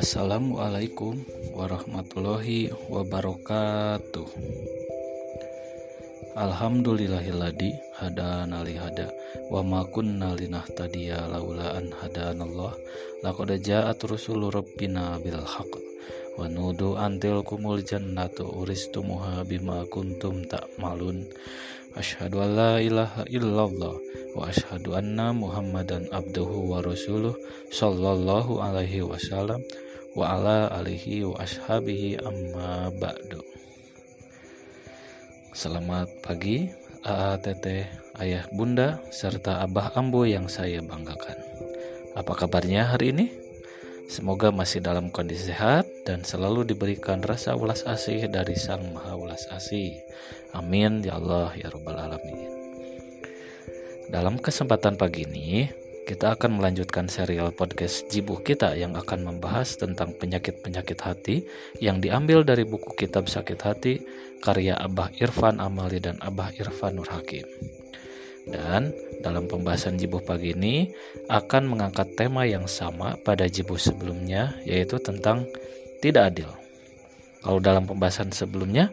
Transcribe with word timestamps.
Assalamualaikum 0.00 1.12
warahmatullahi 1.52 2.72
wabarakatuh. 2.88 4.24
Alhamdulillahilladzi 6.40 8.00
hadana 8.00 8.64
li 8.64 8.80
hada 8.80 9.12
wa 9.52 9.60
ma 9.60 9.84
kunna 9.84 10.32
linahtadiya 10.40 11.28
laula 11.28 11.76
an 11.76 11.92
hadanallah 11.92 12.72
laqad 13.20 13.60
ja'at 13.60 14.00
rusulu 14.00 14.48
rabbina 14.48 15.20
bil 15.20 15.36
haqq 15.36 15.76
wa 16.40 16.48
nudu 16.48 16.96
antil 16.96 17.44
kumul 17.44 17.84
jannatu 17.84 18.48
uristumuha 18.56 19.44
bima 19.44 19.84
kuntum 19.92 20.48
ta'malun. 20.48 21.28
Asyhadu 21.92 22.40
an 22.40 22.50
la 22.56 22.72
ilaha 22.80 23.28
illallah 23.28 24.00
wa 24.32 24.48
asyhadu 24.48 24.96
anna 24.96 25.36
Muhammadan 25.36 26.08
abduhu 26.08 26.72
wa 26.72 26.80
rasuluh 26.80 27.36
sallallahu 27.68 28.64
alaihi 28.64 29.04
wasallam 29.04 29.60
wa 30.18 30.34
ala 30.34 30.66
alihi 30.74 31.22
wa 31.22 31.38
ashabihi 31.38 32.18
amma 32.18 32.90
ba'du. 32.98 33.38
Selamat 35.54 36.10
pagi 36.18 36.66
AATT 37.06 37.66
ayah 38.18 38.44
bunda 38.50 38.98
serta 39.14 39.62
abah 39.62 39.94
ambo 39.94 40.26
yang 40.26 40.50
saya 40.50 40.82
banggakan. 40.82 41.38
Apa 42.18 42.34
kabarnya 42.34 42.90
hari 42.90 43.14
ini? 43.14 43.26
Semoga 44.10 44.50
masih 44.50 44.82
dalam 44.82 45.14
kondisi 45.14 45.54
sehat 45.54 45.86
dan 46.02 46.26
selalu 46.26 46.66
diberikan 46.66 47.22
rasa 47.22 47.54
ulas 47.54 47.86
asih 47.86 48.26
dari 48.26 48.58
Sang 48.58 48.82
Maha 48.90 49.14
Ulas 49.14 49.46
Asih. 49.54 49.94
Amin 50.50 51.06
ya 51.06 51.22
Allah 51.22 51.54
ya 51.54 51.70
Rabbal 51.70 52.10
Alamin. 52.10 52.50
Dalam 54.10 54.42
kesempatan 54.42 54.98
pagi 54.98 55.22
ini, 55.30 55.70
kita 56.10 56.34
akan 56.34 56.58
melanjutkan 56.58 57.06
serial 57.06 57.54
podcast 57.54 58.10
Jibuh 58.10 58.42
kita 58.42 58.74
yang 58.74 58.98
akan 58.98 59.30
membahas 59.30 59.78
tentang 59.78 60.10
penyakit-penyakit 60.18 60.98
hati 60.98 61.46
yang 61.78 62.02
diambil 62.02 62.42
dari 62.42 62.66
buku 62.66 62.98
kitab 62.98 63.30
Sakit 63.30 63.60
Hati 63.62 63.94
karya 64.42 64.74
Abah 64.74 65.14
Irfan 65.22 65.62
Amali 65.62 66.02
dan 66.02 66.18
Abah 66.18 66.50
Irfan 66.58 66.98
Nur 66.98 67.06
Hakim. 67.06 67.46
Dan 68.42 68.90
dalam 69.22 69.46
pembahasan 69.46 70.02
Jibuh 70.02 70.18
pagi 70.18 70.50
ini 70.50 70.90
akan 71.30 71.78
mengangkat 71.78 72.18
tema 72.18 72.42
yang 72.42 72.66
sama 72.66 73.14
pada 73.22 73.46
Jibuh 73.46 73.78
sebelumnya 73.78 74.58
yaitu 74.66 74.98
tentang 74.98 75.46
tidak 76.02 76.34
adil. 76.34 76.50
Kalau 77.38 77.62
dalam 77.62 77.86
pembahasan 77.86 78.34
sebelumnya 78.34 78.90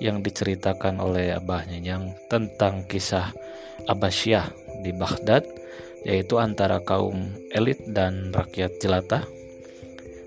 yang 0.00 0.24
diceritakan 0.24 0.96
oleh 0.96 1.36
Abahnya 1.36 1.76
yang 1.76 2.16
tentang 2.32 2.88
kisah 2.88 3.36
Abbasiyah 3.84 4.48
di 4.80 4.96
Baghdad 4.96 5.63
yaitu 6.04 6.36
antara 6.36 6.84
kaum 6.84 7.32
elit 7.50 7.80
dan 7.88 8.30
rakyat 8.30 8.76
jelata. 8.78 9.24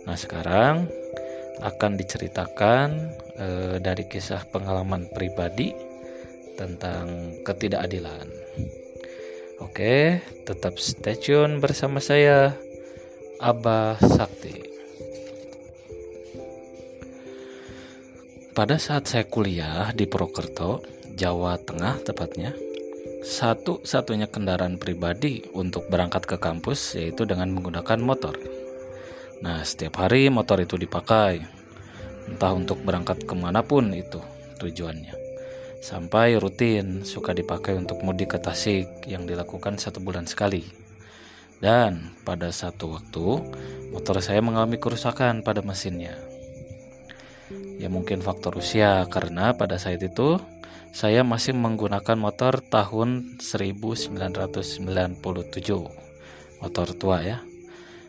Nah, 0.09 0.17
sekarang 0.17 0.89
akan 1.61 1.92
diceritakan 1.97 2.89
e, 3.38 3.47
dari 3.81 4.06
kisah 4.09 4.45
pengalaman 4.50 5.09
pribadi 5.14 5.73
tentang 6.58 7.38
ketidakadilan. 7.45 8.25
Oke, 9.61 10.22
tetap 10.45 10.78
stay 10.81 11.17
tune 11.17 11.61
bersama 11.61 12.02
saya 12.02 12.58
Abah 13.38 14.02
Sakti. 14.02 14.66
Pada 18.58 18.81
saat 18.81 19.06
saya 19.06 19.25
kuliah 19.30 19.94
di 19.94 20.09
Purwokerto, 20.09 20.81
Jawa 21.14 21.62
Tengah 21.62 22.02
tepatnya, 22.02 22.58
satu-satunya 23.22 24.30
kendaraan 24.30 24.78
pribadi 24.78 25.46
untuk 25.54 25.90
berangkat 25.90 26.26
ke 26.26 26.38
kampus 26.38 26.98
yaitu 26.98 27.26
dengan 27.26 27.50
menggunakan 27.54 27.98
motor. 28.02 28.38
Nah, 29.42 29.62
setiap 29.62 30.02
hari 30.02 30.30
motor 30.34 30.62
itu 30.62 30.78
dipakai, 30.78 31.42
entah 32.25 32.53
untuk 32.53 32.81
berangkat 32.81 33.25
ke 33.25 33.34
mana 33.38 33.62
pun 33.62 33.94
itu 33.94 34.22
tujuannya. 34.58 35.14
Sampai 35.81 36.38
rutin 36.41 37.06
suka 37.06 37.38
dipakai 37.38 37.78
untuk 37.78 38.02
mudik 38.02 38.34
ke 38.34 38.40
Tasik 38.41 39.06
yang 39.06 39.30
dilakukan 39.30 39.78
satu 39.78 40.02
bulan 40.02 40.25
sekali. 40.25 40.66
Dan 41.62 42.18
pada 42.25 42.50
satu 42.53 42.97
waktu, 42.97 43.25
motor 43.94 44.22
saya 44.22 44.41
mengalami 44.41 44.78
kerusakan 44.78 45.46
pada 45.46 45.62
mesinnya 45.62 46.28
ya 47.78 47.88
mungkin 47.88 48.20
faktor 48.20 48.58
usia 48.58 49.06
karena 49.08 49.53
pada 49.53 49.78
saat 49.78 50.02
itu 50.02 50.41
saya 50.97 51.22
masih 51.22 51.53
menggunakan 51.53 52.18
motor 52.18 52.58
tahun 52.58 53.38
1997 53.38 54.18
motor 56.58 56.88
tua 56.97 57.22
ya. 57.22 57.46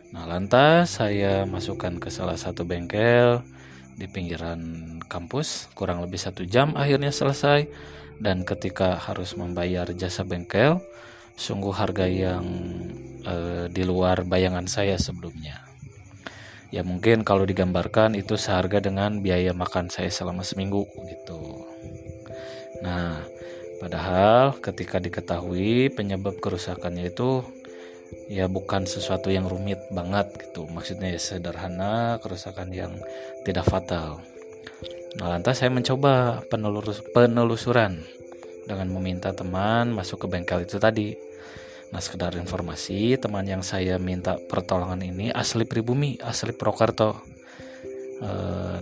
Nah 0.09 0.25
lantas 0.25 0.97
saya 0.97 1.45
masukkan 1.45 2.01
ke 2.01 2.09
salah 2.09 2.33
satu 2.33 2.65
bengkel 2.65 3.45
di 3.93 4.09
pinggiran 4.09 4.97
kampus. 5.05 5.69
Kurang 5.77 6.01
lebih 6.01 6.17
satu 6.17 6.41
jam 6.49 6.73
akhirnya 6.73 7.13
selesai. 7.13 7.69
Dan 8.17 8.41
ketika 8.41 8.97
harus 8.97 9.37
membayar 9.37 9.85
jasa 9.93 10.25
bengkel 10.25 10.81
sungguh 11.37 11.77
harga 11.77 12.09
yang 12.09 12.41
eh, 13.21 13.69
di 13.69 13.85
luar 13.85 14.25
bayangan 14.25 14.65
saya 14.65 14.97
sebelumnya. 14.97 15.61
Ya 16.73 16.81
mungkin 16.81 17.21
kalau 17.21 17.45
digambarkan 17.45 18.17
itu 18.17 18.33
seharga 18.33 18.81
dengan 18.81 19.21
biaya 19.21 19.53
makan 19.53 19.93
saya 19.93 20.09
selama 20.09 20.41
seminggu 20.41 20.89
gitu. 21.05 21.68
Nah, 22.85 23.23
padahal 23.79 24.57
ketika 24.59 24.99
diketahui 24.99 25.91
penyebab 25.91 26.39
kerusakannya 26.39 27.11
itu 27.11 27.43
ya 28.29 28.49
bukan 28.49 28.85
sesuatu 28.89 29.29
yang 29.29 29.45
rumit 29.45 29.79
banget 29.91 30.29
gitu. 30.49 30.65
Maksudnya 30.69 31.13
ya 31.13 31.21
sederhana, 31.21 32.17
kerusakan 32.23 32.71
yang 32.71 32.93
tidak 33.43 33.65
fatal. 33.67 34.23
Nah, 35.17 35.35
lantas 35.35 35.59
saya 35.59 35.73
mencoba 35.73 36.45
penelus 36.47 37.01
penelusuran 37.11 38.01
dengan 38.69 38.87
meminta 38.93 39.33
teman 39.33 39.89
masuk 39.89 40.25
ke 40.25 40.27
bengkel 40.29 40.61
itu 40.61 40.77
tadi 40.77 41.17
Nah 41.89 42.01
sekedar 42.01 42.37
informasi 42.37 43.17
teman 43.17 43.41
yang 43.49 43.65
saya 43.65 43.97
minta 43.97 44.37
pertolongan 44.37 45.01
ini 45.01 45.33
asli 45.33 45.65
pribumi, 45.65 46.21
asli 46.21 46.53
Prokerto 46.53 47.17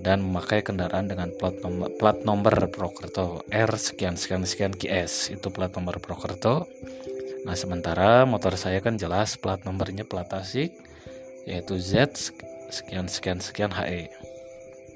dan 0.02 0.26
memakai 0.26 0.66
kendaraan 0.66 1.06
dengan 1.06 1.30
plat 1.38 1.54
nomor, 1.62 1.94
plat 2.02 2.18
nomor 2.26 2.56
Prokerto 2.74 3.46
R 3.54 3.72
sekian 3.78 4.18
sekian 4.18 4.44
sekian 4.44 4.74
QS 4.74 5.38
itu 5.38 5.48
plat 5.54 5.70
nomor 5.78 6.02
Prokerto. 6.02 6.66
Nah 7.46 7.54
sementara 7.54 8.26
motor 8.26 8.58
saya 8.58 8.82
kan 8.82 8.98
jelas 8.98 9.38
plat 9.38 9.62
nomornya 9.62 10.04
plat 10.04 10.26
Tasik 10.26 10.74
yaitu 11.46 11.78
Z 11.78 12.12
sekian 12.74 13.08
sekian 13.08 13.40
sekian 13.40 13.72
HE 13.72 14.10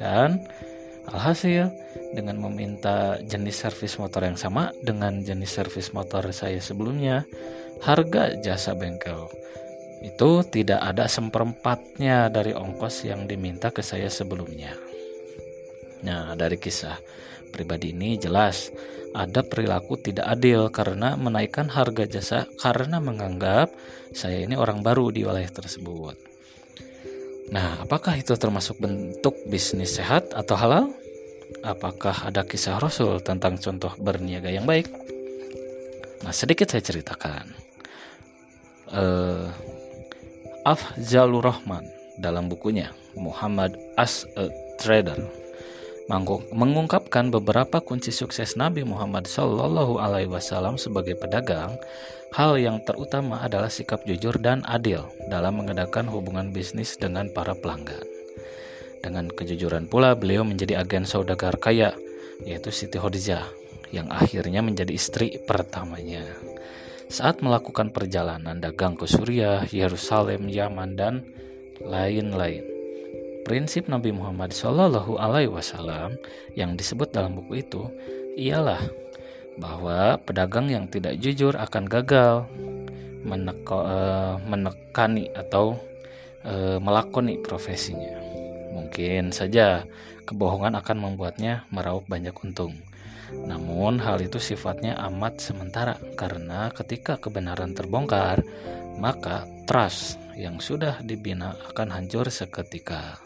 dan 0.02 0.42
Alhasil, 1.10 1.74
dengan 2.14 2.38
meminta 2.38 3.18
jenis 3.26 3.58
servis 3.66 3.98
motor 3.98 4.22
yang 4.22 4.38
sama 4.38 4.70
dengan 4.86 5.26
jenis 5.26 5.50
servis 5.50 5.90
motor 5.98 6.30
saya 6.30 6.62
sebelumnya, 6.62 7.26
harga 7.82 8.38
jasa 8.38 8.78
bengkel 8.78 9.26
itu 10.02 10.42
tidak 10.50 10.82
ada 10.82 11.06
seperempatnya 11.06 12.34
dari 12.34 12.58
ongkos 12.58 13.06
yang 13.06 13.30
diminta 13.30 13.70
ke 13.70 13.86
saya 13.86 14.10
sebelumnya. 14.10 14.74
Nah, 16.02 16.34
dari 16.34 16.58
kisah 16.58 16.98
pribadi 17.54 17.94
ini 17.94 18.18
jelas 18.18 18.74
ada 19.14 19.46
perilaku 19.46 20.00
tidak 20.02 20.26
adil 20.26 20.74
karena 20.74 21.14
menaikkan 21.14 21.70
harga 21.70 22.10
jasa 22.10 22.40
karena 22.58 22.98
menganggap 22.98 23.70
saya 24.16 24.42
ini 24.42 24.58
orang 24.58 24.82
baru 24.82 25.14
di 25.14 25.22
wilayah 25.22 25.52
tersebut. 25.52 26.18
Nah, 27.52 27.84
apakah 27.84 28.16
itu 28.16 28.34
termasuk 28.40 28.80
bentuk 28.80 29.36
bisnis 29.46 30.00
sehat 30.00 30.32
atau 30.32 30.56
halal? 30.56 30.86
Apakah 31.62 32.32
ada 32.32 32.48
kisah 32.48 32.80
Rasul 32.80 33.20
tentang 33.20 33.60
contoh 33.60 33.92
berniaga 34.00 34.48
yang 34.48 34.64
baik? 34.64 34.88
Nah, 36.24 36.32
sedikit 36.32 36.72
saya 36.72 36.80
ceritakan 36.80 37.52
uh, 38.96 39.52
Afzalur 40.62 41.42
Rahman 41.42 41.90
dalam 42.22 42.46
bukunya 42.46 42.94
Muhammad 43.18 43.74
as 43.98 44.30
a 44.38 44.46
Trader 44.78 45.18
mengungkapkan 46.54 47.34
beberapa 47.34 47.82
kunci 47.82 48.14
sukses 48.14 48.54
Nabi 48.54 48.86
Muhammad 48.86 49.26
Shallallahu 49.26 49.98
Alaihi 49.98 50.30
Wasallam 50.30 50.78
sebagai 50.78 51.18
pedagang. 51.18 51.82
Hal 52.38 52.62
yang 52.62 52.78
terutama 52.86 53.42
adalah 53.42 53.74
sikap 53.74 54.06
jujur 54.06 54.38
dan 54.38 54.62
adil 54.70 55.02
dalam 55.34 55.66
mengadakan 55.66 56.06
hubungan 56.14 56.54
bisnis 56.54 56.94
dengan 56.94 57.34
para 57.34 57.58
pelanggan. 57.58 58.06
Dengan 59.02 59.34
kejujuran 59.34 59.90
pula 59.90 60.14
beliau 60.14 60.46
menjadi 60.46 60.78
agen 60.78 61.10
saudagar 61.10 61.58
kaya, 61.58 61.98
yaitu 62.46 62.70
Siti 62.70 63.02
Khadijah, 63.02 63.50
yang 63.90 64.08
akhirnya 64.14 64.62
menjadi 64.62 64.94
istri 64.94 65.42
pertamanya 65.44 66.24
saat 67.12 67.44
melakukan 67.44 67.92
perjalanan 67.92 68.64
dagang 68.64 68.96
ke 68.96 69.04
Suriah, 69.04 69.68
Yerusalem, 69.68 70.48
Yaman, 70.48 70.96
dan 70.96 71.28
lain-lain. 71.84 72.64
Prinsip 73.44 73.92
Nabi 73.92 74.16
Muhammad 74.16 74.56
Shallallahu 74.56 75.20
Alaihi 75.20 75.52
Wasallam 75.52 76.16
yang 76.56 76.80
disebut 76.80 77.12
dalam 77.12 77.36
buku 77.36 77.68
itu 77.68 77.84
ialah 78.40 78.80
bahwa 79.60 80.16
pedagang 80.24 80.72
yang 80.72 80.88
tidak 80.88 81.20
jujur 81.20 81.52
akan 81.60 81.84
gagal 81.84 82.48
meneko, 83.28 83.84
uh, 83.84 84.40
menekani 84.48 85.28
atau 85.36 85.76
uh, 86.48 86.80
melakoni 86.80 87.38
profesinya. 87.44 88.24
mungkin 88.72 89.36
saja 89.36 89.84
kebohongan 90.24 90.80
akan 90.80 90.98
membuatnya 91.00 91.68
meraup 91.76 92.08
banyak 92.08 92.32
untung. 92.40 92.76
Namun 93.32 94.00
hal 94.04 94.22
itu 94.24 94.38
sifatnya 94.38 94.96
amat 95.12 95.40
sementara 95.42 95.96
karena 96.20 96.70
ketika 96.72 97.18
kebenaran 97.18 97.76
terbongkar, 97.76 98.44
maka 99.00 99.48
trust 99.66 100.20
yang 100.38 100.60
sudah 100.60 101.00
dibina 101.04 101.56
akan 101.72 101.92
hancur 101.96 102.30
seketika. 102.30 103.20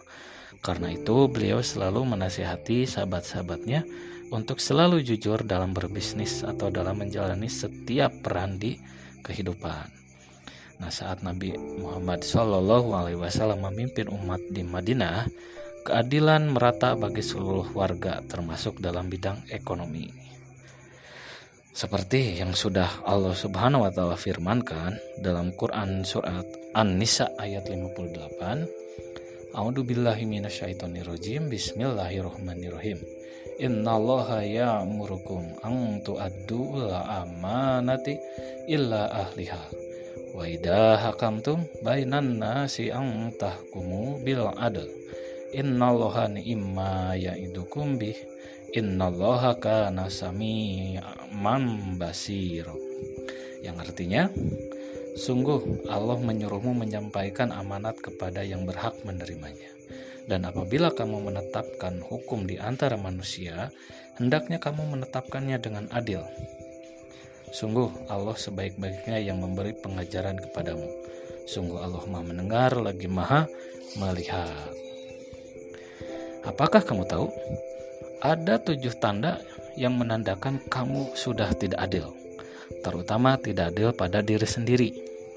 Karena 0.65 0.89
itu 0.93 1.29
beliau 1.29 1.61
selalu 1.61 2.17
menasihati 2.17 2.89
sahabat-sahabatnya 2.89 3.85
untuk 4.33 4.57
selalu 4.57 5.05
jujur 5.05 5.45
dalam 5.45 5.77
berbisnis 5.77 6.41
atau 6.41 6.73
dalam 6.73 6.97
menjalani 6.97 7.45
setiap 7.45 8.09
peran 8.25 8.57
di 8.57 8.81
kehidupan. 9.21 9.85
Nah, 10.81 10.91
saat 10.91 11.23
Nabi 11.23 11.55
Muhammad 11.55 12.25
Wasallam 12.25 13.63
memimpin 13.71 14.11
umat 14.11 14.41
di 14.51 14.65
Madinah, 14.65 15.29
keadilan 15.85 16.49
merata 16.49 16.97
bagi 16.97 17.21
seluruh 17.21 17.69
warga, 17.77 18.17
termasuk 18.25 18.81
dalam 18.81 19.05
bidang 19.05 19.45
ekonomi. 19.53 20.09
Seperti 21.69 22.41
yang 22.41 22.57
sudah 22.57 23.05
Allah 23.05 23.37
Subhanahu 23.37 23.85
wa 23.85 23.91
taala 23.93 24.17
firmankan 24.17 24.97
dalam 25.21 25.53
Quran 25.53 26.01
surat 26.01 26.47
An-Nisa 26.73 27.37
ayat 27.37 27.69
58. 27.69 29.53
A'udzu 29.53 29.85
billahi 29.85 30.25
minasyaitonirrajim. 30.25 31.51
Bismillahirrahmanirrahim. 31.51 32.97
Innallaha 33.61 34.41
ya'murukum 34.41 35.63
an 35.63 36.01
tu'addu 36.03 36.91
amanati 36.91 38.19
illa 38.67 39.07
ahliha 39.11 39.85
Wa 40.35 40.43
idha 40.43 40.99
hakamtum 40.99 41.63
bainan 41.79 42.35
nasi 42.35 42.91
ang 42.91 43.31
tahkumu 43.39 44.19
bil 44.19 44.51
adl. 44.59 44.83
Innallaha 45.55 46.27
ni'ma 46.27 47.15
ya'idukum 47.15 47.95
bih. 47.95 48.19
Innallaha 48.75 49.55
kana 49.55 50.11
sami'man 50.11 51.95
basir. 51.95 52.67
Yang 53.63 53.77
artinya, 53.87 54.27
sungguh 55.15 55.87
Allah 55.87 56.19
menyuruhmu 56.19 56.75
menyampaikan 56.75 57.55
amanat 57.55 57.95
kepada 58.03 58.43
yang 58.43 58.67
berhak 58.67 58.99
menerimanya. 59.07 59.71
Dan 60.27 60.43
apabila 60.43 60.91
kamu 60.91 61.31
menetapkan 61.31 62.03
hukum 62.03 62.43
di 62.43 62.59
antara 62.59 62.99
manusia, 62.99 63.71
hendaknya 64.19 64.59
kamu 64.59 64.99
menetapkannya 64.99 65.55
dengan 65.63 65.87
adil 65.95 66.19
Sungguh 67.55 68.11
Allah 68.11 68.35
sebaik-baiknya 68.35 69.23
yang 69.23 69.39
memberi 69.39 69.71
pengajaran 69.79 70.35
kepadamu. 70.35 70.91
Sungguh 71.47 71.79
Allah 71.79 72.03
maha 72.03 72.27
mendengar 72.27 72.75
lagi 72.75 73.07
maha 73.07 73.47
melihat. 73.95 74.74
Apakah 76.45 76.85
kamu 76.85 77.09
tahu? 77.09 77.27
Ada 78.21 78.61
tujuh 78.61 78.97
tanda 79.01 79.41
yang 79.75 79.97
menandakan 79.97 80.61
kamu 80.69 81.17
sudah 81.17 81.51
tidak 81.57 81.81
adil. 81.81 82.13
Terutama 82.85 83.37
tidak 83.41 83.73
adil 83.73 83.89
pada 83.91 84.21
diri 84.21 84.45
sendiri. 84.45 84.89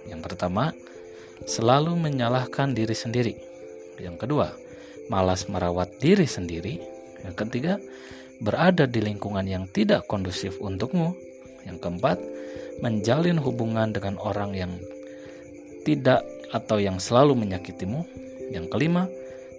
Yang 0.09 0.21
pertama, 0.25 0.73
selalu 1.45 1.97
menyalahkan 1.97 2.73
diri 2.77 2.93
sendiri. 2.93 3.35
Yang 3.99 4.25
kedua, 4.25 4.53
malas 5.09 5.49
merawat 5.49 5.97
diri 5.97 6.29
sendiri. 6.29 6.81
Yang 7.25 7.35
ketiga, 7.45 7.75
berada 8.39 8.85
di 8.85 9.01
lingkungan 9.03 9.45
yang 9.45 9.65
tidak 9.69 10.07
kondusif 10.07 10.61
untukmu. 10.61 11.17
Yang 11.65 11.79
keempat, 11.83 12.19
menjalin 12.85 13.41
hubungan 13.43 13.91
dengan 13.91 14.17
orang 14.23 14.55
yang 14.55 14.73
tidak 15.83 16.23
atau 16.55 16.79
yang 16.81 17.01
selalu 17.01 17.37
menyakitimu. 17.37 18.07
Yang 18.49 18.73
kelima, 18.73 19.09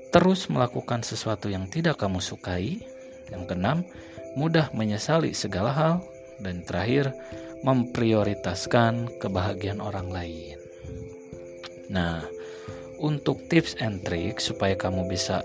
terus 0.09 0.49
melakukan 0.49 1.05
sesuatu 1.05 1.49
yang 1.49 1.69
tidak 1.69 2.01
kamu 2.01 2.21
sukai. 2.21 2.81
Yang 3.29 3.43
keenam, 3.45 3.85
mudah 4.33 4.73
menyesali 4.73 5.37
segala 5.37 5.71
hal. 5.73 5.95
Dan 6.39 6.63
terakhir, 6.63 7.13
memprioritaskan 7.61 9.19
kebahagiaan 9.19 9.83
orang 9.83 10.07
lain. 10.07 10.55
Nah, 11.91 12.23
untuk 13.01 13.47
tips 13.51 13.79
and 13.83 14.03
trick 14.05 14.39
supaya 14.39 14.79
kamu 14.79 15.07
bisa 15.09 15.43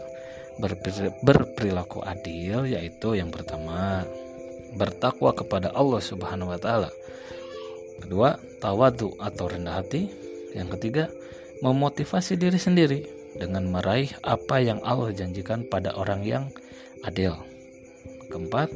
berperilaku 1.26 1.98
adil 2.06 2.70
yaitu 2.70 3.18
yang 3.18 3.34
pertama 3.34 4.06
bertakwa 4.78 5.34
kepada 5.34 5.74
Allah 5.74 5.98
Subhanahu 5.98 6.54
wa 6.54 6.60
taala. 6.62 6.90
Kedua, 7.98 8.38
tawadu 8.62 9.18
atau 9.18 9.50
rendah 9.50 9.82
hati. 9.82 10.10
Yang 10.54 10.78
ketiga, 10.78 11.04
memotivasi 11.62 12.38
diri 12.38 12.58
sendiri 12.58 13.13
dengan 13.34 13.66
meraih 13.70 14.10
apa 14.22 14.62
yang 14.62 14.78
Allah 14.86 15.10
janjikan 15.10 15.66
pada 15.66 15.94
orang 15.94 16.22
yang 16.22 16.44
adil. 17.04 17.36
Keempat, 18.30 18.72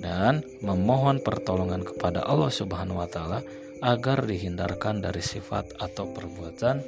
dan 0.00 0.42
memohon 0.64 1.20
pertolongan 1.20 1.84
kepada 1.84 2.24
Allah 2.24 2.48
Subhanahu 2.48 3.04
wa 3.04 3.08
taala 3.08 3.44
agar 3.80 4.24
dihindarkan 4.24 5.04
dari 5.04 5.20
sifat 5.20 5.76
atau 5.80 6.08
perbuatan 6.08 6.84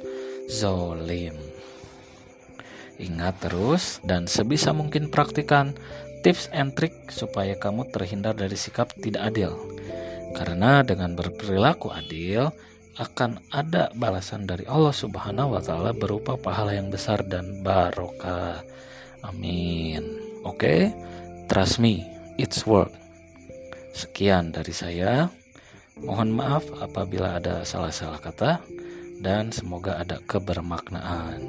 zolim. 0.49 1.33
Ingat 3.01 3.35
terus 3.41 3.97
dan 4.05 4.29
sebisa 4.29 4.73
mungkin 4.73 5.09
praktikan 5.09 5.73
tips 6.21 6.49
and 6.53 6.77
trick 6.77 6.93
supaya 7.09 7.57
kamu 7.57 7.89
terhindar 7.89 8.37
dari 8.37 8.53
sikap 8.53 8.93
tidak 9.01 9.33
adil. 9.33 9.57
Karena 10.33 10.81
dengan 10.81 11.13
berperilaku 11.13 11.93
adil 11.93 12.49
akan 12.93 13.41
ada 13.49 13.89
balasan 13.97 14.45
dari 14.45 14.69
Allah 14.69 14.93
Subhanahu 14.93 15.57
wa 15.57 15.61
taala 15.63 15.97
berupa 15.97 16.37
pahala 16.37 16.77
yang 16.77 16.93
besar 16.93 17.25
dan 17.25 17.65
barokah. 17.65 18.61
Amin. 19.25 20.03
Oke, 20.43 20.59
okay? 20.59 20.81
trust 21.49 21.81
me, 21.81 22.05
it's 22.37 22.67
work. 22.67 22.91
Sekian 23.95 24.53
dari 24.53 24.75
saya. 24.75 25.31
Mohon 26.03 26.29
maaf 26.35 26.65
apabila 26.81 27.37
ada 27.37 27.63
salah-salah 27.63 28.19
kata 28.19 28.59
dan 29.21 29.53
semoga 29.53 30.01
ada 30.01 30.17
kebermaknaan. 30.25 31.39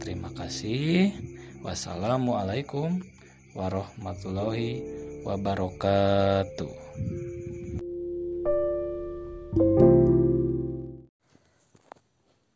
Terima 0.00 0.32
kasih. 0.32 1.12
Wassalamualaikum 1.60 3.04
warahmatullahi 3.52 4.80
wabarakatuh. 5.22 6.72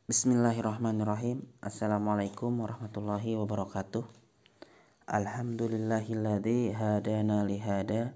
Bismillahirrahmanirrahim. 0.04 1.48
Assalamualaikum 1.64 2.60
warahmatullahi 2.60 3.40
wabarakatuh. 3.40 4.04
Alhamdulillahilladzi 5.08 6.76
hadana 6.76 7.40
lihada 7.40 8.12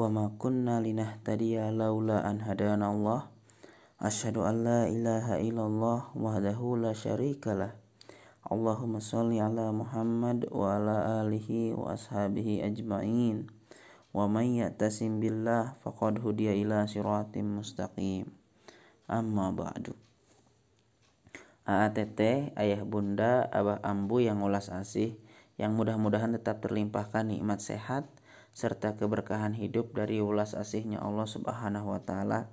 wa 0.00 0.08
ma 0.08 0.32
kunna 0.40 0.80
linahtadiya 0.80 1.76
laula 1.76 2.24
an 2.24 2.40
hadana 2.40 2.88
Allah. 2.88 3.28
Asyhadu 4.00 4.48
an 4.48 4.64
la 4.64 4.80
ilaha 4.88 5.36
illallah 5.36 6.08
wahdahu 6.16 6.80
la 6.80 6.96
syarikalah 6.96 7.76
Allahumma 8.48 9.04
salli 9.04 9.36
ala 9.36 9.76
Muhammad 9.76 10.48
wa 10.48 10.80
ala 10.80 11.20
alihi 11.20 11.76
wa 11.76 11.92
ashabihi 11.92 12.64
ajma'in 12.64 13.44
wa 14.16 14.24
man 14.24 14.56
ya'tasim 14.56 15.20
billah 15.20 15.76
faqad 15.84 16.16
hudiya 16.16 16.56
ila 16.56 16.88
siratim 16.88 17.60
mustaqim 17.60 18.24
amma 19.04 19.52
ba'du 19.52 20.05
AATT, 21.66 22.54
ayah 22.54 22.82
bunda, 22.86 23.50
abah 23.50 23.82
ambu 23.82 24.22
yang 24.22 24.38
ulas 24.38 24.70
asih, 24.70 25.18
yang 25.58 25.74
mudah-mudahan 25.74 26.30
tetap 26.38 26.62
terlimpahkan 26.62 27.26
nikmat 27.26 27.58
sehat, 27.58 28.06
serta 28.54 28.94
keberkahan 28.94 29.50
hidup 29.50 29.90
dari 29.90 30.22
ulas 30.22 30.54
asihnya 30.54 31.02
Allah 31.02 31.26
subhanahu 31.26 31.90
wa 31.90 31.98
ta'ala. 31.98 32.46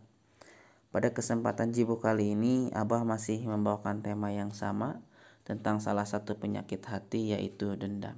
Pada 0.89 1.13
kesempatan 1.13 1.69
jibu 1.77 2.01
kali 2.01 2.33
ini, 2.33 2.73
abah 2.73 3.05
masih 3.05 3.45
membawakan 3.45 4.01
tema 4.01 4.33
yang 4.33 4.49
sama, 4.49 5.05
tentang 5.45 5.77
salah 5.77 6.09
satu 6.09 6.41
penyakit 6.41 6.81
hati 6.81 7.37
yaitu 7.37 7.77
dendam. 7.77 8.17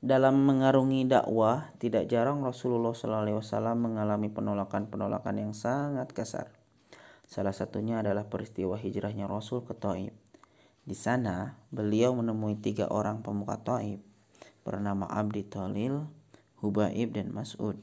Dalam 0.00 0.48
mengarungi 0.48 1.04
dakwah, 1.04 1.76
tidak 1.76 2.08
jarang 2.08 2.40
Rasulullah 2.40 2.96
SAW 2.96 3.76
mengalami 3.76 4.32
penolakan-penolakan 4.32 5.36
yang 5.44 5.52
sangat 5.52 6.16
kasar. 6.16 6.48
Salah 7.28 7.52
satunya 7.52 8.00
adalah 8.00 8.24
peristiwa 8.24 8.80
hijrahnya 8.80 9.28
Rasul 9.28 9.60
ke 9.60 9.76
Taib. 9.76 10.16
Di 10.88 10.96
sana, 10.96 11.60
beliau 11.68 12.16
menemui 12.16 12.56
tiga 12.64 12.88
orang 12.88 13.20
pemuka 13.20 13.60
Taib 13.60 14.00
bernama 14.64 15.04
Abdi 15.04 15.44
Talil, 15.44 16.08
Hubaib, 16.64 17.12
dan 17.12 17.36
Mas'ud 17.36 17.76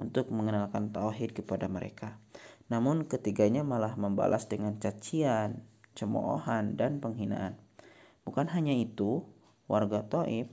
untuk 0.00 0.32
mengenalkan 0.32 0.88
tauhid 0.88 1.36
kepada 1.36 1.68
mereka. 1.68 2.16
Namun 2.72 3.04
ketiganya 3.04 3.60
malah 3.60 3.92
membalas 4.00 4.48
dengan 4.48 4.80
cacian, 4.80 5.68
cemoohan, 5.92 6.80
dan 6.80 7.04
penghinaan. 7.04 7.60
Bukan 8.24 8.48
hanya 8.56 8.72
itu, 8.72 9.28
warga 9.68 10.00
Taib, 10.08 10.48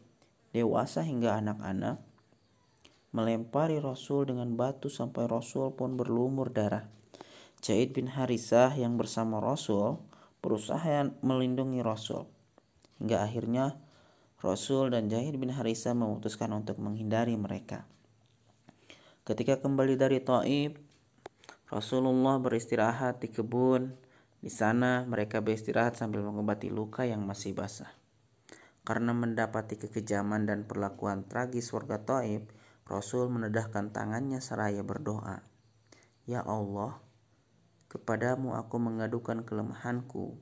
dewasa 0.56 1.04
hingga 1.04 1.36
anak-anak, 1.44 2.00
melempari 3.12 3.84
Rasul 3.84 4.32
dengan 4.32 4.56
batu 4.56 4.88
sampai 4.88 5.28
Rasul 5.28 5.76
pun 5.76 6.00
berlumur 6.00 6.48
darah. 6.56 6.88
Jaid 7.60 7.92
bin 7.92 8.08
Harisah 8.08 8.72
yang 8.80 8.96
bersama 8.96 9.44
Rasul 9.44 10.00
berusaha 10.40 11.12
melindungi 11.20 11.84
Rasul. 11.84 12.24
Hingga 13.04 13.28
akhirnya 13.28 13.76
Rasul 14.40 14.94
dan 14.94 15.10
Jahid 15.10 15.42
bin 15.42 15.50
Harisa 15.50 15.98
memutuskan 15.98 16.54
untuk 16.54 16.78
menghindari 16.78 17.34
mereka. 17.34 17.90
Ketika 19.26 19.58
kembali 19.58 19.98
dari 19.98 20.22
Taib, 20.22 20.78
Rasulullah 21.74 22.38
beristirahat 22.38 23.26
di 23.26 23.34
kebun. 23.34 23.90
Di 24.38 24.54
sana 24.54 25.02
mereka 25.10 25.42
beristirahat 25.42 25.98
sambil 25.98 26.22
mengobati 26.22 26.70
luka 26.70 27.10
yang 27.10 27.26
masih 27.26 27.58
basah. 27.58 27.90
Karena 28.86 29.18
mendapati 29.18 29.82
kekejaman 29.82 30.46
dan 30.46 30.70
perlakuan 30.70 31.25
tragis 31.25 31.74
warga 31.74 32.06
Taib, 32.06 32.46
Rasul 32.86 33.34
menedahkan 33.34 33.89
tangannya 33.89 34.38
seraya 34.38 34.86
berdoa. 34.86 35.42
Ya 36.30 36.46
Allah, 36.46 37.01
kepadamu 37.89 38.54
aku 38.54 38.77
mengadukan 38.77 39.42
kelemahanku, 39.42 40.38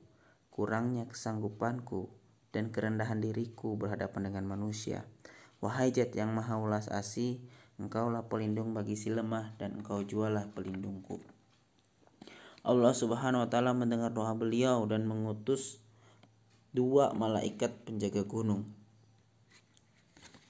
kurangnya 0.52 1.08
kesanggupanku, 1.08 2.12
dan 2.52 2.68
kerendahan 2.68 3.24
diriku 3.24 3.80
berhadapan 3.80 4.28
dengan 4.28 4.44
manusia. 4.44 5.08
Wahai 5.64 5.90
Jat 5.90 6.12
yang 6.12 6.36
maha 6.36 6.60
ulas 6.60 6.92
asih, 6.92 7.40
engkaulah 7.80 8.28
pelindung 8.28 8.76
bagi 8.76 8.94
si 8.94 9.08
lemah 9.08 9.56
dan 9.56 9.80
engkau 9.80 10.04
jualah 10.04 10.52
pelindungku. 10.52 11.24
Allah 12.64 12.96
subhanahu 12.96 13.44
wa 13.44 13.48
ta'ala 13.48 13.76
mendengar 13.76 14.12
doa 14.12 14.32
beliau 14.32 14.88
dan 14.88 15.04
mengutus 15.04 15.83
dua 16.74 17.14
malaikat 17.14 17.86
penjaga 17.86 18.26
gunung. 18.26 18.66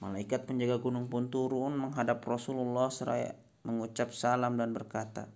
Malaikat 0.01 0.49
penjaga 0.49 0.81
gunung 0.81 1.05
pun 1.05 1.29
turun 1.29 1.77
menghadap 1.77 2.25
Rasulullah 2.25 2.89
seraya 2.89 3.37
mengucap 3.61 4.09
salam 4.09 4.57
dan 4.57 4.73
berkata, 4.73 5.29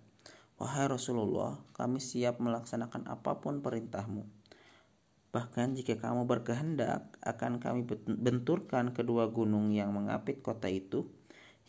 Wahai 0.58 0.90
Rasulullah, 0.90 1.62
kami 1.78 2.02
siap 2.02 2.42
melaksanakan 2.42 3.06
apa 3.06 3.38
pun 3.38 3.62
perintahmu. 3.62 4.26
Bahkan 5.30 5.78
jika 5.78 5.94
kamu 6.02 6.26
berkehendak, 6.26 7.06
akan 7.22 7.62
kami 7.62 7.86
benturkan 8.10 8.90
kedua 8.90 9.30
gunung 9.30 9.70
yang 9.70 9.94
mengapit 9.94 10.42
kota 10.42 10.66
itu, 10.66 11.06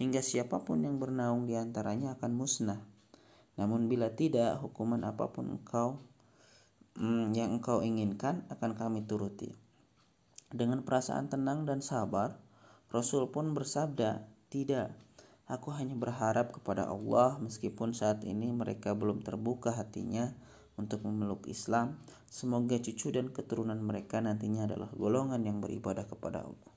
hingga 0.01 0.25
siapa 0.25 0.65
pun 0.65 0.81
yang 0.81 0.97
bernaung 0.97 1.45
di 1.45 1.53
antaranya 1.53 2.17
akan 2.17 2.33
musnah. 2.33 2.81
Namun 3.61 3.85
bila 3.85 4.17
tidak, 4.17 4.57
hukuman 4.65 5.05
apa 5.05 5.29
pun 5.29 5.61
engkau 5.61 6.01
hmm, 6.97 7.31
yang 7.35 7.59
engkau 7.59 7.85
inginkan 7.85 8.43
akan 8.51 8.75
kami 8.75 9.05
turuti. 9.05 9.53
Dengan 10.51 10.83
perasaan 10.83 11.31
tenang 11.31 11.63
dan 11.63 11.79
sabar, 11.79 12.35
Rasul 12.91 13.31
pun 13.31 13.55
bersabda, 13.55 14.27
"Tidak, 14.51 14.89
aku 15.47 15.71
hanya 15.71 15.95
berharap 15.95 16.51
kepada 16.51 16.91
Allah 16.91 17.39
meskipun 17.39 17.95
saat 17.95 18.27
ini 18.27 18.51
mereka 18.51 18.91
belum 18.91 19.23
terbuka 19.23 19.71
hatinya 19.71 20.35
untuk 20.75 21.07
memeluk 21.07 21.47
Islam. 21.47 21.95
Semoga 22.27 22.75
cucu 22.79 23.15
dan 23.15 23.31
keturunan 23.31 23.79
mereka 23.79 24.19
nantinya 24.19 24.67
adalah 24.67 24.91
golongan 24.91 25.39
yang 25.47 25.63
beribadah 25.63 26.03
kepada 26.03 26.43
Allah." 26.43 26.71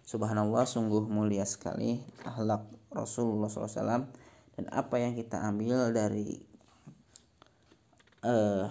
Subhanallah, 0.00 0.64
sungguh 0.64 1.06
mulia 1.06 1.44
sekali 1.44 2.00
akhlak 2.24 2.66
Rasulullah 2.90 3.46
SAW 3.46 4.08
dan 4.58 4.64
apa 4.74 4.96
yang 4.98 5.14
kita 5.14 5.38
ambil 5.46 5.94
dari 5.94 6.40
uh, 8.26 8.66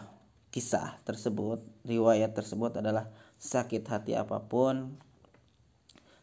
kisah 0.49 0.97
tersebut, 1.05 1.61
riwayat 1.85 2.33
tersebut 2.33 2.81
adalah 2.81 3.09
sakit 3.37 3.85
hati 3.85 4.17
apa 4.17 4.49
pun, 4.49 4.97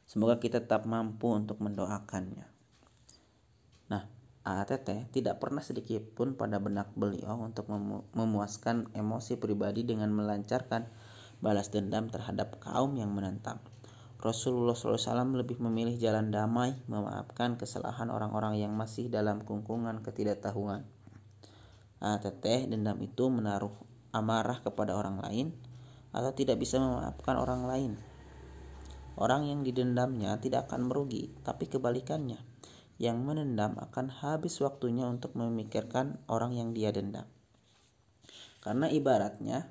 semoga 0.05 0.43
kita 0.43 0.63
tetap 0.63 0.85
mampu 0.85 1.31
untuk 1.31 1.63
mendoakannya. 1.63 2.47
Nah, 3.87 4.03
ATT 4.43 5.15
tidak 5.15 5.39
pernah 5.39 5.63
sedikit 5.63 6.03
pun 6.13 6.35
pada 6.35 6.59
benak 6.59 6.91
beliau 6.99 7.39
untuk 7.39 7.71
memuaskan 8.15 8.91
emosi 8.99 9.39
pribadi 9.39 9.87
dengan 9.87 10.11
melancarkan 10.11 10.91
balas 11.39 11.71
dendam 11.71 12.11
terhadap 12.11 12.59
kaum 12.59 12.99
yang 12.99 13.15
menentang. 13.15 13.63
Rasulullah 14.17 14.75
SAW 14.75 15.39
lebih 15.39 15.63
memilih 15.63 15.95
jalan 16.03 16.35
damai, 16.35 16.75
memaafkan 16.91 17.61
kesalahan 17.61 18.11
orang-orang 18.11 18.59
yang 18.59 18.75
masih 18.75 19.07
dalam 19.13 19.45
kungkungan 19.45 20.03
ketidaktahuan. 20.03 20.89
ATT 22.03 22.67
dendam 22.67 22.99
itu 23.01 23.29
menaruh 23.29 23.86
amarah 24.17 24.65
kepada 24.65 24.97
orang 24.97 25.21
lain 25.21 25.53
atau 26.17 26.33
tidak 26.33 26.57
bisa 26.57 26.81
memaafkan 26.81 27.37
orang 27.37 27.69
lain. 27.69 27.93
Orang 29.17 29.49
yang 29.49 29.65
didendamnya 29.65 30.41
tidak 30.41 30.73
akan 30.73 30.89
merugi, 30.89 31.33
tapi 31.45 31.69
kebalikannya. 31.69 32.41
Yang 32.97 33.17
menendam 33.21 33.77
akan 33.77 34.09
habis 34.09 34.57
waktunya 34.65 35.05
untuk 35.05 35.37
memikirkan 35.37 36.17
orang 36.33 36.57
yang 36.57 36.73
dia 36.73 36.89
dendam. 36.93 37.29
Karena 38.65 38.89
ibaratnya 38.89 39.69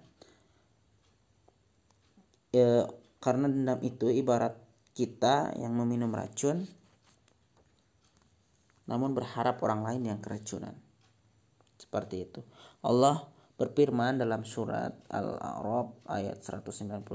ya, 2.54 2.86
karena 3.18 3.50
dendam 3.50 3.82
itu 3.82 4.14
ibarat 4.14 4.54
kita 4.94 5.58
yang 5.58 5.74
meminum 5.74 6.14
racun 6.14 6.70
namun 8.86 9.18
berharap 9.18 9.60
orang 9.66 9.82
lain 9.82 10.14
yang 10.14 10.20
keracunan. 10.22 10.78
Seperti 11.76 12.24
itu. 12.24 12.42
Allah 12.86 13.26
berfirman 13.56 14.20
dalam 14.20 14.44
surat 14.44 14.92
Al-A'raf 15.08 15.96
ayat 16.12 16.44
199 16.44 17.08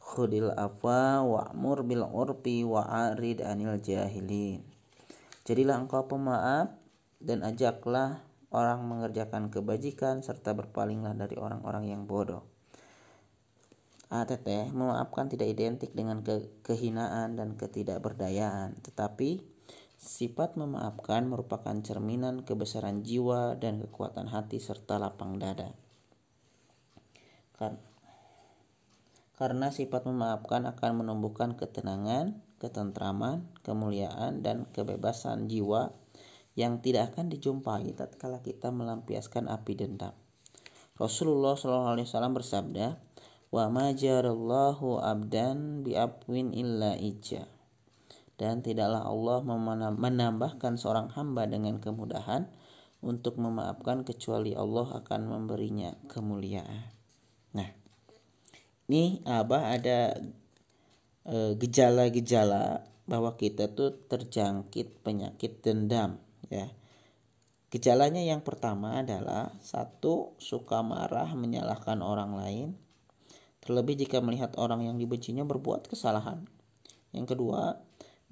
khudil 0.00 0.52
afwa 0.52 1.24
wa'mur 1.24 1.84
bil 1.84 2.04
urfi 2.04 2.64
wa'arid 2.64 3.40
anil 3.40 3.80
jahilin. 3.80 4.64
Jadilah 5.44 5.80
engkau 5.80 6.08
pemaaf 6.08 6.72
dan 7.20 7.44
ajaklah 7.44 8.24
orang 8.52 8.84
mengerjakan 8.84 9.52
kebajikan 9.52 10.24
serta 10.24 10.52
berpalinglah 10.56 11.12
dari 11.16 11.36
orang-orang 11.36 11.92
yang 11.92 12.08
bodoh. 12.08 12.44
ATT 14.12 14.70
memaafkan 14.70 15.26
tidak 15.26 15.50
identik 15.50 15.90
dengan 15.90 16.22
ke 16.22 16.46
kehinaan 16.62 17.34
dan 17.34 17.58
ketidakberdayaan 17.58 18.78
tetapi 18.84 19.42
Sifat 20.04 20.60
memaafkan 20.60 21.24
merupakan 21.24 21.72
cerminan 21.80 22.44
kebesaran 22.44 23.00
jiwa 23.00 23.56
dan 23.56 23.80
kekuatan 23.80 24.28
hati 24.28 24.60
serta 24.60 25.00
lapang 25.00 25.40
dada. 25.40 25.72
Karena 29.40 29.72
sifat 29.72 30.04
memaafkan 30.04 30.68
akan 30.68 31.00
menumbuhkan 31.00 31.56
ketenangan, 31.56 32.36
ketentraman, 32.60 33.48
kemuliaan, 33.64 34.44
dan 34.44 34.68
kebebasan 34.76 35.48
jiwa 35.48 35.96
yang 36.52 36.84
tidak 36.84 37.16
akan 37.16 37.32
dijumpai 37.32 37.96
tatkala 37.96 38.44
kita 38.44 38.68
melampiaskan 38.68 39.48
api 39.48 39.72
dendam. 39.72 40.12
Rasulullah 41.00 41.56
SAW 41.56 41.96
bersabda, 42.36 43.00
"Wa 43.48 43.72
ma 43.72 43.88
jarallahu 43.96 45.00
abdan 45.00 45.80
bi 45.80 45.96
apwin 45.96 46.52
illa 46.52 46.92
ija." 47.00 47.53
Dan 48.34 48.60
tidaklah 48.60 49.06
Allah 49.06 49.42
menambahkan 49.94 50.74
seorang 50.74 51.14
hamba 51.14 51.46
dengan 51.46 51.78
kemudahan 51.78 52.50
untuk 53.04 53.36
memaafkan 53.38 54.02
kecuali 54.02 54.56
Allah 54.56 54.88
akan 55.04 55.20
memberinya 55.28 55.94
kemuliaan. 56.08 56.90
Nah, 57.54 57.68
ini 58.90 59.22
apa 59.28 59.76
ada 59.76 60.18
e, 61.28 61.54
gejala-gejala 61.60 62.82
bahwa 63.04 63.36
kita 63.36 63.70
tuh 63.76 63.94
terjangkit 64.08 65.04
penyakit 65.04 65.60
dendam 65.60 66.18
ya. 66.48 66.72
Gejalanya 67.68 68.22
yang 68.22 68.40
pertama 68.40 69.02
adalah 69.02 69.50
satu 69.58 70.38
suka 70.38 70.80
marah 70.80 71.34
menyalahkan 71.34 72.00
orang 72.00 72.32
lain 72.38 72.68
terlebih 73.64 73.98
jika 74.06 74.20
melihat 74.20 74.54
orang 74.60 74.84
yang 74.84 74.96
dibencinya 75.00 75.42
berbuat 75.42 75.88
kesalahan. 75.88 76.44
Yang 77.10 77.34
kedua, 77.34 77.80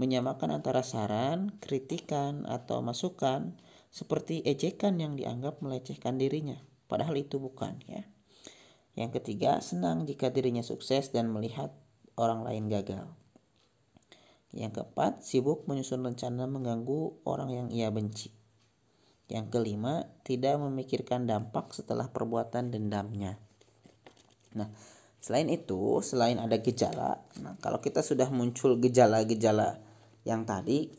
menyamakan 0.03 0.59
antara 0.59 0.83
saran, 0.83 1.55
kritikan, 1.63 2.43
atau 2.51 2.83
masukan 2.83 3.55
seperti 3.95 4.43
ejekan 4.43 4.99
yang 4.99 5.15
dianggap 5.15 5.63
melecehkan 5.63 6.19
dirinya, 6.19 6.59
padahal 6.91 7.15
itu 7.15 7.39
bukan 7.39 7.79
ya. 7.87 8.03
Yang 8.99 9.23
ketiga, 9.23 9.63
senang 9.63 10.03
jika 10.11 10.35
dirinya 10.35 10.67
sukses 10.67 11.15
dan 11.15 11.31
melihat 11.31 11.71
orang 12.19 12.43
lain 12.43 12.67
gagal. 12.67 13.07
Yang 14.51 14.83
keempat, 14.83 15.23
sibuk 15.23 15.71
menyusun 15.71 16.03
rencana 16.03 16.51
mengganggu 16.51 17.23
orang 17.23 17.55
yang 17.55 17.69
ia 17.71 17.89
benci. 17.95 18.35
Yang 19.31 19.55
kelima, 19.55 20.11
tidak 20.27 20.59
memikirkan 20.59 21.31
dampak 21.31 21.71
setelah 21.71 22.11
perbuatan 22.11 22.75
dendamnya. 22.75 23.39
Nah, 24.53 24.69
Selain 25.23 25.47
itu, 25.55 26.03
selain 26.03 26.43
ada 26.43 26.59
gejala, 26.59 27.23
nah 27.39 27.55
kalau 27.63 27.79
kita 27.79 28.03
sudah 28.03 28.27
muncul 28.35 28.75
gejala-gejala 28.83 29.79
yang 30.23 30.47
tadi, 30.47 30.91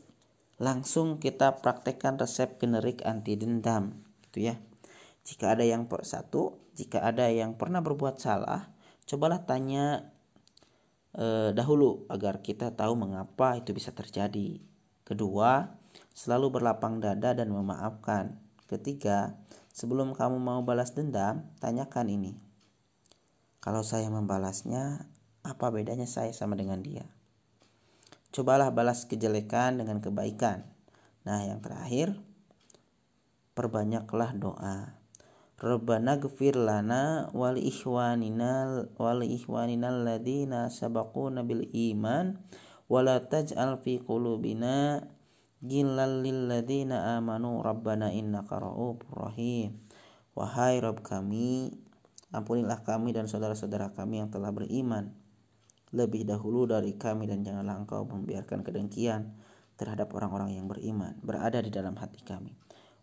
langsung 0.60 1.18
kita 1.18 1.60
praktekkan 1.64 2.20
resep 2.20 2.60
generik 2.60 3.02
anti 3.02 3.34
dendam, 3.34 4.04
gitu 4.28 4.52
ya. 4.52 4.56
Jika 5.24 5.56
ada 5.56 5.64
yang 5.64 5.88
per 5.88 6.04
satu, 6.04 6.60
jika 6.76 7.00
ada 7.00 7.32
yang 7.32 7.56
pernah 7.56 7.80
berbuat 7.80 8.20
salah, 8.20 8.68
cobalah 9.08 9.42
tanya 9.48 10.12
eh, 11.16 11.50
dahulu 11.56 12.04
agar 12.12 12.44
kita 12.44 12.76
tahu 12.76 12.92
mengapa 12.98 13.56
itu 13.56 13.72
bisa 13.72 13.94
terjadi. 13.96 14.60
Kedua, 15.04 15.68
selalu 16.12 16.60
berlapang 16.60 17.00
dada 17.00 17.32
dan 17.32 17.48
memaafkan. 17.52 18.36
Ketiga, 18.68 19.36
sebelum 19.72 20.16
kamu 20.16 20.40
mau 20.40 20.60
balas 20.64 20.96
dendam, 20.96 21.44
tanyakan 21.60 22.08
ini 22.08 22.32
Kalau 23.60 23.80
saya 23.80 24.12
membalasnya, 24.12 25.08
apa 25.40 25.66
bedanya 25.72 26.04
saya 26.04 26.32
sama 26.36 26.52
dengan 26.56 26.84
dia? 26.84 27.08
Cobalah 28.34 28.74
balas 28.74 29.06
kejelekan 29.06 29.78
dengan 29.78 30.02
kebaikan. 30.02 30.66
Nah, 31.22 31.46
yang 31.46 31.62
terakhir, 31.62 32.18
perbanyaklah 33.54 34.34
doa. 34.34 34.98
Rabbana 35.54 36.18
gfir 36.18 36.58
lana 36.58 37.30
wal 37.30 37.54
ikhwanina 37.54 38.90
wal 38.98 39.22
ikhwanina 39.22 39.86
alladina 39.86 40.66
sabaquna 40.66 41.46
bil 41.46 41.62
iman 41.70 42.42
wala 42.90 43.22
taj'al 43.22 43.78
fi 43.78 44.02
qulubina 44.02 45.06
ghillal 45.62 46.20
lil 46.26 46.50
ladina 46.50 47.16
amanu 47.16 47.62
rabbana 47.64 48.12
innaka 48.12 48.60
ra'ufur 48.60 49.30
rahim 49.30 49.80
wahai 50.36 50.82
Rabb 50.82 51.00
kami 51.00 51.72
ampunilah 52.34 52.84
kami 52.84 53.16
dan 53.16 53.30
saudara-saudara 53.30 53.96
kami 53.96 54.20
yang 54.20 54.28
telah 54.28 54.52
beriman 54.52 55.16
lebih 55.94 56.26
dahulu 56.26 56.66
dari 56.66 56.98
kami 56.98 57.30
dan 57.30 57.46
janganlah 57.46 57.78
engkau 57.78 58.02
membiarkan 58.02 58.66
kedengkian 58.66 59.30
terhadap 59.78 60.10
orang-orang 60.10 60.58
yang 60.58 60.66
beriman 60.66 61.14
berada 61.22 61.62
di 61.62 61.70
dalam 61.70 61.94
hati 61.94 62.18
kami. 62.26 62.50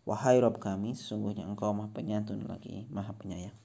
Wahai 0.04 0.44
Rob 0.44 0.60
kami, 0.60 0.98
sesungguhnya 0.98 1.48
engkau 1.48 1.72
maha 1.72 1.94
penyantun 1.96 2.44
lagi, 2.50 2.90
maha 2.92 3.16
penyayang. 3.16 3.56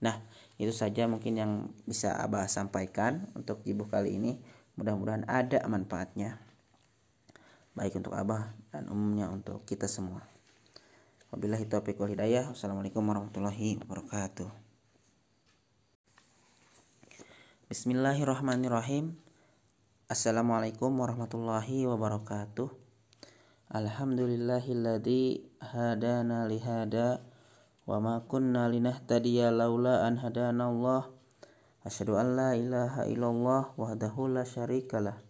Nah, 0.00 0.16
itu 0.56 0.72
saja 0.72 1.04
mungkin 1.04 1.36
yang 1.36 1.52
bisa 1.84 2.16
Abah 2.16 2.48
sampaikan 2.48 3.28
untuk 3.36 3.60
ibu 3.68 3.84
kali 3.84 4.16
ini. 4.16 4.40
Mudah-mudahan 4.80 5.28
ada 5.28 5.60
manfaatnya. 5.68 6.40
Baik 7.76 8.00
untuk 8.00 8.16
Abah 8.16 8.56
dan 8.72 8.88
umumnya 8.88 9.28
untuk 9.28 9.66
kita 9.68 9.90
semua. 9.90 10.24
Wabillahi 11.30 11.68
taufiq 11.68 12.00
wal 12.00 12.16
hidayah. 12.16 12.48
Wassalamualaikum 12.48 13.04
warahmatullahi 13.04 13.82
wabarakatuh. 13.84 14.59
Bismillahirrahmanirrahim. 17.70 19.14
Assalamualaikum 20.10 20.90
warahmatullahi 20.90 21.86
wabarakatuh. 21.86 22.66
Alhamdulillahilladzi 23.70 25.46
hadana 25.62 26.50
lihada 26.50 27.22
wa 27.86 28.02
ma 28.02 28.26
kunna 28.26 28.66
linahtadiya 28.66 29.54
laula 29.54 30.02
an 30.02 30.18
hadana 30.18 30.66
Allah. 30.66 31.14
Asyhadu 31.86 32.18
an 32.18 32.34
la 32.34 32.58
ilaha 32.58 33.06
illallah 33.06 33.70
wahdahu 33.78 34.34
la 34.34 34.42
syarikalah. 34.42 35.22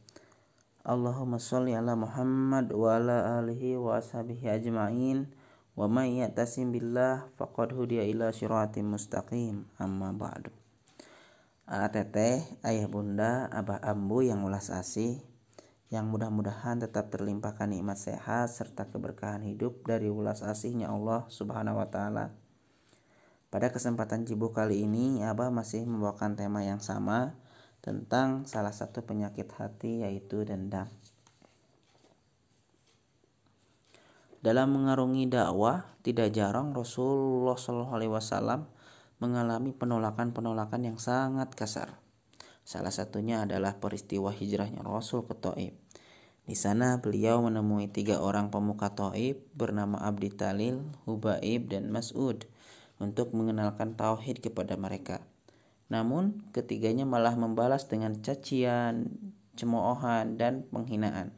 Allahumma 0.81 1.37
sholli 1.37 1.77
ala 1.77 1.93
Muhammad 1.93 2.73
wa 2.73 2.97
ala 2.97 3.37
alihi 3.45 3.77
wa 3.77 4.01
ashabihi 4.01 4.49
ajma'in. 4.49 5.29
Wa 5.77 5.93
may 5.93 6.25
ya'tasim 6.25 6.73
billah 6.73 7.29
faqad 7.37 7.77
hudiya 7.77 8.09
ila 8.09 8.33
siratim 8.33 8.97
mustaqim. 8.97 9.69
Amma 9.77 10.17
ba'du. 10.17 10.60
Teteh, 11.71 12.43
ayah 12.67 12.91
bunda, 12.91 13.47
abah 13.55 13.79
ambu 13.79 14.27
yang 14.27 14.43
ulas 14.43 14.75
asih, 14.75 15.23
yang 15.91 16.11
mudah-mudahan 16.11 16.83
tetap 16.83 17.15
terlimpahkan 17.15 17.71
nikmat 17.71 17.95
sehat 17.95 18.51
serta 18.51 18.91
keberkahan 18.91 19.47
hidup 19.47 19.87
dari 19.87 20.11
ulas 20.11 20.43
asihnya 20.43 20.91
Allah 20.91 21.31
Subhanahu 21.31 21.79
wa 21.79 21.87
taala. 21.87 22.35
Pada 23.51 23.71
kesempatan 23.71 24.27
jibu 24.27 24.55
kali 24.55 24.87
ini, 24.87 25.27
Abah 25.27 25.51
masih 25.51 25.83
membawakan 25.83 26.39
tema 26.39 26.63
yang 26.63 26.79
sama 26.79 27.35
tentang 27.83 28.47
salah 28.47 28.71
satu 28.71 29.03
penyakit 29.03 29.51
hati 29.55 30.07
yaitu 30.07 30.47
dendam. 30.47 30.87
Dalam 34.41 34.73
mengarungi 34.73 35.27
dakwah, 35.27 35.85
tidak 36.07 36.33
jarang 36.33 36.71
Rasulullah 36.73 37.59
SAW 37.59 38.80
mengalami 39.21 39.77
penolakan-penolakan 39.77 40.91
yang 40.91 40.99
sangat 40.99 41.53
kasar. 41.53 42.01
Salah 42.65 42.93
satunya 42.93 43.45
adalah 43.45 43.77
peristiwa 43.77 44.33
hijrahnya 44.33 44.81
Rasul 44.81 45.29
ke 45.29 45.37
Taif. 45.37 45.75
Di 46.49 46.57
sana 46.57 46.99
beliau 46.99 47.45
menemui 47.45 47.93
tiga 47.93 48.19
orang 48.19 48.49
pemuka 48.49 48.91
Taif 48.97 49.39
bernama 49.53 50.01
Abdi 50.01 50.33
Talil, 50.33 50.83
Hubaib, 51.05 51.69
dan 51.69 51.93
Mas'ud 51.93 52.49
untuk 52.99 53.37
mengenalkan 53.37 53.95
tauhid 53.95 54.41
kepada 54.41 54.75
mereka. 54.81 55.23
Namun 55.93 56.41
ketiganya 56.57 57.05
malah 57.05 57.37
membalas 57.37 57.87
dengan 57.87 58.19
cacian, 58.25 59.15
cemoohan, 59.55 60.41
dan 60.41 60.65
penghinaan. 60.73 61.37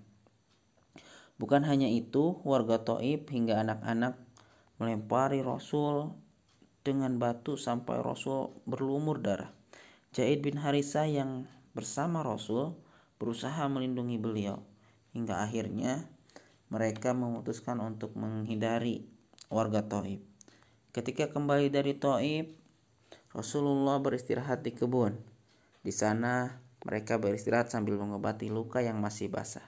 Bukan 1.43 1.67
hanya 1.67 1.91
itu, 1.91 2.39
warga 2.47 2.79
Taif 2.79 3.27
hingga 3.27 3.59
anak-anak 3.67 4.15
melempari 4.79 5.43
Rasul 5.43 6.22
dengan 6.83 7.19
batu 7.19 7.55
sampai 7.55 8.03
Rasul 8.03 8.51
berlumur 8.67 9.23
darah. 9.23 9.55
Jaid 10.13 10.43
bin 10.43 10.59
Harisa 10.59 11.07
yang 11.07 11.47
bersama 11.73 12.21
Rasul 12.27 12.77
berusaha 13.17 13.65
melindungi 13.71 14.19
beliau 14.19 14.61
hingga 15.15 15.41
akhirnya 15.47 16.05
mereka 16.69 17.15
memutuskan 17.15 17.79
untuk 17.79 18.19
menghindari 18.19 19.07
warga 19.49 19.87
Taif. 19.87 20.21
Ketika 20.93 21.31
kembali 21.31 21.73
dari 21.73 21.97
Taif, 21.97 22.53
Rasulullah 23.33 23.97
beristirahat 24.03 24.61
di 24.61 24.77
kebun. 24.77 25.17
Di 25.81 25.93
sana 25.95 26.61
mereka 26.85 27.17
beristirahat 27.17 27.73
sambil 27.73 27.97
mengobati 27.97 28.53
luka 28.53 28.85
yang 28.85 29.01
masih 29.01 29.33
basah. 29.33 29.65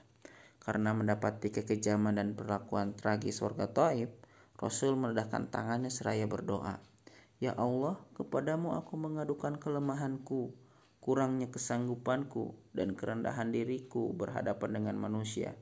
Karena 0.61 0.97
mendapati 0.97 1.53
kekejaman 1.53 2.17
dan 2.17 2.33
perlakuan 2.33 2.97
tragis 2.97 3.41
warga 3.41 3.69
Taif, 3.69 4.09
Rasul 4.57 4.97
meledakkan 4.97 5.49
tangannya 5.49 5.93
seraya 5.93 6.25
berdoa. 6.25 6.94
Ya 7.43 7.51
Allah, 7.59 7.99
kepadamu 8.15 8.79
aku 8.79 8.95
mengadukan 8.95 9.59
kelemahanku, 9.59 10.55
kurangnya 11.03 11.51
kesanggupanku, 11.51 12.55
dan 12.71 12.95
kerendahan 12.95 13.51
diriku 13.51 14.15
berhadapan 14.15 14.79
dengan 14.79 14.95
manusia. 14.95 15.59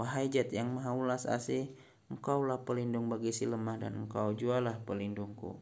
Wahai 0.00 0.32
Jat 0.32 0.48
yang 0.56 0.72
maha 0.72 0.96
ulas 0.96 1.28
asih, 1.28 1.68
engkaulah 2.08 2.64
pelindung 2.64 3.12
bagi 3.12 3.36
si 3.36 3.44
lemah 3.44 3.76
dan 3.84 4.00
engkau 4.06 4.32
jualah 4.32 4.80
pelindungku. 4.88 5.60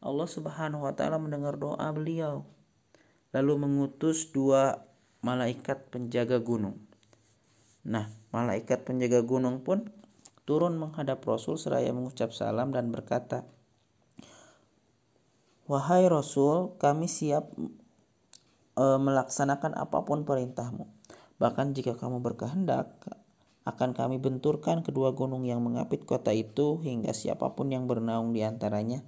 Allah 0.00 0.28
subhanahu 0.28 0.84
wa 0.84 0.92
ta'ala 0.92 1.16
mendengar 1.16 1.56
doa 1.56 1.88
beliau. 1.92 2.44
Lalu 3.32 3.56
mengutus 3.56 4.28
dua 4.32 4.84
malaikat 5.24 5.92
penjaga 5.92 6.40
gunung. 6.40 6.80
Nah, 7.84 8.08
malaikat 8.32 8.84
penjaga 8.84 9.24
gunung 9.24 9.64
pun 9.64 9.88
turun 10.44 10.76
menghadap 10.76 11.24
Rasul 11.24 11.56
seraya 11.56 11.92
mengucap 11.92 12.32
salam 12.32 12.72
dan 12.72 12.92
berkata, 12.92 13.48
Wahai 15.70 16.10
Rasul, 16.10 16.74
kami 16.82 17.06
siap 17.06 17.54
e, 18.74 18.84
melaksanakan 18.98 19.78
apa 19.78 20.02
pun 20.02 20.26
perintahmu. 20.26 20.90
Bahkan 21.38 21.78
jika 21.78 21.94
kamu 21.94 22.18
berkehendak, 22.18 22.90
akan 23.62 23.94
kami 23.94 24.18
benturkan 24.18 24.82
kedua 24.82 25.14
gunung 25.14 25.46
yang 25.46 25.62
mengapit 25.62 26.02
kota 26.02 26.34
itu 26.34 26.82
hingga 26.82 27.14
siapa 27.14 27.54
pun 27.54 27.70
yang 27.70 27.86
bernaung 27.86 28.34
di 28.34 28.42
antaranya 28.42 29.06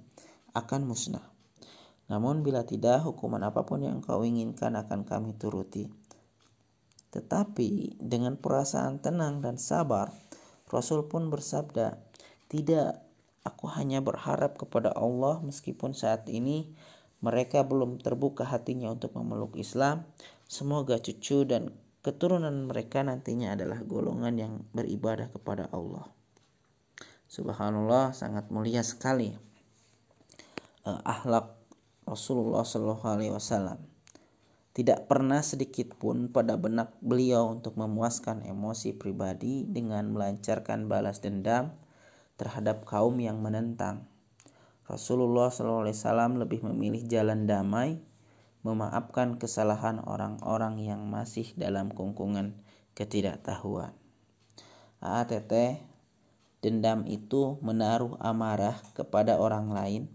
akan 0.55 0.87
musnah. 0.87 1.35
Namun 2.07 2.47
bila 2.47 2.63
tidak, 2.63 3.03
hukuman 3.03 3.43
apa 3.43 3.67
pun 3.67 3.83
yang 3.83 3.99
kau 3.99 4.23
inginkan 4.23 4.79
akan 4.79 5.03
kami 5.03 5.35
turuti. 5.35 5.91
Tetapi 7.11 7.99
dengan 7.99 8.39
perasaan 8.39 9.03
tenang 9.03 9.43
dan 9.43 9.59
sabar, 9.59 10.15
Rasul 10.71 11.11
pun 11.11 11.27
bersabda, 11.27 11.99
"Tidak, 12.47 13.02
Aku 13.43 13.67
hanya 13.75 13.99
berharap 13.99 14.55
kepada 14.55 14.95
Allah 14.95 15.43
meskipun 15.43 15.91
saat 15.91 16.31
ini 16.31 16.71
mereka 17.19 17.63
belum 17.63 17.99
terbuka 17.99 18.47
hatinya 18.47 18.91
untuk 18.91 19.15
memeluk 19.19 19.59
Islam. 19.59 20.07
Semoga 20.47 20.99
cucu 20.99 21.43
dan 21.43 21.75
keturunan 22.03 22.67
mereka 22.67 23.03
nantinya 23.03 23.55
adalah 23.55 23.79
golongan 23.83 24.35
yang 24.35 24.53
beribadah 24.75 25.31
kepada 25.31 25.67
Allah. 25.71 26.07
Subhanallah 27.27 28.15
sangat 28.15 28.47
mulia 28.51 28.83
sekali 28.83 29.35
uh, 30.87 31.01
akhlak 31.03 31.55
Rasulullah 32.03 32.67
Shallallahu 32.67 33.07
Alaihi 33.07 33.33
Wasallam. 33.33 33.79
Tidak 34.73 35.05
pernah 35.05 35.45
sedikit 35.45 35.93
pun 35.93 36.33
pada 36.33 36.57
benak 36.57 36.97
beliau 36.99 37.53
untuk 37.53 37.77
memuaskan 37.77 38.41
emosi 38.41 38.97
pribadi 38.97 39.69
dengan 39.69 40.09
melancarkan 40.09 40.89
balas 40.89 41.21
dendam 41.21 41.77
terhadap 42.43 42.83
kaum 42.83 43.15
yang 43.23 43.39
menentang. 43.39 44.03
Rasulullah 44.83 45.47
SAW 45.47 46.43
lebih 46.43 46.59
memilih 46.67 47.07
jalan 47.07 47.47
damai, 47.47 48.03
memaafkan 48.67 49.39
kesalahan 49.39 50.03
orang-orang 50.03 50.83
yang 50.83 51.07
masih 51.07 51.55
dalam 51.55 51.87
kungkungan 51.87 52.59
ketidaktahuan. 52.99 53.95
AATT, 54.99 55.79
dendam 56.59 57.07
itu 57.07 57.55
menaruh 57.63 58.19
amarah 58.19 58.75
kepada 58.91 59.39
orang 59.39 59.71
lain 59.71 60.11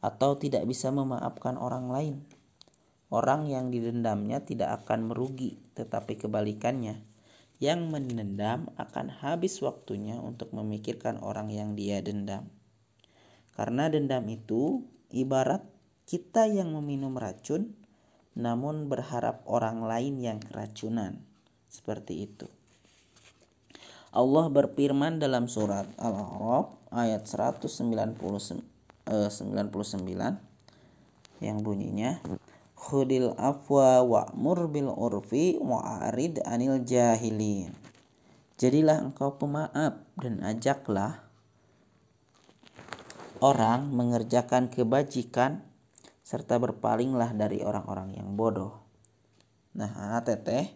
atau 0.00 0.40
tidak 0.40 0.64
bisa 0.64 0.88
memaafkan 0.88 1.60
orang 1.60 1.92
lain. 1.92 2.16
Orang 3.12 3.44
yang 3.44 3.68
didendamnya 3.68 4.40
tidak 4.40 4.84
akan 4.84 5.12
merugi, 5.12 5.60
tetapi 5.76 6.16
kebalikannya 6.16 7.15
yang 7.56 7.88
mendendam 7.88 8.68
akan 8.76 9.08
habis 9.08 9.64
waktunya 9.64 10.20
untuk 10.20 10.52
memikirkan 10.52 11.16
orang 11.24 11.48
yang 11.48 11.72
dia 11.72 12.04
dendam. 12.04 12.52
Karena 13.56 13.88
dendam 13.88 14.28
itu 14.28 14.84
ibarat 15.08 15.64
kita 16.04 16.44
yang 16.44 16.76
meminum 16.76 17.16
racun 17.16 17.72
namun 18.36 18.92
berharap 18.92 19.40
orang 19.48 19.80
lain 19.88 20.20
yang 20.20 20.38
keracunan. 20.38 21.24
Seperti 21.72 22.28
itu. 22.28 22.46
Allah 24.12 24.48
berfirman 24.48 25.20
dalam 25.20 25.48
surat 25.48 25.88
Al-A'raf 25.96 26.92
ayat 26.92 27.24
199 27.24 28.16
eh, 29.08 29.28
yang 31.44 31.60
bunyinya 31.60 32.20
khudil 32.86 33.34
afwa 33.34 34.06
wa'mur 34.06 34.70
bil 34.70 34.94
urfi 34.94 35.58
wa'arid 35.58 36.38
anil 36.46 36.86
jahilin. 36.86 37.74
Jadilah 38.54 39.02
engkau 39.02 39.34
pemaaf 39.34 39.98
dan 40.22 40.38
ajaklah 40.46 41.26
orang 43.42 43.90
mengerjakan 43.90 44.70
kebajikan 44.70 45.66
serta 46.22 46.62
berpalinglah 46.62 47.34
dari 47.34 47.60
orang-orang 47.66 48.14
yang 48.14 48.38
bodoh. 48.38 48.82
Nah, 49.76 50.18
teteh, 50.24 50.72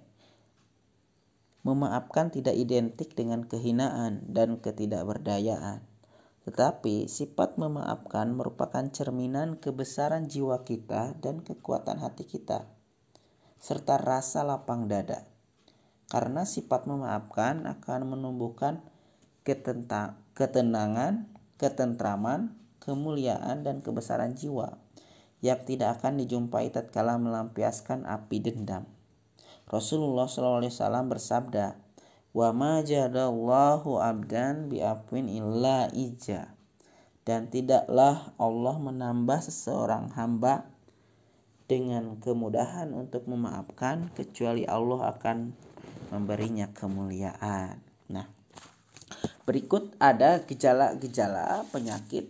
memaafkan 1.64 2.28
tidak 2.28 2.54
identik 2.54 3.16
dengan 3.16 3.48
kehinaan 3.48 4.28
dan 4.28 4.60
ketidakberdayaan. 4.60 5.89
Tetapi 6.50 7.06
sifat 7.06 7.62
memaafkan 7.62 8.34
merupakan 8.34 8.82
cerminan 8.90 9.62
kebesaran 9.62 10.26
jiwa 10.26 10.66
kita 10.66 11.14
dan 11.22 11.46
kekuatan 11.46 12.02
hati 12.02 12.26
kita, 12.26 12.66
serta 13.62 13.94
rasa 14.02 14.42
lapang 14.42 14.90
dada. 14.90 15.30
Karena 16.10 16.42
sifat 16.42 16.90
memaafkan 16.90 17.70
akan 17.70 18.02
menumbuhkan 18.02 18.82
ketenangan, 20.34 21.30
ketentraman, 21.54 22.58
kemuliaan, 22.82 23.62
dan 23.62 23.78
kebesaran 23.78 24.34
jiwa 24.34 24.74
yang 25.46 25.62
tidak 25.62 26.02
akan 26.02 26.18
dijumpai 26.18 26.74
tatkala 26.74 27.14
melampiaskan 27.14 28.10
api 28.10 28.42
dendam. 28.42 28.90
Rasulullah 29.70 30.26
SAW 30.26 30.66
bersabda, 31.06 31.89
"Wa 32.30 32.54
ma 32.54 32.82
jadallahu 32.84 33.98
abdan 33.98 34.70
bi'afwin 34.70 35.26
illa 35.26 35.90
ija." 35.90 36.54
Dan 37.26 37.52
tidaklah 37.52 38.34
Allah 38.40 38.76
menambah 38.80 39.44
seseorang 39.44 40.16
hamba 40.16 40.66
dengan 41.70 42.18
kemudahan 42.18 42.90
untuk 42.90 43.30
memaafkan 43.30 44.10
kecuali 44.18 44.66
Allah 44.66 45.14
akan 45.14 45.54
memberinya 46.10 46.66
kemuliaan. 46.74 47.78
Nah, 48.10 48.26
berikut 49.46 49.94
ada 50.02 50.42
gejala-gejala 50.42 51.62
penyakit 51.70 52.26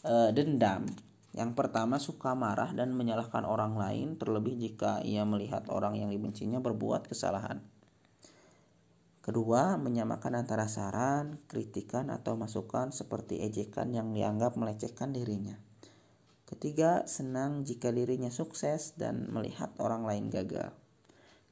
e, 0.00 0.32
dendam 0.32 0.88
yang 1.30 1.54
pertama 1.54 2.02
suka 2.02 2.34
marah 2.34 2.74
dan 2.74 2.90
menyalahkan 2.90 3.46
orang 3.46 3.78
lain 3.78 4.18
terlebih 4.18 4.58
jika 4.58 4.98
ia 5.06 5.22
melihat 5.22 5.62
orang 5.70 5.94
yang 5.94 6.10
dibencinya 6.10 6.58
berbuat 6.58 7.06
kesalahan. 7.06 7.62
Kedua, 9.30 9.78
menyamakan 9.78 10.42
antara 10.42 10.66
saran, 10.66 11.38
kritikan 11.46 12.10
atau 12.10 12.34
masukan 12.34 12.90
seperti 12.90 13.38
ejekan 13.46 13.94
yang 13.94 14.10
dianggap 14.10 14.58
melecehkan 14.58 15.14
dirinya. 15.14 15.54
Ketiga, 16.50 17.06
senang 17.06 17.62
jika 17.62 17.94
dirinya 17.94 18.26
sukses 18.26 18.98
dan 18.98 19.30
melihat 19.30 19.70
orang 19.78 20.02
lain 20.02 20.34
gagal. 20.34 20.74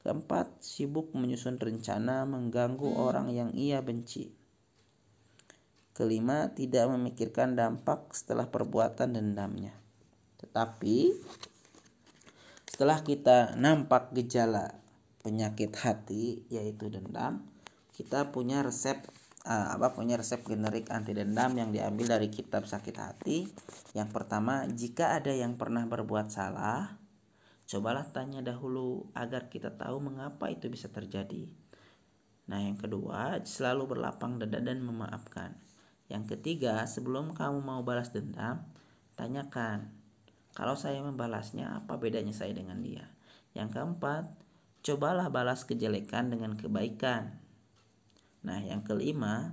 Keempat, 0.03 0.59
sibuk 0.59 1.15
menyusun 1.15 1.55
rencana 1.55 2.27
mengganggu 2.27 2.99
orang 2.99 3.31
yang 3.31 3.55
ia 3.55 3.79
benci. 3.79 4.27
Kelima, 5.95 6.51
tidak 6.51 6.91
memikirkan 6.91 7.55
dampak 7.55 8.11
setelah 8.11 8.51
perbuatan 8.51 9.15
dendamnya. 9.15 9.71
Tetapi 10.43 11.15
setelah 12.67 12.99
kita 13.07 13.55
nampak 13.55 14.11
gejala 14.11 14.75
penyakit 15.23 15.71
hati 15.79 16.43
yaitu 16.51 16.91
dendam, 16.91 17.48
kita 17.99 18.31
punya 18.31 18.63
resep 18.63 19.03
uh, 19.43 19.75
apa 19.75 19.91
punya 19.91 20.15
resep 20.15 20.39
generik 20.47 20.87
anti 20.87 21.11
dendam 21.11 21.51
yang 21.59 21.75
diambil 21.75 22.15
dari 22.15 22.31
kitab 22.31 22.63
sakit 22.63 22.95
hati. 22.95 23.43
Yang 23.91 24.09
pertama, 24.15 24.63
jika 24.71 25.19
ada 25.19 25.35
yang 25.35 25.59
pernah 25.59 25.83
berbuat 25.83 26.31
salah, 26.31 26.95
cobalah 27.67 28.07
tanya 28.07 28.39
dahulu 28.39 29.11
agar 29.11 29.51
kita 29.51 29.75
tahu 29.75 29.99
mengapa 29.99 30.47
itu 30.47 30.71
bisa 30.71 30.87
terjadi. 30.87 31.51
Nah, 32.47 32.63
yang 32.63 32.79
kedua, 32.79 33.43
selalu 33.43 33.99
berlapang 33.99 34.39
dada 34.39 34.63
dan 34.63 34.79
memaafkan. 34.79 35.53
Yang 36.07 36.39
ketiga, 36.39 36.87
sebelum 36.89 37.37
kamu 37.37 37.61
mau 37.61 37.85
balas 37.85 38.09
dendam, 38.09 38.65
tanyakan, 39.13 39.93
kalau 40.57 40.73
saya 40.73 40.99
membalasnya, 41.05 41.83
apa 41.83 41.95
bedanya 42.01 42.33
saya 42.33 42.51
dengan 42.57 42.81
dia? 42.81 43.05
Yang 43.53 43.77
keempat, 43.77 44.23
cobalah 44.81 45.29
balas 45.29 45.63
kejelekan 45.63 46.33
dengan 46.33 46.57
kebaikan. 46.57 47.38
Nah, 48.39 48.59
yang 48.63 48.87
kelima, 48.87 49.51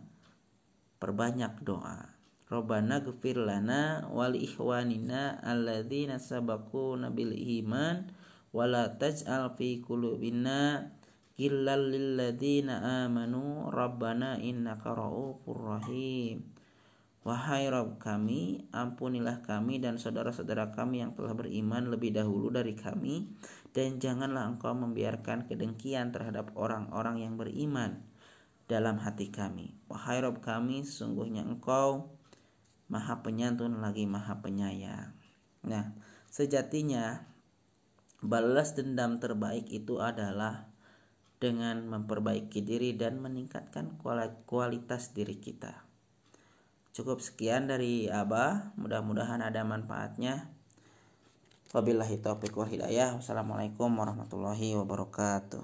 perbanyak 1.03 1.59
doa. 1.67 2.17
Robbana 2.47 3.03
gfir 3.03 3.43
lana 3.43 4.07
wal 4.15 4.39
ikhwanina 4.39 5.43
alladzina 5.43 6.23
sabaquna 6.23 7.11
bil 7.11 7.35
iman 7.35 8.07
wala 8.55 8.95
taj'al 8.95 9.51
fi 9.59 9.83
qulubina 9.83 10.95
illal 11.35 11.91
lilladzina 11.91 13.03
amanu. 13.03 13.67
Rabbana 13.75 14.39
innaka 14.39 14.95
ra'ufur 14.95 15.59
rahim. 15.59 16.47
Wahai 17.27 17.67
Rabb 17.67 17.99
kami, 17.99 18.71
ampunilah 18.71 19.43
kami 19.43 19.83
dan 19.83 19.99
saudara-saudara 19.99 20.71
kami 20.71 21.03
yang 21.03 21.11
telah 21.19 21.35
beriman 21.35 21.91
lebih 21.91 22.15
dahulu 22.15 22.55
dari 22.55 22.79
kami, 22.79 23.27
dan 23.75 23.99
janganlah 23.99 24.47
engkau 24.47 24.71
membiarkan 24.71 25.51
kedengkian 25.51 26.15
terhadap 26.15 26.55
orang-orang 26.55 27.27
yang 27.27 27.35
beriman 27.35 28.07
dalam 28.67 28.99
hati 29.03 29.31
kami. 29.31 29.75
Wahai 29.87 30.23
Rabb 30.23 30.43
kami, 30.43 30.83
sesungguhnya 30.83 31.47
engkau 31.47 32.15
maha 32.87 33.23
penyantun 33.23 33.83
lagi 33.83 34.07
maha 34.07 34.39
penyayang. 34.43 35.15
Nah, 35.67 35.95
sejatinya 36.31 37.27
balas 38.23 38.75
dendam 38.75 39.19
terbaik 39.19 39.67
itu 39.71 39.99
adalah 39.99 40.71
dengan 41.37 41.85
memperbaiki 41.87 42.65
diri 42.65 42.97
dan 42.97 43.21
meningkatkan 43.21 44.01
kualitas 44.49 45.13
diri 45.13 45.37
kita. 45.37 45.85
Cukup 46.97 47.21
sekian 47.21 47.69
dari 47.69 48.09
Abah, 48.09 48.73
mudah-mudahan 48.81 49.45
ada 49.45 49.61
manfaatnya. 49.69 50.49
Wabillahi 51.77 52.17
taufiq 52.25 52.57
wal 52.57 52.73
hidayah. 52.73 53.21
Wassalamualaikum 53.21 53.93
warahmatullahi 53.93 54.73
wabarakatuh. 54.81 55.61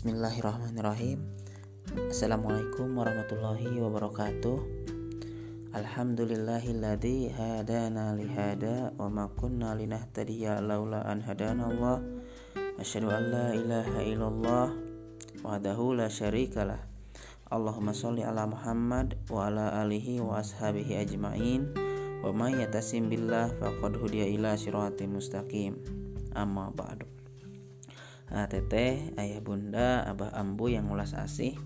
Bismillahirrahmanirrahim. 0.00 1.20
Assalamualaikum 2.08 2.88
warahmatullahi 2.96 3.84
wabarakatuh. 3.84 4.56
Alhamdulillahilladzi 5.76 7.28
hadana 7.36 8.16
lihada 8.16 8.96
wa 8.96 9.12
ma 9.12 9.28
kunna 9.28 9.76
linahtadiya 9.76 10.64
laula 10.64 11.04
an 11.04 11.20
hadana 11.20 11.68
Allah. 11.68 12.00
Asyhadu 12.80 13.12
an 13.12 13.28
la 13.28 13.52
ilaha 13.52 14.00
illallah 14.00 14.66
wahdahu 15.44 16.00
la 16.00 16.08
syarikalah. 16.08 16.80
Allahumma 17.52 17.92
sholli 17.92 18.24
ala 18.24 18.48
Muhammad 18.48 19.20
wa 19.28 19.52
ala 19.52 19.84
alihi 19.84 20.24
wa 20.24 20.40
ashabihi 20.40 20.96
ajmain. 20.96 21.76
Wa 22.24 22.32
may 22.32 22.56
yatasim 22.56 23.12
billah 23.12 23.52
faqad 23.60 24.00
hudiya 24.00 24.24
ila 24.32 24.56
siratim 24.56 25.20
mustaqim. 25.20 25.76
Amma 26.32 26.72
ba'du. 26.72 27.19
Ah, 28.30 28.46
teteh, 28.46 29.10
ayah 29.18 29.42
bunda, 29.42 30.06
abah 30.06 30.30
ambu 30.38 30.70
yang 30.70 30.86
ulas 30.86 31.18
asih 31.18 31.58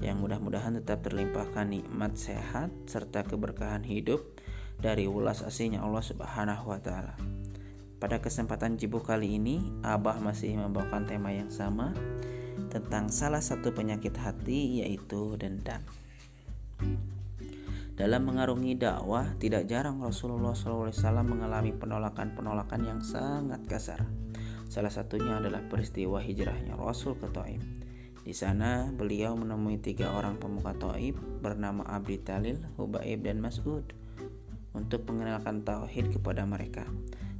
yang 0.00 0.18
mudah-mudahan 0.18 0.80
tetap 0.80 1.04
terlimpahkan 1.04 1.68
nikmat 1.70 2.16
sehat 2.16 2.72
serta 2.88 3.22
keberkahan 3.22 3.84
hidup 3.84 4.24
dari 4.80 5.04
ulas 5.04 5.44
asihnya 5.44 5.84
Allah 5.84 6.00
Subhanahu 6.00 6.72
wa 6.72 6.80
taala. 6.80 7.14
Pada 8.00 8.16
kesempatan 8.16 8.80
jibu 8.80 9.04
kali 9.04 9.36
ini, 9.36 9.60
Abah 9.84 10.16
masih 10.24 10.56
membawakan 10.56 11.04
tema 11.04 11.36
yang 11.36 11.52
sama 11.52 11.92
tentang 12.72 13.12
salah 13.12 13.44
satu 13.44 13.76
penyakit 13.76 14.16
hati 14.16 14.80
yaitu 14.80 15.36
dendam. 15.36 15.84
Dalam 18.00 18.24
mengarungi 18.24 18.80
dakwah, 18.80 19.36
tidak 19.36 19.68
jarang 19.68 20.00
Rasulullah 20.00 20.56
SAW 20.56 20.88
mengalami 21.20 21.76
penolakan-penolakan 21.76 22.80
yang 22.88 23.00
sangat 23.04 23.60
kasar. 23.68 24.00
Salah 24.70 24.94
satunya 24.94 25.42
adalah 25.42 25.66
peristiwa 25.66 26.22
hijrahnya 26.22 26.78
Rasul 26.78 27.18
ke 27.18 27.26
Taif 27.34 27.80
di 28.20 28.36
sana 28.36 28.92
beliau 28.92 29.32
menemui 29.32 29.80
tiga 29.80 30.12
orang 30.12 30.36
pemuka 30.36 30.76
Taib 30.76 31.16
bernama 31.40 31.82
Abdi 31.88 32.20
Talil, 32.20 32.60
Hubaib, 32.76 33.24
dan 33.24 33.40
Mas'ud 33.40 33.82
untuk 34.76 35.08
mengenalkan 35.08 35.64
tauhid 35.64 36.12
kepada 36.12 36.44
mereka. 36.44 36.84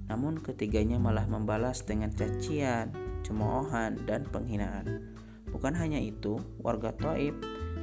Namun 0.09 0.40
ketiganya 0.40 0.97
malah 0.97 1.29
membalas 1.29 1.85
dengan 1.85 2.09
cacian, 2.11 2.90
cemoohan, 3.23 4.03
dan 4.09 4.25
penghinaan. 4.27 5.14
Bukan 5.53 5.77
hanya 5.77 6.01
itu, 6.01 6.40
warga 6.64 6.97
Taib, 6.97 7.37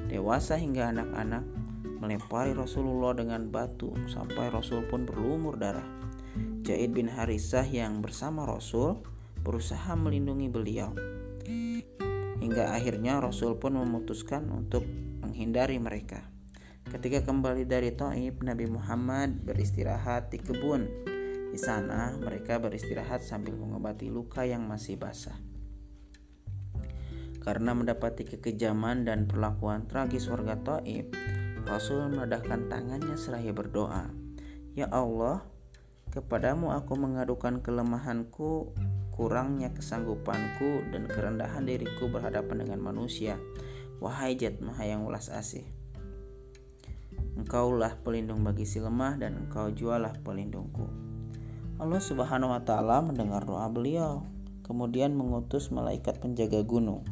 dewasa 0.10 0.58
hingga 0.58 0.90
anak-anak, 0.90 1.46
melempari 2.02 2.58
Rasulullah 2.58 3.14
dengan 3.14 3.48
batu 3.54 3.94
sampai 4.10 4.50
Rasul 4.50 4.84
pun 4.90 5.06
berlumur 5.06 5.56
darah. 5.56 5.86
Jaid 6.66 6.98
bin 6.98 7.08
Harisah 7.08 7.64
yang 7.64 8.04
bersama 8.04 8.44
Rasul 8.44 9.00
berusaha 9.48 9.96
melindungi 9.96 10.52
beliau. 10.52 10.92
Hingga 12.44 12.76
akhirnya 12.76 13.24
Rasul 13.24 13.56
pun 13.56 13.80
memutuskan 13.80 14.52
untuk 14.52 14.84
menghindari 15.24 15.80
mereka. 15.80 16.28
Ketika 16.88 17.24
kembali 17.24 17.64
dari 17.64 17.96
Taib, 17.96 18.44
Nabi 18.44 18.68
Muhammad 18.68 19.44
beristirahat 19.48 20.36
di 20.36 20.40
kebun. 20.44 20.88
Di 21.48 21.60
sana, 21.60 22.12
mereka 22.20 22.60
beristirahat 22.60 23.24
sambil 23.24 23.56
mengobati 23.56 24.12
luka 24.12 24.44
yang 24.44 24.68
masih 24.68 25.00
basah. 25.00 25.36
Karena 27.40 27.72
mendapati 27.72 28.28
kekejaman 28.28 29.08
dan 29.08 29.32
perlakuan 29.32 29.88
tragis 29.88 30.28
warga 30.28 30.60
Taib, 30.60 31.16
Rasul 31.64 32.08
meledakkan 32.12 32.68
tangannya 32.68 33.16
seraya 33.16 33.56
berdoa, 33.56 34.12
"Ya 34.76 34.92
Allah, 34.92 35.44
kepadamu 36.12 36.72
aku 36.72 36.96
mengadukan 36.96 37.60
kelemahanku, 37.60 38.76
kurangnya 39.18 39.74
kesanggupanku, 39.74 40.94
dan 40.94 41.10
kerendahan 41.10 41.66
diriku 41.66 42.06
berhadapan 42.08 42.64
dengan 42.64 42.80
manusia. 42.80 43.42
Wahai 43.98 44.38
Jat 44.38 44.62
Maha 44.62 44.86
yang 44.86 45.10
ulas 45.10 45.34
asih, 45.34 45.66
Engkaulah 47.38 48.02
pelindung 48.02 48.42
bagi 48.42 48.66
si 48.66 48.82
lemah 48.82 49.18
dan 49.22 49.38
engkau 49.38 49.70
jualah 49.70 50.14
pelindungku. 50.26 50.90
Allah 51.78 52.02
Subhanahu 52.02 52.50
wa 52.50 52.62
taala 52.66 53.06
mendengar 53.06 53.46
doa 53.46 53.70
beliau, 53.70 54.26
kemudian 54.66 55.14
mengutus 55.14 55.70
malaikat 55.70 56.18
penjaga 56.18 56.66
gunung. 56.66 57.06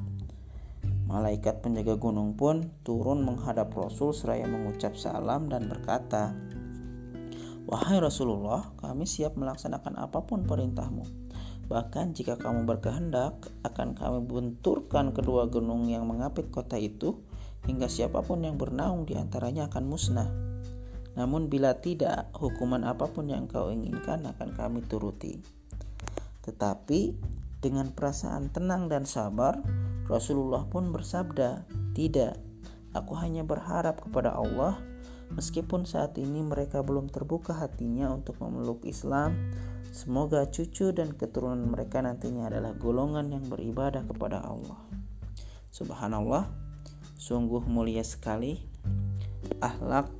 Malaikat 1.05 1.61
penjaga 1.61 2.01
gunung 2.01 2.33
pun 2.33 2.73
turun 2.81 3.21
menghadap 3.21 3.69
Rasul 3.77 4.17
seraya 4.17 4.49
mengucap 4.49 4.97
salam 4.97 5.45
dan 5.45 5.69
berkata, 5.69 6.33
Wahai 7.69 8.01
Rasulullah, 8.01 8.73
kami 8.81 9.05
siap 9.05 9.37
melaksanakan 9.37 10.01
apa 10.01 10.25
pun 10.25 10.45
perintahmu. 10.49 11.24
Bahkan 11.65 12.13
jika 12.13 12.37
kamu 12.37 12.69
berkehendak, 12.69 13.49
akan 13.65 13.97
kami 13.97 14.21
benturkan 14.21 15.11
kedua 15.11 15.49
gunung 15.49 15.89
yang 15.89 16.05
mengapit 16.05 16.53
kota 16.53 16.77
itu 16.77 17.17
hingga 17.65 17.89
siapa 17.89 18.21
pun 18.21 18.45
yang 18.45 18.61
bernaung 18.61 19.09
di 19.09 19.17
antaranya 19.17 19.65
akan 19.65 19.83
musnah. 19.89 20.29
Namun 21.17 21.49
bila 21.49 21.79
tidak, 21.81 22.29
hukuman 22.37 22.85
apa 22.85 23.09
pun 23.09 23.31
yang 23.31 23.49
kau 23.49 23.73
inginkan 23.73 24.27
akan 24.29 24.53
kami 24.53 24.85
turuti. 24.85 25.41
Tetapi 26.45 27.17
dengan 27.63 27.89
perasaan 27.89 28.53
tenang 28.53 28.85
dan 28.85 29.09
sabar, 29.09 29.57
Rasulullah 30.05 30.69
pun 30.69 30.93
bersabda, 30.93 31.65
"Tidak, 31.97 32.33
aku 32.93 33.17
hanya 33.17 33.41
berharap 33.41 34.05
kepada 34.05 34.37
Allah 34.37 34.77
meskipun 35.33 35.89
saat 35.89 36.15
ini 36.21 36.45
mereka 36.45 36.85
belum 36.85 37.09
terbuka 37.09 37.57
hatinya 37.57 38.13
untuk 38.13 38.37
memeluk 38.37 38.85
Islam. 38.85 39.33
Semoga 39.95 40.43
cucu 40.51 40.91
dan 40.91 41.15
keturunan 41.15 41.71
mereka 41.71 42.03
nantinya 42.03 42.51
adalah 42.51 42.75
golongan 42.75 43.31
yang 43.31 43.47
beribadah 43.47 44.03
kepada 44.03 44.43
Allah." 44.43 44.75
Subhanallah, 45.71 46.65
Sungguh 47.25 47.63
mulia 47.65 48.05
sekali 48.05 48.59
akhlak 49.57 50.11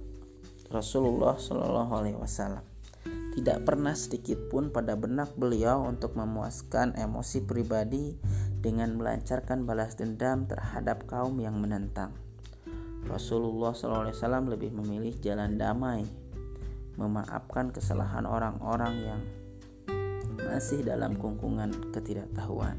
Rasulullah 0.73 1.37
Shallallahu 1.37 1.91
Alaihi 1.91 2.17
Wasallam. 2.17 2.65
Tidak 3.35 3.61
pernah 3.61 3.93
sedikit 3.93 4.47
pun 4.49 4.73
pada 4.73 4.97
benak 4.97 5.37
beliau 5.37 5.85
untuk 5.85 6.17
memuaskan 6.17 6.97
emosi 6.97 7.45
pribadi 7.45 8.17
dengan 8.57 8.97
melancarkan 8.97 9.67
balas 9.69 9.99
dendam 9.99 10.49
terhadap 10.49 11.05
kaum 11.05 11.37
yang 11.37 11.61
menentang. 11.61 12.15
Rasulullah 13.05 13.77
SAW 13.77 14.49
lebih 14.49 14.73
memilih 14.73 15.13
jalan 15.21 15.61
damai, 15.61 16.09
memaafkan 16.97 17.69
kesalahan 17.69 18.25
orang-orang 18.25 18.93
yang 19.03 19.21
masih 20.45 20.85
dalam 20.85 21.17
kungkungan 21.17 21.73
ketidaktahuan. 21.89 22.77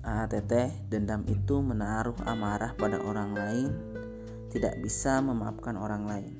ATT 0.00 0.88
dendam 0.88 1.28
itu 1.28 1.60
menaruh 1.60 2.16
amarah 2.24 2.72
pada 2.72 2.96
orang 3.04 3.36
lain, 3.36 3.70
tidak 4.48 4.80
bisa 4.80 5.20
memaafkan 5.20 5.76
orang 5.76 6.08
lain. 6.08 6.32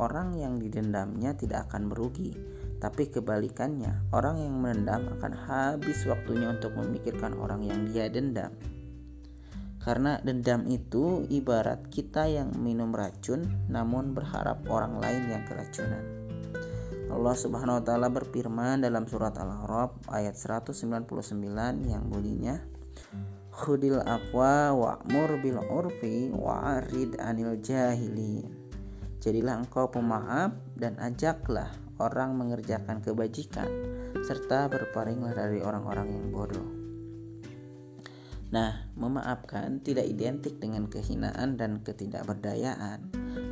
Orang 0.00 0.36
yang 0.36 0.56
didendamnya 0.56 1.36
tidak 1.36 1.68
akan 1.68 1.92
merugi, 1.92 2.32
tapi 2.80 3.08
kebalikannya, 3.08 4.12
orang 4.12 4.40
yang 4.40 4.56
menendam 4.60 5.08
akan 5.16 5.32
habis 5.32 6.04
waktunya 6.08 6.52
untuk 6.52 6.72
memikirkan 6.76 7.36
orang 7.36 7.64
yang 7.64 7.84
dia 7.88 8.08
dendam. 8.08 8.52
Karena 9.80 10.18
dendam 10.18 10.66
itu 10.66 11.24
ibarat 11.30 11.86
kita 11.92 12.26
yang 12.26 12.50
minum 12.58 12.90
racun 12.90 13.46
namun 13.70 14.12
berharap 14.12 14.66
orang 14.66 14.98
lain 14.98 15.30
yang 15.30 15.42
keracunan. 15.46 16.15
Allah 17.06 17.34
Subhanahu 17.38 17.78
wa 17.78 17.84
taala 17.86 18.08
berfirman 18.10 18.82
dalam 18.82 19.06
surat 19.06 19.34
Al-A'raf 19.38 20.10
ayat 20.10 20.34
199 20.34 21.06
yang 21.86 22.04
bunyinya 22.10 22.58
khudil 23.56 24.04
afwa 24.04 24.74
wa'mur 24.74 25.40
bil 25.40 25.62
urfi 25.64 26.28
wa'arid 26.34 27.16
anil 27.22 27.56
jahilin. 27.62 28.44
Jadilah 29.22 29.64
engkau 29.64 29.88
pemaaf 29.88 30.52
dan 30.76 31.00
ajaklah 31.00 31.72
orang 31.96 32.36
mengerjakan 32.36 33.00
kebajikan 33.00 33.66
serta 34.20 34.68
berpalinglah 34.68 35.32
dari 35.32 35.64
orang-orang 35.64 36.08
yang 36.12 36.26
bodoh. 36.28 36.68
Nah, 38.52 38.86
memaafkan 38.94 39.82
tidak 39.82 40.06
identik 40.06 40.62
dengan 40.62 40.86
kehinaan 40.86 41.58
dan 41.58 41.82
ketidakberdayaan, 41.82 43.10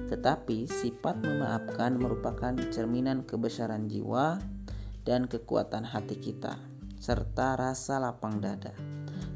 tetapi 0.09 0.69
sifat 0.69 1.21
memaafkan 1.25 1.97
merupakan 1.97 2.53
cerminan 2.73 3.25
kebesaran 3.25 3.88
jiwa 3.88 4.40
dan 5.05 5.29
kekuatan 5.29 5.85
hati 5.85 6.17
kita, 6.21 6.57
serta 7.01 7.57
rasa 7.57 8.01
lapang 8.01 8.40
dada 8.40 8.73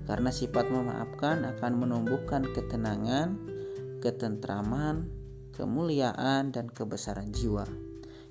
karena 0.08 0.32
sifat 0.32 0.72
memaafkan 0.72 1.44
akan 1.44 1.72
menumbuhkan 1.84 2.48
ketenangan, 2.56 3.36
ketentraman, 4.00 5.12
kemuliaan, 5.52 6.48
dan 6.48 6.72
kebesaran 6.72 7.28
jiwa 7.28 7.68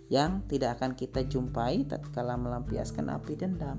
yang 0.09 0.41
tidak 0.49 0.81
akan 0.81 0.97
kita 0.97 1.21
jumpai 1.29 1.85
tatkala 1.85 2.33
melampiaskan 2.33 3.13
api 3.13 3.33
dendam. 3.37 3.77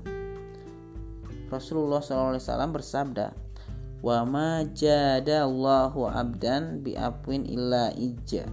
Rasulullah 1.51 1.99
SAW 1.99 2.39
bersabda, 2.71 3.48
"Wa 3.99 4.23
ma 4.23 4.63
jadallahu 4.63 6.07
abdan 6.07 6.83
bi 6.83 6.95
apwin 6.95 7.43
illa 7.47 7.91
ija." 7.95 8.47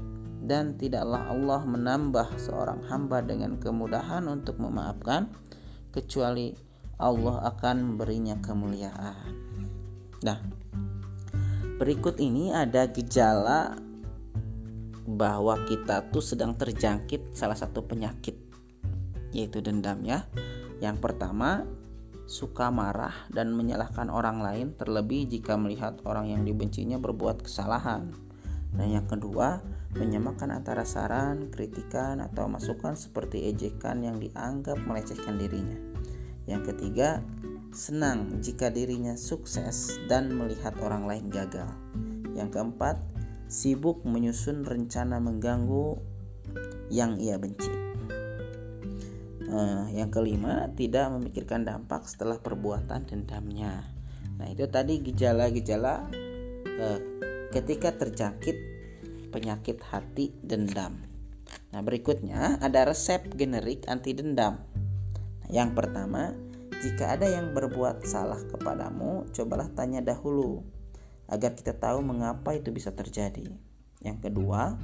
Dan 0.47 0.79
tidaklah 0.79 1.27
Allah 1.27 1.67
menambah 1.67 2.39
seorang 2.39 2.87
hamba 2.87 3.19
dengan 3.19 3.59
kemudahan 3.59 4.31
untuk 4.31 4.63
memaafkan 4.63 5.27
kecuali 5.91 6.55
Allah 6.97 7.51
akan 7.51 7.77
memberinya 7.83 8.39
kemuliaan. 8.39 9.27
Nah, 10.23 10.39
berikut 11.83 12.23
ini 12.23 12.55
ada 12.55 12.89
gejala 12.89 13.75
bahwa 15.07 15.55
kita 15.67 16.11
tuh 16.11 16.23
sedang 16.23 16.55
terjangkit 16.59 17.35
salah 17.35 17.55
satu 17.55 17.83
penyakit 17.87 18.35
yaitu 19.31 19.61
dendam 19.61 20.01
ya. 20.03 20.25
Yang 20.81 21.05
pertama, 21.05 21.65
suka 22.27 22.75
marah 22.75 23.15
dan 23.31 23.55
menyalahkan 23.55 24.11
orang 24.11 24.43
lain 24.43 24.75
terlebih 24.75 25.31
jika 25.31 25.55
melihat 25.55 26.03
orang 26.03 26.31
yang 26.31 26.43
dibencinya 26.43 26.99
berbuat 26.99 27.47
kesalahan. 27.47 28.11
Dan 28.75 28.93
yang 28.93 29.07
kedua, 29.09 29.63
menyamakan 29.97 30.53
antara 30.53 30.85
saran, 30.85 31.49
kritikan, 31.49 32.21
atau 32.21 32.51
masukan 32.51 32.99
seperti 32.99 33.49
ejekan 33.49 34.05
yang 34.05 34.21
dianggap 34.21 34.77
melecehkan 34.85 35.41
dirinya. 35.41 35.79
Yang 36.45 36.75
ketiga, 36.75 37.25
senang 37.73 38.43
jika 38.45 38.69
dirinya 38.69 39.17
sukses 39.17 39.97
dan 40.11 40.35
melihat 40.35 40.77
orang 40.83 41.09
lain 41.09 41.27
gagal. 41.33 41.71
Yang 42.37 42.59
keempat, 42.59 43.01
sibuk 43.49 44.05
menyusun 44.05 44.67
rencana 44.67 45.23
mengganggu 45.23 45.97
yang 46.93 47.17
ia 47.17 47.41
benci. 47.41 47.86
Uh, 49.47 49.87
yang 49.95 50.11
kelima, 50.11 50.67
tidak 50.75 51.07
memikirkan 51.15 51.63
dampak 51.63 52.03
setelah 52.11 52.43
perbuatan 52.43 53.07
dendamnya. 53.07 53.87
Nah, 54.43 54.51
itu 54.51 54.67
tadi 54.67 54.99
gejala-gejala 54.99 56.03
uh, 56.83 56.99
ketika 57.55 57.95
terjangkit 57.95 58.59
penyakit 59.31 59.79
hati 59.87 60.35
dendam. 60.43 60.99
Nah, 61.71 61.81
berikutnya 61.85 62.59
ada 62.59 62.91
resep 62.91 63.23
generik 63.39 63.87
anti 63.87 64.19
dendam. 64.19 64.67
Yang 65.47 65.79
pertama, 65.79 66.35
jika 66.83 67.15
ada 67.15 67.31
yang 67.31 67.55
berbuat 67.55 68.03
salah 68.03 68.43
kepadamu, 68.51 69.31
cobalah 69.31 69.71
tanya 69.73 70.03
dahulu 70.03 70.67
agar 71.31 71.55
kita 71.55 71.75
tahu 71.75 72.03
mengapa 72.03 72.55
itu 72.55 72.75
bisa 72.75 72.91
terjadi. 72.95 73.47
Yang 74.03 74.31
kedua, 74.31 74.75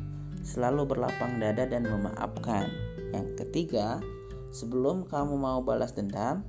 selalu 0.43 0.97
berlapang 0.97 1.39
dada 1.39 1.67
dan 1.67 1.87
memaafkan. 1.87 2.71
Yang 3.13 3.29
ketiga, 3.45 4.03
sebelum 4.53 5.09
kamu 5.09 5.35
mau 5.41 5.65
balas 5.65 5.97
dendam, 5.97 6.45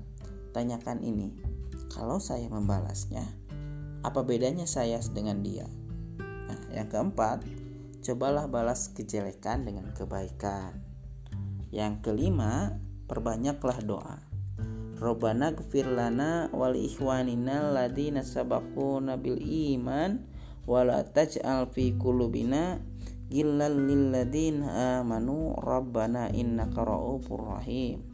tanyakan 0.51 1.01
ini. 1.01 1.31
kalau 1.93 2.17
saya 2.17 2.49
membalasnya, 2.49 3.21
apa 4.01 4.25
bedanya 4.25 4.65
saya 4.65 4.97
dengan 5.13 5.45
dia? 5.45 5.69
Nah, 6.19 6.59
yang 6.73 6.89
keempat, 6.89 7.45
cobalah 8.01 8.49
balas 8.49 8.89
kejelekan 8.91 9.61
dengan 9.61 9.93
kebaikan. 9.93 10.73
Yang 11.69 12.01
kelima, 12.01 12.81
perbanyaklah 13.05 13.79
doa. 13.85 14.17
Robbana 14.97 15.53
gfir 15.53 15.85
lana 15.85 16.49
wal 16.49 16.73
ikhwanina 16.73 17.73
ladina 17.75 18.25
sabaquna 18.25 19.21
bil 19.21 19.37
iman 19.37 20.17
wala 20.63 21.03
taj'al 21.03 21.67
fi 21.69 21.91
qulubina 21.99 22.79
gillal 23.33 23.73
lil 23.73 24.13
ladina 24.13 25.01
amanu 25.01 25.57
rabbana 25.57 26.29
innaka 26.29 26.85
ra'ufur 26.85 27.57
rahim 27.57 28.13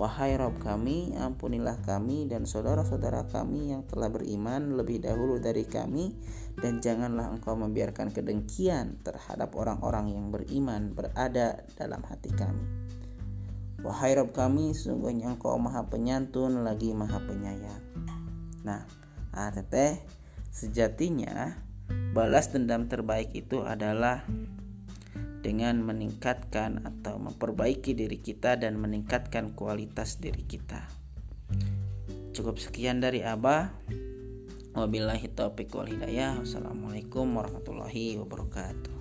Wahai 0.00 0.32
Rob 0.40 0.56
kami, 0.64 1.12
ampunilah 1.12 1.84
kami 1.84 2.24
dan 2.24 2.48
saudara-saudara 2.48 3.28
kami 3.28 3.76
yang 3.76 3.84
telah 3.84 4.08
beriman 4.08 4.72
lebih 4.72 4.96
dahulu 5.04 5.36
dari 5.36 5.68
kami 5.68 6.16
dan 6.56 6.80
janganlah 6.80 7.28
engkau 7.28 7.52
membiarkan 7.52 8.08
kedengkian 8.08 8.96
terhadap 9.04 9.52
orang-orang 9.52 10.08
yang 10.16 10.32
beriman 10.32 10.96
berada 10.96 11.68
dalam 11.76 12.00
hati 12.08 12.32
kami. 12.32 12.64
Wahai 13.84 14.16
Rob 14.16 14.32
kami, 14.32 14.72
sungguhnya 14.72 15.36
engkau 15.36 15.60
maha 15.60 15.84
penyantun 15.84 16.64
lagi 16.64 16.96
maha 16.96 17.20
penyayang. 17.20 17.84
Nah, 18.64 18.88
ah, 19.36 19.52
teteh, 19.52 20.00
sejatinya 20.48 21.60
balas 22.10 22.50
dendam 22.50 22.90
terbaik 22.90 23.30
itu 23.32 23.62
adalah 23.62 24.26
dengan 25.40 25.80
meningkatkan 25.80 26.84
atau 26.84 27.16
memperbaiki 27.16 27.96
diri 27.96 28.20
kita 28.20 28.60
dan 28.60 28.76
meningkatkan 28.76 29.56
kualitas 29.56 30.20
diri 30.20 30.44
kita. 30.44 30.84
Cukup 32.36 32.60
sekian 32.60 33.00
dari 33.00 33.24
Abah. 33.24 33.72
Wabillahi 34.70 35.34
taufiq 35.34 35.74
wal 35.74 35.90
hidayah. 35.90 36.38
Wassalamualaikum 36.38 37.26
warahmatullahi 37.34 38.20
wabarakatuh. 38.22 39.00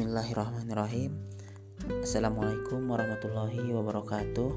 Bismillahirrahmanirrahim. 0.00 1.12
Assalamualaikum 2.00 2.88
warahmatullahi 2.88 3.68
wabarakatuh. 3.68 4.48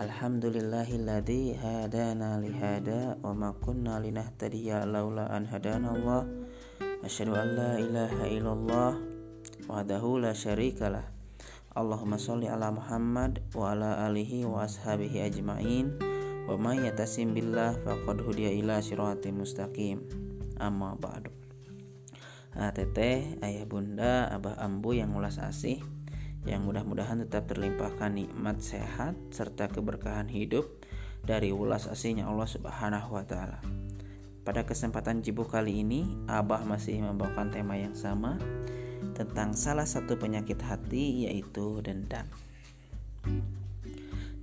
Alhamdulillahilladzi 0.00 1.60
hadana 1.60 2.40
lihada 2.40 3.20
wa 3.20 3.36
ma 3.36 3.52
kunna 3.52 4.00
linahtadiya 4.00 4.88
laula 4.88 5.28
an 5.28 5.44
hadana 5.44 5.92
Allah. 5.92 6.24
Asyhadu 7.04 7.36
an 7.36 7.48
la 7.60 7.76
ilaha 7.76 8.24
illallah 8.24 8.92
wahdahu 9.68 10.24
la 10.24 10.32
syarikalah 10.32 11.04
Allahumma 11.76 12.16
sholli 12.16 12.48
ala 12.48 12.72
Muhammad 12.72 13.44
wa 13.52 13.76
ala 13.76 14.08
alihi 14.08 14.48
wa 14.48 14.64
ashabihi 14.64 15.28
ajmain. 15.28 15.92
Wa 16.48 16.56
may 16.56 16.80
yatasim 16.80 17.36
billah 17.36 17.76
faqad 17.84 18.24
hudiya 18.24 18.48
ila 18.64 18.80
siratim 18.80 19.44
mustaqim. 19.44 20.00
Amma 20.56 20.96
ba'du 20.96 21.41
teteh, 22.52 23.40
ayah 23.40 23.64
bunda, 23.64 24.28
abah 24.28 24.60
ambu 24.60 24.92
yang 24.92 25.16
ulas 25.16 25.40
asih 25.40 25.80
yang 26.42 26.66
mudah-mudahan 26.66 27.22
tetap 27.22 27.46
terlimpahkan 27.46 28.18
nikmat 28.18 28.58
sehat 28.58 29.14
serta 29.30 29.70
keberkahan 29.70 30.26
hidup 30.26 30.66
dari 31.22 31.54
ulas 31.54 31.86
asihnya 31.86 32.26
Allah 32.26 32.50
Subhanahu 32.50 33.14
wa 33.14 33.22
taala. 33.22 33.62
Pada 34.42 34.66
kesempatan 34.66 35.22
jibu 35.22 35.46
kali 35.46 35.86
ini, 35.86 36.02
Abah 36.26 36.66
masih 36.66 36.98
membawakan 36.98 37.54
tema 37.54 37.78
yang 37.78 37.94
sama 37.94 38.42
tentang 39.14 39.54
salah 39.54 39.86
satu 39.86 40.18
penyakit 40.18 40.58
hati 40.58 41.30
yaitu 41.30 41.78
dendam. 41.78 42.26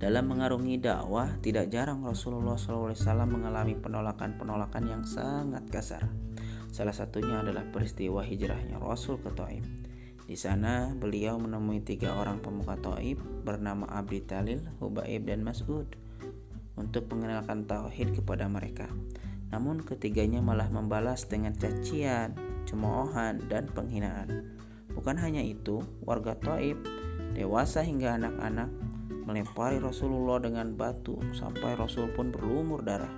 Dalam 0.00 0.24
mengarungi 0.24 0.80
dakwah, 0.80 1.36
tidak 1.44 1.68
jarang 1.68 2.00
Rasulullah 2.00 2.56
SAW 2.56 2.96
mengalami 3.28 3.76
penolakan-penolakan 3.76 4.84
yang 4.88 5.04
sangat 5.04 5.68
kasar 5.68 6.08
Salah 6.70 6.94
satunya 6.94 7.42
adalah 7.42 7.66
peristiwa 7.66 8.22
hijrahnya 8.22 8.78
Rasul 8.78 9.18
ke 9.18 9.34
Taif. 9.34 9.66
Di 10.30 10.38
sana 10.38 10.94
beliau 10.94 11.34
menemui 11.42 11.82
tiga 11.82 12.14
orang 12.14 12.38
pemuka 12.38 12.78
Taif 12.78 13.18
bernama 13.42 13.90
Abdi 13.90 14.22
Talil, 14.22 14.62
Hubaib, 14.78 15.26
dan 15.26 15.42
Mas'ud 15.42 15.90
untuk 16.78 17.10
mengenalkan 17.10 17.66
tauhid 17.66 18.14
kepada 18.14 18.46
mereka. 18.46 18.86
Namun 19.50 19.82
ketiganya 19.82 20.38
malah 20.38 20.70
membalas 20.70 21.26
dengan 21.26 21.50
cacian, 21.58 22.38
cemoohan, 22.70 23.42
dan 23.50 23.66
penghinaan. 23.66 24.54
Bukan 24.94 25.18
hanya 25.18 25.42
itu, 25.42 25.82
warga 26.06 26.38
Taif, 26.38 26.78
dewasa 27.34 27.82
hingga 27.82 28.14
anak-anak, 28.14 28.70
melempari 29.26 29.82
Rasulullah 29.82 30.38
dengan 30.38 30.78
batu 30.78 31.18
sampai 31.34 31.74
Rasul 31.74 32.14
pun 32.14 32.30
berlumur 32.30 32.86
darah. 32.86 33.10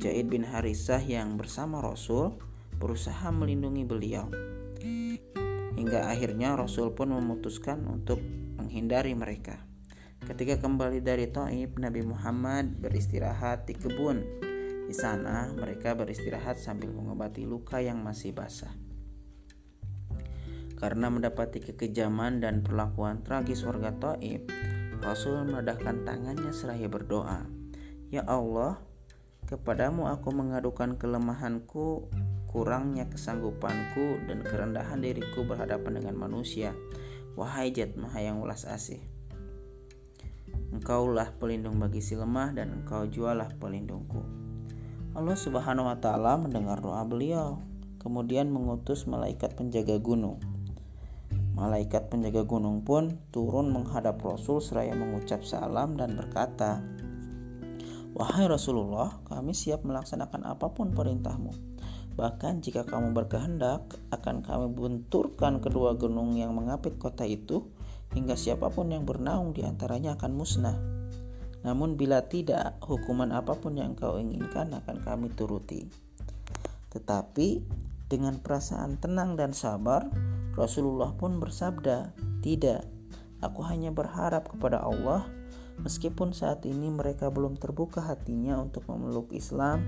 Jaid 0.00 0.32
bin 0.32 0.48
Harisah 0.48 1.04
yang 1.04 1.36
bersama 1.36 1.84
Rasul 1.84 2.40
berusaha 2.80 3.28
melindungi 3.28 3.84
beliau. 3.84 4.26
Hingga 5.76 6.08
akhirnya 6.08 6.56
Rasul 6.56 6.96
pun 6.96 7.12
memutuskan 7.12 7.84
untuk 7.84 8.18
menghindari 8.56 9.12
mereka. 9.12 9.60
Ketika 10.24 10.60
kembali 10.60 11.00
dari 11.00 11.28
Taif, 11.28 11.76
Nabi 11.80 12.04
Muhammad 12.04 12.80
beristirahat 12.80 13.68
di 13.68 13.76
kebun. 13.76 14.20
Di 14.88 14.94
sana, 14.96 15.48
mereka 15.54 15.94
beristirahat 15.94 16.58
sambil 16.58 16.90
mengobati 16.92 17.46
luka 17.46 17.78
yang 17.80 18.02
masih 18.02 18.34
basah. 18.36 18.72
Karena 20.76 21.12
mendapati 21.12 21.60
kekejaman 21.60 22.40
dan 22.40 22.64
perlakuan 22.64 23.20
tragis 23.20 23.64
warga 23.64 23.92
Taif, 23.96 24.44
Rasul 25.00 25.48
meledakkan 25.48 26.04
tangannya 26.04 26.52
seraya 26.52 26.88
berdoa, 26.88 27.48
"Ya 28.12 28.20
Allah, 28.28 28.80
kepadamu 29.48 30.08
aku 30.12 30.28
mengadukan 30.36 31.00
kelemahanku 31.00 32.12
kurangnya 32.50 33.06
kesanggupanku 33.06 34.26
dan 34.26 34.42
kerendahan 34.42 34.98
diriku 34.98 35.46
berhadapan 35.46 36.02
dengan 36.02 36.18
manusia. 36.18 36.74
Wahai 37.38 37.70
Jat 37.70 37.94
Maha 37.94 38.26
yang 38.26 38.42
ulas 38.42 38.66
asih. 38.66 38.98
Engkaulah 40.74 41.30
pelindung 41.38 41.78
bagi 41.78 42.02
si 42.02 42.18
lemah 42.18 42.50
dan 42.50 42.82
engkau 42.82 43.06
jualah 43.06 43.54
pelindungku. 43.62 44.26
Allah 45.14 45.38
Subhanahu 45.38 45.86
wa 45.86 45.98
taala 46.02 46.42
mendengar 46.42 46.82
doa 46.82 47.06
beliau, 47.06 47.62
kemudian 48.02 48.50
mengutus 48.50 49.06
malaikat 49.06 49.54
penjaga 49.54 50.02
gunung. 50.02 50.42
Malaikat 51.54 52.10
penjaga 52.10 52.42
gunung 52.42 52.82
pun 52.82 53.14
turun 53.30 53.70
menghadap 53.70 54.18
Rasul 54.22 54.58
seraya 54.58 54.94
mengucap 54.98 55.46
salam 55.46 55.94
dan 55.94 56.18
berkata, 56.18 56.82
Wahai 58.10 58.50
Rasulullah, 58.50 59.22
kami 59.26 59.54
siap 59.54 59.86
melaksanakan 59.86 60.50
apa 60.50 60.66
pun 60.74 60.90
perintahmu. 60.90 61.69
Bahkan 62.20 62.60
jika 62.60 62.84
kamu 62.84 63.16
berkehendak, 63.16 63.96
akan 64.12 64.44
kami 64.44 64.68
benturkan 64.76 65.56
kedua 65.64 65.96
gunung 65.96 66.36
yang 66.36 66.52
mengapit 66.52 67.00
kota 67.00 67.24
itu, 67.24 67.64
hingga 68.12 68.36
siapa 68.36 68.68
pun 68.68 68.92
yang 68.92 69.08
bernaung 69.08 69.56
di 69.56 69.64
antaranya 69.64 70.20
akan 70.20 70.32
musnah. 70.36 70.76
Namun 71.64 71.96
bila 71.96 72.28
tidak, 72.28 72.76
hukuman 72.84 73.32
apa 73.32 73.56
pun 73.56 73.80
yang 73.80 73.96
kau 73.96 74.20
inginkan 74.20 74.68
akan 74.68 75.00
kami 75.00 75.32
turuti. 75.32 75.88
Tetapi 76.92 77.48
dengan 78.12 78.36
perasaan 78.36 79.00
tenang 79.00 79.40
dan 79.40 79.56
sabar, 79.56 80.04
Rasulullah 80.60 81.16
pun 81.16 81.40
bersabda, 81.40 82.12
"Tidak, 82.44 82.82
aku 83.40 83.64
hanya 83.64 83.96
berharap 83.96 84.44
kepada 84.52 84.84
Allah." 84.84 85.24
Meskipun 85.80 86.36
saat 86.36 86.68
ini 86.68 86.92
mereka 86.92 87.32
belum 87.32 87.56
terbuka 87.56 88.04
hatinya 88.04 88.60
untuk 88.60 88.84
memeluk 88.84 89.32
Islam, 89.32 89.80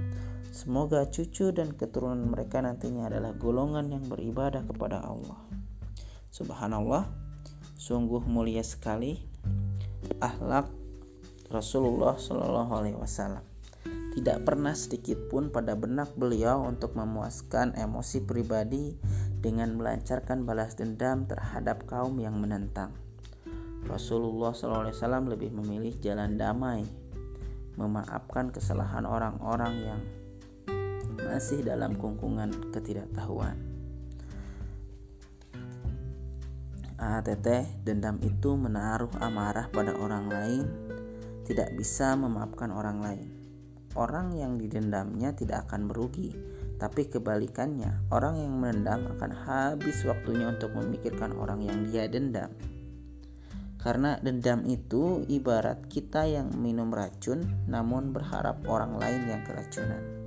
Semoga 0.53 1.09
cucu 1.09 1.48
dan 1.48 1.72
keturunan 1.72 2.28
mereka 2.28 2.61
nantinya 2.61 3.09
adalah 3.09 3.32
golongan 3.32 3.88
yang 3.88 4.05
beribadah 4.05 4.61
kepada 4.68 5.00
Allah. 5.00 5.40
Subhanallah, 6.28 7.09
sungguh 7.80 8.20
mulia 8.28 8.61
sekali 8.61 9.16
akhlak 10.20 10.68
Rasulullah 11.48 12.20
Shallallahu 12.20 12.68
Alaihi 12.68 13.00
Wasallam. 13.00 13.40
Tidak 14.12 14.44
pernah 14.44 14.76
sedikit 14.76 15.32
pun 15.32 15.48
pada 15.48 15.72
benak 15.72 16.12
beliau 16.20 16.68
untuk 16.68 17.00
memuaskan 17.00 17.72
emosi 17.72 18.20
pribadi 18.20 18.92
dengan 19.40 19.72
melancarkan 19.80 20.44
balas 20.44 20.76
dendam 20.76 21.24
terhadap 21.24 21.88
kaum 21.88 22.20
yang 22.20 22.36
menentang. 22.36 22.92
Rasulullah 23.88 24.53
SAW 24.53 25.32
lebih 25.32 25.48
memilih 25.48 25.96
jalan 26.05 26.36
damai, 26.36 26.84
memaafkan 27.80 28.53
kesalahan 28.53 29.09
orang-orang 29.09 29.74
yang 29.80 30.00
masih 31.26 31.62
dalam 31.62 31.94
kungkungan 31.94 32.72
ketidaktahuan. 32.74 33.54
ATT 37.02 37.82
dendam 37.82 38.22
itu 38.22 38.54
menaruh 38.54 39.10
amarah 39.18 39.66
pada 39.74 39.90
orang 39.98 40.30
lain, 40.30 40.64
tidak 41.42 41.74
bisa 41.74 42.14
memaafkan 42.14 42.70
orang 42.70 43.02
lain. 43.02 43.28
Orang 43.98 44.38
yang 44.38 44.56
didendamnya 44.56 45.34
tidak 45.34 45.68
akan 45.68 45.90
merugi, 45.90 46.32
Tapi 46.82 47.06
kebalikannya, 47.06 48.10
orang 48.10 48.42
yang 48.42 48.58
mendendam 48.58 49.06
akan 49.14 49.30
habis 49.46 50.02
waktunya 50.02 50.50
untuk 50.50 50.74
memikirkan 50.74 51.30
orang 51.38 51.62
yang 51.62 51.86
dia 51.86 52.10
dendam. 52.10 52.50
Karena 53.78 54.18
dendam 54.18 54.66
itu 54.66 55.22
ibarat 55.30 55.86
kita 55.86 56.26
yang 56.26 56.50
minum 56.58 56.90
racun 56.90 57.46
namun 57.70 58.10
berharap 58.10 58.66
orang 58.66 58.98
lain 58.98 59.30
yang 59.30 59.42
keracunan. 59.46 60.21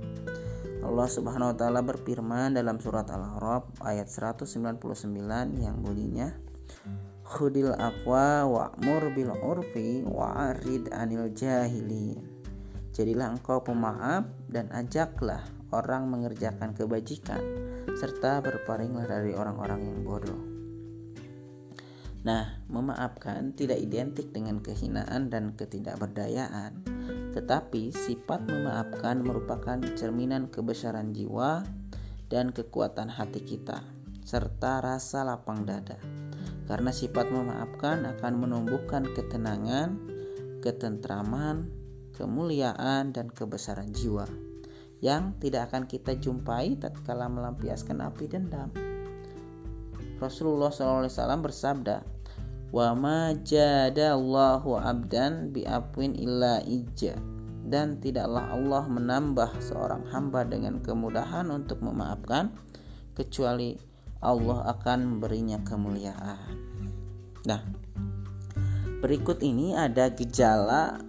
Allah 0.86 1.10
Subhanahu 1.10 1.50
wa 1.52 1.56
taala 1.58 1.82
berfirman 1.82 2.54
dalam 2.54 2.78
surat 2.78 3.10
Al-A'raf 3.10 3.82
ayat 3.82 4.06
199 4.06 5.10
yang 5.58 5.82
bunyinya 5.82 6.30
Khudil 7.26 7.74
afwa 7.74 8.46
wa'mur 8.46 9.10
bil 9.10 9.34
urfi 9.34 10.06
wa'arid 10.06 10.94
anil 10.94 11.34
jahilin. 11.34 12.22
Jadilah 12.94 13.34
engkau 13.34 13.66
pemaaf 13.66 14.30
dan 14.46 14.70
ajaklah 14.70 15.42
orang 15.74 16.06
mengerjakan 16.06 16.70
kebajikan, 16.70 17.42
serta 17.98 18.38
berpalinglah 18.38 19.10
dari 19.10 19.34
orang-orang 19.34 19.90
yang 19.90 19.98
bodoh. 20.06 20.38
Nah, 22.22 22.62
memaafkan 22.70 23.58
tidak 23.58 23.82
identik 23.82 24.30
dengan 24.30 24.62
kehinaan 24.62 25.26
dan 25.26 25.58
ketidakberdayaan, 25.58 26.95
tetapi 27.36 27.92
sifat 27.92 28.48
memaafkan 28.48 29.20
merupakan 29.20 29.76
cerminan 29.92 30.48
kebesaran 30.48 31.12
jiwa 31.12 31.68
dan 32.32 32.48
kekuatan 32.48 33.12
hati 33.12 33.44
kita, 33.44 33.84
serta 34.24 34.80
rasa 34.80 35.20
lapang 35.20 35.68
dada. 35.68 36.00
Karena 36.64 36.88
sifat 36.88 37.28
memaafkan 37.28 38.08
akan 38.08 38.32
menumbuhkan 38.40 39.04
ketenangan, 39.12 40.00
ketentraman, 40.64 41.68
kemuliaan, 42.16 43.12
dan 43.12 43.28
kebesaran 43.28 43.92
jiwa 43.92 44.24
yang 45.04 45.36
tidak 45.36 45.68
akan 45.68 45.84
kita 45.84 46.16
jumpai 46.16 46.80
tatkala 46.80 47.28
melampiaskan 47.28 48.00
api 48.00 48.24
dendam. 48.32 48.72
Rasulullah 50.16 50.72
SAW 50.72 51.44
bersabda, 51.44 52.15
"Wa 52.70 52.94
ma 52.94 53.34
jadallahu 53.34 54.78
abdan 54.78 55.54
bi 55.54 55.66
apwin 55.66 56.14
illa 56.14 56.62
ija." 56.64 57.18
Dan 57.66 57.98
tidaklah 57.98 58.54
Allah 58.54 58.86
menambah 58.86 59.58
seorang 59.58 60.06
hamba 60.14 60.46
dengan 60.46 60.78
kemudahan 60.78 61.50
untuk 61.50 61.82
memaafkan 61.82 62.54
kecuali 63.18 63.74
Allah 64.22 64.70
akan 64.70 65.18
memberinya 65.18 65.58
kemuliaan. 65.66 66.54
Nah, 67.46 67.60
berikut 69.02 69.42
ini 69.42 69.74
ada 69.74 70.14
gejala 70.14 71.02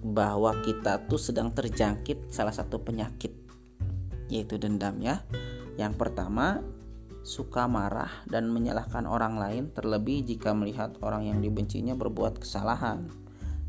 bahwa 0.00 0.56
kita 0.64 1.08
tuh 1.08 1.20
sedang 1.20 1.52
terjangkit 1.52 2.32
salah 2.32 2.52
satu 2.52 2.80
penyakit 2.80 3.32
yaitu 4.30 4.56
dendam 4.56 4.96
ya. 5.02 5.20
Yang 5.76 5.98
pertama, 5.98 6.62
suka 7.20 7.68
marah 7.68 8.10
dan 8.26 8.48
menyalahkan 8.48 9.04
orang 9.04 9.36
lain 9.36 9.64
terlebih 9.72 10.24
jika 10.24 10.56
melihat 10.56 10.96
orang 11.04 11.28
yang 11.28 11.38
dibencinya 11.44 11.92
berbuat 11.96 12.40
kesalahan. 12.40 13.08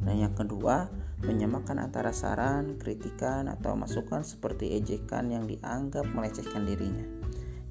Dan 0.02 0.18
yang 0.18 0.34
kedua, 0.34 0.90
menyamakan 1.22 1.78
antara 1.78 2.10
saran, 2.10 2.82
kritikan 2.82 3.46
atau 3.46 3.78
masukan 3.78 4.26
seperti 4.26 4.74
ejekan 4.82 5.30
yang 5.30 5.46
dianggap 5.46 6.10
melecehkan 6.10 6.66
dirinya. 6.66 7.06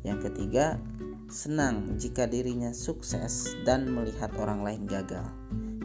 Yang 0.06 0.30
ketiga, 0.30 0.78
senang 1.26 1.98
jika 1.98 2.30
dirinya 2.30 2.70
sukses 2.70 3.58
dan 3.66 3.90
melihat 3.90 4.30
orang 4.38 4.62
lain 4.62 4.82
gagal. 4.86 5.26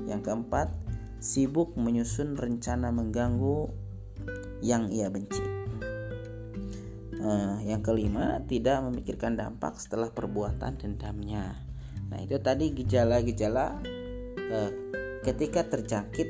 Yang 0.06 0.30
keempat, 0.30 0.70
sibuk 1.18 1.74
menyusun 1.74 2.38
rencana 2.38 2.94
mengganggu 2.94 3.74
yang 4.62 4.94
ia 4.94 5.10
benci. 5.10 5.65
Uh, 7.26 7.58
yang 7.66 7.82
kelima, 7.82 8.38
tidak 8.46 8.86
memikirkan 8.86 9.34
dampak 9.34 9.82
setelah 9.82 10.14
perbuatan 10.14 10.78
dendamnya. 10.78 11.58
Nah, 12.14 12.22
itu 12.22 12.38
tadi 12.38 12.70
gejala-gejala 12.70 13.82
uh, 14.54 14.72
ketika 15.26 15.66
terjangkit 15.66 16.30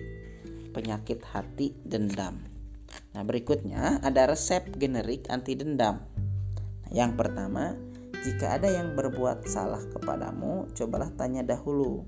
penyakit 0.72 1.20
hati 1.36 1.76
dendam. 1.84 2.40
Nah, 3.12 3.28
berikutnya 3.28 4.00
ada 4.08 4.32
resep 4.32 4.72
generik 4.80 5.28
anti 5.28 5.60
dendam. 5.60 6.00
Nah, 6.88 6.92
yang 6.96 7.20
pertama, 7.20 7.76
jika 8.24 8.56
ada 8.56 8.72
yang 8.72 8.96
berbuat 8.96 9.44
salah 9.52 9.84
kepadamu, 9.92 10.72
cobalah 10.80 11.12
tanya 11.12 11.44
dahulu 11.44 12.08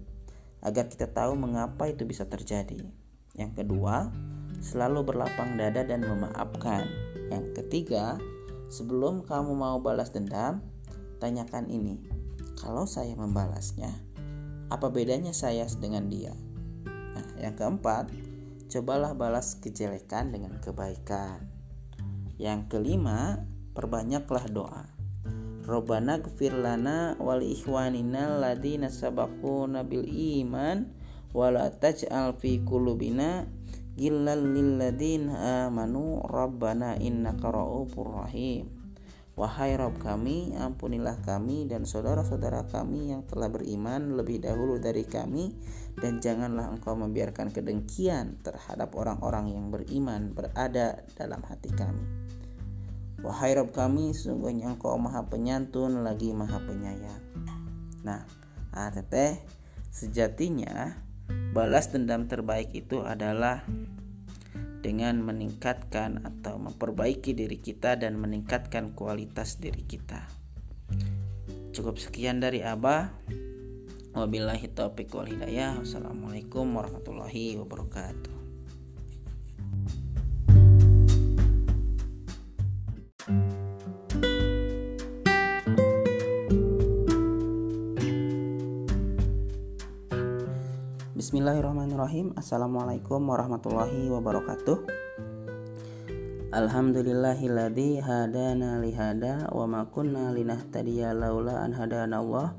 agar 0.64 0.88
kita 0.88 1.12
tahu 1.12 1.36
mengapa 1.36 1.92
itu 1.92 2.08
bisa 2.08 2.24
terjadi. 2.24 2.88
Yang 3.36 3.52
kedua, 3.64 4.16
selalu 4.64 5.12
berlapang 5.12 5.60
dada 5.60 5.84
dan 5.84 6.08
memaafkan. 6.08 6.88
Yang 7.30 7.46
ketiga, 7.62 8.18
sebelum 8.68 9.24
kamu 9.24 9.56
mau 9.56 9.80
balas 9.80 10.12
dendam, 10.12 10.64
tanyakan 11.20 11.68
ini. 11.72 12.00
Kalau 12.58 12.90
saya 12.90 13.14
membalasnya, 13.14 13.92
apa 14.68 14.92
bedanya 14.92 15.32
saya 15.32 15.64
dengan 15.80 16.12
dia? 16.12 16.34
Nah, 16.88 17.26
yang 17.40 17.56
keempat, 17.56 18.12
cobalah 18.68 19.16
balas 19.16 19.56
kejelekan 19.58 20.36
dengan 20.36 20.60
kebaikan. 20.60 21.48
Yang 22.38 22.68
kelima, 22.70 23.46
perbanyaklah 23.74 24.46
doa. 24.52 24.86
Robbana 25.68 26.24
gfir 26.24 26.56
lana 26.56 27.20
wal 27.20 27.44
ikhwanina 27.44 28.40
ladina 28.40 28.88
sabaquna 28.88 29.84
bil 29.84 30.08
iman 30.08 30.88
wala 31.36 31.68
taj'al 31.68 32.40
fi 32.40 32.64
qulubina 32.64 33.44
gillal 33.98 34.54
lil 34.54 34.78
ladina 34.78 35.66
amanu 35.66 36.22
rabbana 36.22 36.96
innaka 37.02 37.50
ra'ufur 37.50 38.24
rahim 38.24 38.78
Wahai 39.38 39.78
Rob 39.78 40.02
kami, 40.02 40.58
ampunilah 40.58 41.22
kami 41.22 41.70
dan 41.70 41.86
saudara-saudara 41.86 42.66
kami 42.74 43.14
yang 43.14 43.22
telah 43.30 43.54
beriman 43.54 44.18
lebih 44.18 44.42
dahulu 44.42 44.82
dari 44.82 45.06
kami 45.06 45.54
dan 46.02 46.18
janganlah 46.18 46.74
engkau 46.74 46.98
membiarkan 46.98 47.54
kedengkian 47.54 48.42
terhadap 48.42 48.98
orang-orang 48.98 49.54
yang 49.54 49.70
beriman 49.70 50.34
berada 50.34 51.06
dalam 51.14 51.46
hati 51.46 51.70
kami. 51.70 52.02
Wahai 53.22 53.54
Rob 53.54 53.70
kami, 53.78 54.18
sesungguhnya 54.18 54.74
engkau 54.74 54.98
maha 54.98 55.30
penyantun 55.30 56.02
lagi 56.02 56.34
maha 56.34 56.58
penyayang. 56.58 57.22
Nah, 58.02 58.26
teteh, 58.90 59.38
sejatinya 59.94 60.98
balas 61.52 61.90
dendam 61.90 62.30
terbaik 62.30 62.72
itu 62.72 63.02
adalah 63.04 63.66
dengan 64.86 65.20
meningkatkan 65.20 66.24
atau 66.24 66.56
memperbaiki 66.62 67.36
diri 67.36 67.60
kita 67.60 68.00
dan 68.00 68.16
meningkatkan 68.22 68.96
kualitas 68.96 69.60
diri 69.60 69.84
kita. 69.84 70.24
Cukup 71.76 72.00
sekian 72.00 72.40
dari 72.40 72.64
Abah. 72.64 73.12
Wabillahi 74.18 74.72
taufiq 74.74 75.14
wal 75.14 75.30
hidayah. 75.30 75.78
Wassalamualaikum 75.78 76.66
warahmatullahi 76.74 77.60
wabarakatuh. 77.62 78.37
Bismillahirrahmanirrahim. 91.28 92.32
Assalamualaikum 92.40 93.20
warahmatullahi 93.28 94.08
wabarakatuh. 94.08 94.80
Alhamdulillahilladzi 96.56 98.00
hadana 98.00 98.80
lihada 98.80 99.52
wa 99.52 99.68
ma 99.68 99.84
kunna 99.92 100.32
linahtadiya 100.32 101.12
laula 101.12 101.68
an 101.68 101.76
hadana 101.76 102.24
Allah. 102.24 102.56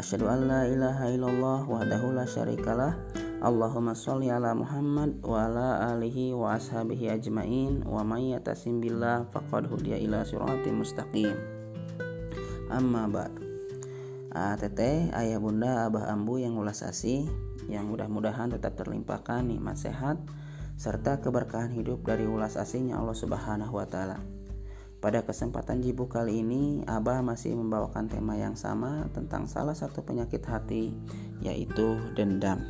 Asyhadu 0.00 0.32
an 0.32 0.48
la 0.48 0.64
ilaha 0.64 1.12
illallah 1.12 1.68
wahdahu 1.68 2.16
la 2.16 2.24
syarikalah. 2.24 2.96
Allahumma 3.44 3.92
sholli 3.92 4.32
ala 4.32 4.56
Muhammad 4.56 5.20
wa 5.20 5.52
ala 5.52 5.92
alihi 5.92 6.32
wa 6.32 6.56
ashabihi 6.56 7.12
ajmain 7.20 7.84
wa 7.84 8.00
may 8.00 8.32
yatasim 8.32 8.80
billah 8.80 9.28
faqad 9.28 9.68
hudiya 9.68 10.00
ila 10.00 10.24
siratim 10.24 10.80
mustaqim. 10.80 11.36
Amma 12.72 13.12
ba'd. 13.12 13.36
Ah, 14.32 14.56
teteh, 14.56 15.12
ayah 15.12 15.36
bunda, 15.36 15.84
abah 15.92 16.08
ambu 16.08 16.40
yang 16.40 16.56
ulas 16.56 16.80
asih 16.80 17.28
yang 17.66 17.90
mudah-mudahan 17.90 18.54
tetap 18.54 18.78
terlimpahkan 18.78 19.46
nikmat 19.46 19.78
sehat 19.78 20.18
serta 20.76 21.24
keberkahan 21.24 21.72
hidup 21.72 22.04
dari 22.04 22.28
ulas 22.28 22.60
asingnya 22.60 23.00
Allah 23.00 23.16
Subhanahu 23.16 23.80
wa 23.80 23.88
taala. 23.88 24.20
Pada 24.96 25.22
kesempatan 25.22 25.84
jibu 25.84 26.08
kali 26.08 26.40
ini, 26.40 26.82
Abah 26.88 27.20
masih 27.20 27.52
membawakan 27.54 28.08
tema 28.08 28.34
yang 28.34 28.56
sama 28.56 29.06
tentang 29.12 29.44
salah 29.44 29.76
satu 29.76 30.02
penyakit 30.02 30.42
hati, 30.48 30.96
yaitu 31.44 32.00
dendam. 32.16 32.64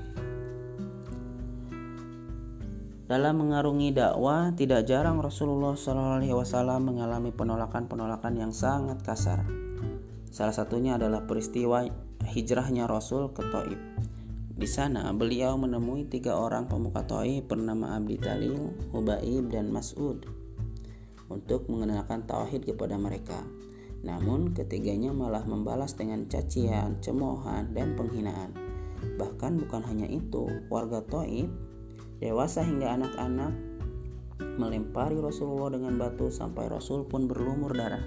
Dalam 3.06 3.38
mengarungi 3.38 3.94
dakwah, 3.94 4.50
tidak 4.58 4.82
jarang 4.90 5.22
Rasulullah 5.22 5.78
SAW 5.78 6.82
mengalami 6.82 7.30
penolakan-penolakan 7.30 8.34
yang 8.34 8.50
sangat 8.50 8.98
kasar. 9.06 9.46
Salah 10.34 10.50
satunya 10.50 10.98
adalah 10.98 11.22
peristiwa 11.22 11.86
hijrahnya 12.26 12.90
Rasul 12.90 13.30
ke 13.30 13.46
Taib. 13.46 13.95
Di 14.56 14.64
sana 14.64 15.12
beliau 15.12 15.60
menemui 15.60 16.08
tiga 16.08 16.32
orang 16.32 16.64
pemuka 16.64 17.04
Taif 17.04 17.44
bernama 17.44 17.92
Abdi 18.00 18.16
Talil, 18.16 18.72
Hubaib, 18.88 19.52
dan 19.52 19.68
Mas'ud. 19.68 20.24
untuk 21.26 21.66
mengenalkan 21.66 22.22
tauhid 22.22 22.62
kepada 22.70 22.94
mereka. 22.94 23.42
Namun 24.06 24.54
ketiganya 24.54 25.10
malah 25.10 25.42
membalas 25.42 25.98
dengan 25.98 26.30
cacian, 26.30 27.02
cemoohan, 27.02 27.74
dan 27.74 27.98
penghinaan. 27.98 28.54
Bahkan 29.18 29.58
bukan 29.66 29.82
hanya 29.90 30.06
itu, 30.06 30.46
warga 30.70 31.02
Taif, 31.02 31.50
dewasa 32.22 32.62
hingga 32.62 32.94
anak-anak 32.94 33.52
melempari 34.54 35.18
Rasulullah 35.18 35.74
dengan 35.74 35.98
batu 35.98 36.30
sampai 36.30 36.70
Rasul 36.70 37.04
pun 37.10 37.26
berlumur 37.26 37.74
darah. 37.74 38.06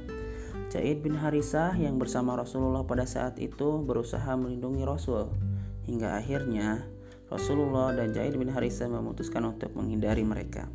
Zaid 0.72 1.04
bin 1.04 1.20
Harisah 1.20 1.76
yang 1.76 2.00
bersama 2.00 2.40
Rasulullah 2.40 2.88
pada 2.88 3.04
saat 3.04 3.36
itu 3.42 3.84
berusaha 3.84 4.32
melindungi 4.40 4.88
Rasul 4.88 5.49
hingga 5.90 6.22
akhirnya 6.22 6.86
Rasulullah 7.34 7.98
dan 7.98 8.14
Zaid 8.14 8.38
bin 8.38 8.54
Harisah 8.54 8.86
memutuskan 8.86 9.42
untuk 9.50 9.74
menghindari 9.74 10.22
mereka. 10.22 10.70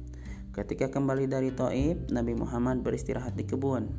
Ketika 0.50 0.90
kembali 0.90 1.30
dari 1.30 1.54
Taif, 1.54 2.10
Nabi 2.10 2.34
Muhammad 2.34 2.82
beristirahat 2.82 3.38
di 3.38 3.46
kebun. 3.46 3.90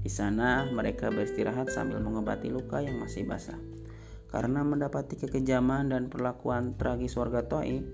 Di 0.00 0.08
sana 0.12 0.64
mereka 0.68 1.12
beristirahat 1.12 1.68
sambil 1.68 2.00
mengobati 2.00 2.48
luka 2.48 2.80
yang 2.80 3.00
masih 3.00 3.28
basah. 3.28 3.56
Karena 4.28 4.64
mendapati 4.64 5.16
kekejaman 5.16 5.92
dan 5.92 6.08
perlakuan 6.08 6.76
tragis 6.76 7.16
warga 7.16 7.44
Taif, 7.44 7.84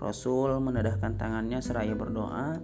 Rasul 0.00 0.56
menedahkan 0.60 1.20
tangannya 1.20 1.60
seraya 1.60 1.92
berdoa, 1.92 2.56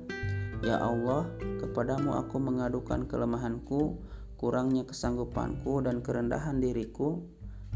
"Ya 0.64 0.80
Allah, 0.80 1.28
kepadamu 1.60 2.16
aku 2.16 2.40
mengadukan 2.40 3.04
kelemahanku 3.04 4.00
kurangnya 4.40 4.88
kesanggupanku 4.88 5.84
dan 5.84 6.00
kerendahan 6.00 6.62
diriku 6.62 7.28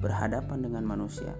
berhadapan 0.02 0.58
dengan 0.66 0.82
manusia. 0.82 1.30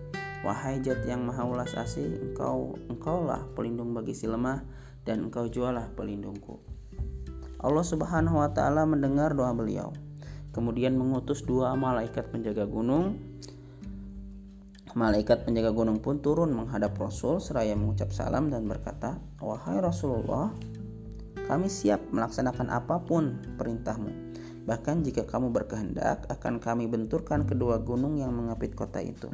Wahai 0.46 0.78
Jat 0.78 1.02
yang 1.02 1.26
Maha 1.26 1.42
Ulas 1.42 1.74
Asih, 1.74 2.18
engkau 2.18 2.78
engkaulah 2.86 3.42
pelindung 3.58 3.90
bagi 3.94 4.14
si 4.14 4.30
lemah 4.30 4.62
dan 5.02 5.26
engkau 5.26 5.50
jualah 5.50 5.90
pelindungku. 5.98 6.62
Allah 7.62 7.86
Subhanahu 7.86 8.38
wa 8.38 8.50
taala 8.50 8.86
mendengar 8.86 9.34
doa 9.34 9.50
beliau. 9.54 9.90
Kemudian 10.54 10.98
mengutus 10.98 11.42
dua 11.42 11.74
malaikat 11.74 12.30
penjaga 12.30 12.66
gunung. 12.66 13.18
Malaikat 14.98 15.46
penjaga 15.46 15.72
gunung 15.72 16.02
pun 16.02 16.20
turun 16.20 16.52
menghadap 16.52 16.94
Rasul 16.98 17.40
seraya 17.40 17.72
mengucap 17.72 18.12
salam 18.12 18.52
dan 18.52 18.68
berkata, 18.68 19.16
"Wahai 19.40 19.80
Rasulullah, 19.80 20.52
kami 21.48 21.70
siap 21.72 22.12
melaksanakan 22.12 22.68
apa 22.68 23.00
pun 23.00 23.40
perintahmu 23.56 24.31
Bahkan 24.62 25.02
jika 25.02 25.26
kamu 25.26 25.50
berkehendak, 25.50 26.30
akan 26.30 26.62
kami 26.62 26.86
benturkan 26.86 27.42
kedua 27.42 27.82
gunung 27.82 28.14
yang 28.18 28.30
mengapit 28.30 28.78
kota 28.78 29.02
itu. 29.02 29.26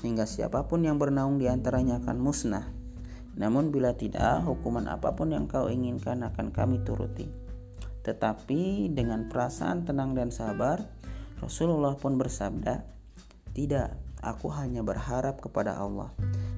Hingga 0.00 0.24
siapa 0.24 0.64
pun 0.64 0.84
yang 0.84 0.96
bernaung 0.96 1.36
di 1.36 1.48
antaranya 1.48 2.00
akan 2.00 2.16
musnah. 2.20 2.64
Namun 3.36 3.74
bila 3.74 3.92
tidak, 3.96 4.46
hukuman 4.46 4.86
apa 4.88 5.12
pun 5.12 5.34
yang 5.34 5.44
kau 5.44 5.68
inginkan 5.68 6.24
akan 6.24 6.54
kami 6.54 6.80
turuti. 6.86 7.26
Tetapi 8.04 8.92
dengan 8.92 9.32
perasaan 9.32 9.88
tenang 9.88 10.12
dan 10.12 10.28
sabar, 10.28 10.80
Rasulullah 11.40 11.96
pun 11.96 12.20
bersabda, 12.20 12.84
"Tidak, 13.56 14.20
aku 14.22 14.52
hanya 14.52 14.84
berharap 14.84 15.40
kepada 15.40 15.76
Allah." 15.80 16.12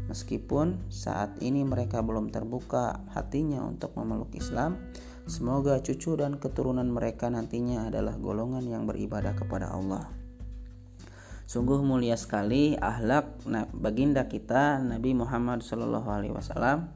Meskipun 0.06 0.86
saat 0.86 1.34
ini 1.42 1.66
mereka 1.66 1.98
belum 2.02 2.30
terbuka 2.30 3.02
hatinya 3.10 3.62
untuk 3.66 3.94
memeluk 3.98 4.30
Islam, 4.38 4.78
Semoga 5.26 5.82
cucu 5.82 6.14
dan 6.14 6.38
keturunan 6.38 6.86
mereka 6.86 7.26
nantinya 7.26 7.90
adalah 7.90 8.14
golongan 8.14 8.62
yang 8.62 8.86
beribadah 8.86 9.34
kepada 9.34 9.74
Allah. 9.74 10.06
Sungguh 11.50 11.82
mulia 11.82 12.14
sekali 12.14 12.78
ahlak 12.78 13.42
baginda 13.74 14.30
kita 14.30 14.78
Nabi 14.78 15.18
Muhammad 15.18 15.66
Wasallam. 15.66 16.94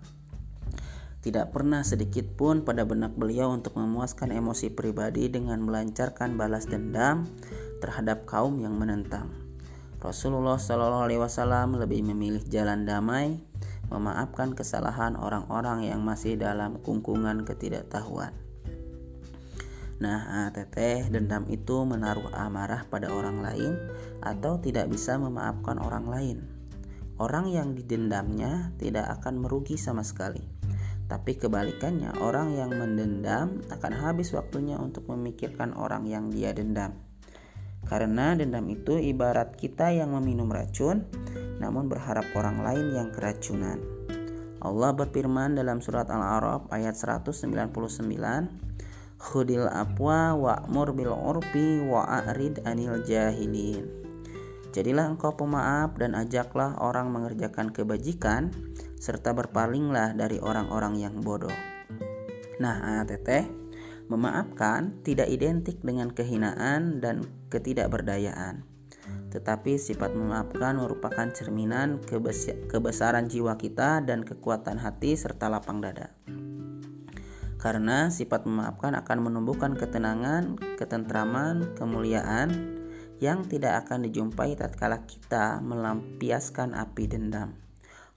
Tidak 1.21 1.51
pernah 1.51 1.83
sedikit 1.83 2.25
pun 2.39 2.63
pada 2.63 2.87
benak 2.87 3.19
beliau 3.19 3.51
untuk 3.51 3.75
memuaskan 3.75 4.31
emosi 4.31 4.79
pribadi 4.79 5.27
dengan 5.27 5.63
melancarkan 5.67 6.39
balas 6.39 6.71
dendam 6.71 7.27
terhadap 7.83 8.31
kaum 8.31 8.63
yang 8.63 8.79
menentang. 8.79 9.27
Rasulullah 9.99 10.57
Wasallam 10.59 11.83
lebih 11.83 12.07
memilih 12.07 12.47
jalan 12.47 12.87
damai 12.87 13.43
memaafkan 13.91 14.55
kesalahan 14.55 15.19
orang-orang 15.19 15.91
yang 15.91 16.01
masih 16.01 16.39
dalam 16.39 16.79
kungkungan 16.81 17.43
ketidaktahuan. 17.43 18.33
Nah, 20.01 20.49
teteh 20.49 21.13
dendam 21.13 21.45
itu 21.53 21.85
menaruh 21.85 22.33
amarah 22.33 22.89
pada 22.89 23.13
orang 23.13 23.45
lain 23.45 23.77
atau 24.25 24.57
tidak 24.57 24.89
bisa 24.89 25.21
memaafkan 25.21 25.77
orang 25.77 26.09
lain. 26.09 26.39
Orang 27.21 27.53
yang 27.53 27.77
didendamnya 27.77 28.73
tidak 28.81 29.21
akan 29.21 29.45
merugi 29.45 29.77
sama 29.77 30.01
sekali. 30.01 30.41
Tapi 31.05 31.37
kebalikannya, 31.37 32.17
orang 32.23 32.57
yang 32.57 32.73
mendendam 32.73 33.61
akan 33.69 33.93
habis 33.93 34.33
waktunya 34.33 34.81
untuk 34.81 35.05
memikirkan 35.11 35.77
orang 35.77 36.09
yang 36.09 36.33
dia 36.33 36.57
dendam. 36.57 37.10
Karena 37.91 38.39
dendam 38.39 38.71
itu 38.71 38.95
ibarat 38.95 39.59
kita 39.59 39.91
yang 39.91 40.15
meminum 40.15 40.47
racun, 40.47 41.03
namun 41.59 41.91
berharap 41.91 42.23
orang 42.39 42.63
lain 42.63 42.95
yang 42.95 43.11
keracunan. 43.11 43.83
Allah 44.63 44.95
berfirman 44.95 45.59
dalam 45.59 45.83
surat 45.83 46.07
Al-A'raf 46.07 46.71
ayat 46.71 46.95
199, 46.95 47.51
Khudil 49.19 49.67
apwa 49.67 50.39
wa'mur 50.39 50.95
bil 50.95 51.11
urfi 51.11 51.83
wa'arid 51.83 52.63
anil 52.63 53.03
jahilin. 53.03 53.85
Jadilah 54.71 55.11
engkau 55.11 55.35
pemaaf 55.35 55.99
dan 55.99 56.15
ajaklah 56.15 56.79
orang 56.79 57.11
mengerjakan 57.11 57.75
kebajikan 57.75 58.55
serta 59.03 59.35
berpalinglah 59.35 60.15
dari 60.15 60.39
orang-orang 60.39 60.95
yang 60.95 61.19
bodoh. 61.19 61.53
Nah, 62.63 63.03
teteh, 63.03 63.51
memaafkan 64.11 64.99
tidak 65.07 65.31
identik 65.31 65.79
dengan 65.81 66.11
kehinaan 66.11 66.99
dan 66.99 67.23
ketidakberdayaan. 67.49 68.67
Tetapi 69.31 69.79
sifat 69.79 70.19
memaafkan 70.19 70.83
merupakan 70.83 71.31
cerminan 71.31 72.03
kebesaran 72.67 73.31
jiwa 73.31 73.55
kita 73.55 74.03
dan 74.03 74.27
kekuatan 74.27 74.83
hati 74.83 75.15
serta 75.15 75.47
lapang 75.47 75.79
dada. 75.79 76.11
Karena 77.63 78.11
sifat 78.11 78.51
memaafkan 78.51 78.99
akan 78.99 79.19
menumbuhkan 79.31 79.79
ketenangan, 79.79 80.59
ketentraman, 80.75 81.79
kemuliaan 81.79 82.81
yang 83.23 83.47
tidak 83.47 83.87
akan 83.87 84.09
dijumpai 84.09 84.59
tatkala 84.59 85.07
kita 85.07 85.63
melampiaskan 85.63 86.75
api 86.75 87.05
dendam. 87.07 87.70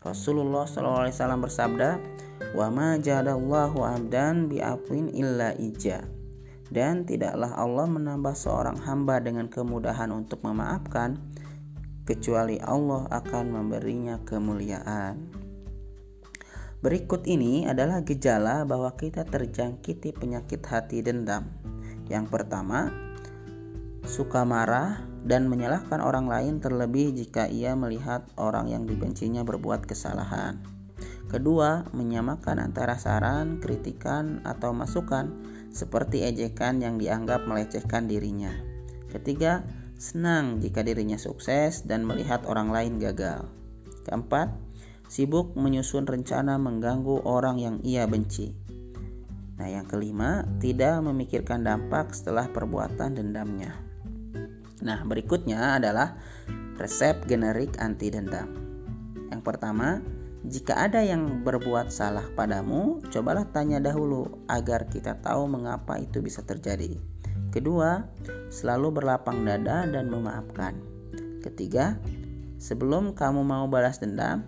Rasulullah 0.03 0.67
SAW 0.67 1.39
bersabda, 1.39 1.89
"Wa 2.53 2.67
ma 2.67 2.99
jadallahu 2.99 3.81
abdan 3.81 4.51
bi'afwin 4.51 5.09
illa 5.15 5.55
ija." 5.55 6.03
dan 6.73 7.05
tidaklah 7.05 7.53
Allah 7.53 7.85
menambah 7.85 8.33
seorang 8.33 8.81
hamba 8.81 9.21
dengan 9.21 9.45
kemudahan 9.45 10.09
untuk 10.09 10.41
memaafkan 10.41 11.21
kecuali 12.03 12.57
Allah 12.57 13.05
akan 13.13 13.45
memberinya 13.53 14.17
kemuliaan. 14.25 15.29
Berikut 16.83 17.23
ini 17.29 17.63
adalah 17.63 18.03
gejala 18.03 18.67
bahwa 18.67 18.91
kita 18.99 19.23
terjangkiti 19.23 20.11
penyakit 20.11 20.59
hati 20.67 20.99
dendam. 20.99 21.47
Yang 22.11 22.27
pertama, 22.27 22.91
suka 24.03 24.43
marah 24.43 25.03
dan 25.23 25.47
menyalahkan 25.47 26.03
orang 26.03 26.27
lain 26.27 26.59
terlebih 26.59 27.15
jika 27.15 27.47
ia 27.47 27.73
melihat 27.73 28.27
orang 28.35 28.67
yang 28.67 28.83
dibencinya 28.83 29.47
berbuat 29.47 29.87
kesalahan. 29.87 30.59
Kedua, 31.31 31.87
menyamakan 31.95 32.61
antara 32.61 32.99
saran, 32.99 33.57
kritikan, 33.57 34.43
atau 34.45 34.69
masukan 34.69 35.33
seperti 35.73 36.21
ejekan 36.21 36.77
yang 36.77 37.01
dianggap 37.01 37.49
melecehkan 37.49 38.05
dirinya. 38.05 38.53
Ketiga, 39.09 39.65
senang 39.97 40.61
jika 40.61 40.85
dirinya 40.85 41.17
sukses 41.17 41.89
dan 41.89 42.05
melihat 42.05 42.45
orang 42.45 42.69
lain 42.69 43.01
gagal. 43.01 43.49
Keempat, 44.05 44.53
sibuk 45.09 45.57
menyusun 45.57 46.05
rencana 46.05 46.61
mengganggu 46.61 47.25
orang 47.25 47.57
yang 47.57 47.75
ia 47.81 48.05
benci. 48.05 48.53
Nah, 49.57 49.69
yang 49.69 49.89
kelima, 49.89 50.45
tidak 50.61 51.01
memikirkan 51.01 51.65
dampak 51.65 52.13
setelah 52.13 52.45
perbuatan 52.49 53.17
dendamnya. 53.17 53.82
Nah, 54.81 55.05
berikutnya 55.05 55.77
adalah 55.77 56.17
resep 56.81 57.29
generik 57.29 57.77
anti 57.77 58.09
dendam. 58.09 58.49
Yang 59.29 59.41
pertama, 59.45 60.01
jika 60.43 60.75
ada 60.75 60.99
yang 60.99 61.45
berbuat 61.45 61.87
salah 61.93 62.25
padamu, 62.35 62.99
cobalah 63.13 63.47
tanya 63.53 63.79
dahulu 63.79 64.43
agar 64.51 64.89
kita 64.89 65.21
tahu 65.23 65.47
mengapa 65.47 66.01
itu 66.01 66.19
bisa 66.19 66.43
terjadi. 66.43 66.99
Kedua, 67.53 68.03
selalu 68.49 68.99
berlapang 68.99 69.45
dada 69.45 69.85
dan 69.85 70.09
memaafkan. 70.09 70.81
Ketiga, 71.39 71.95
sebelum 72.59 73.13
kamu 73.13 73.45
mau 73.45 73.69
balas 73.69 74.01
dendam, 74.01 74.43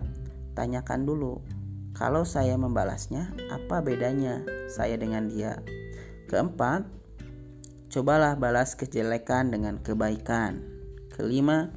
tanyakan 0.52 1.08
dulu, 1.08 1.40
kalau 1.96 2.28
saya 2.28 2.60
membalasnya, 2.60 3.32
apa 3.48 3.80
bedanya 3.80 4.44
saya 4.68 5.00
dengan 5.00 5.32
dia? 5.32 5.64
Keempat, 6.28 6.84
cobalah 7.96 8.36
balas 8.36 8.76
kejelekan 8.76 9.48
dengan 9.48 9.80
kebaikan. 9.80 10.60
Kelima, 11.08 11.72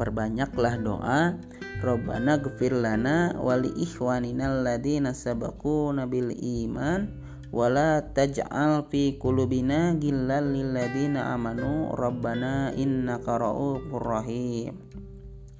perbanyaklah 0.00 0.80
doa. 0.80 1.36
Rabbana 1.84 2.40
gfir 2.40 2.72
lana 2.72 3.36
wali 3.36 3.68
ikhwanina 3.76 4.48
alladina 4.48 5.12
sabaquna 5.12 6.08
bil 6.08 6.32
iman 6.32 7.12
wala 7.52 8.00
taj'al 8.16 8.88
fi 8.88 9.20
qulubina 9.20 9.92
ghillal 10.00 10.48
lil 10.48 10.72
ladzina 10.72 11.36
amanu. 11.36 11.92
Rabbana 11.92 12.72
innaka 12.72 13.36
ra'ufur 13.36 14.00
rahim. 14.00 14.80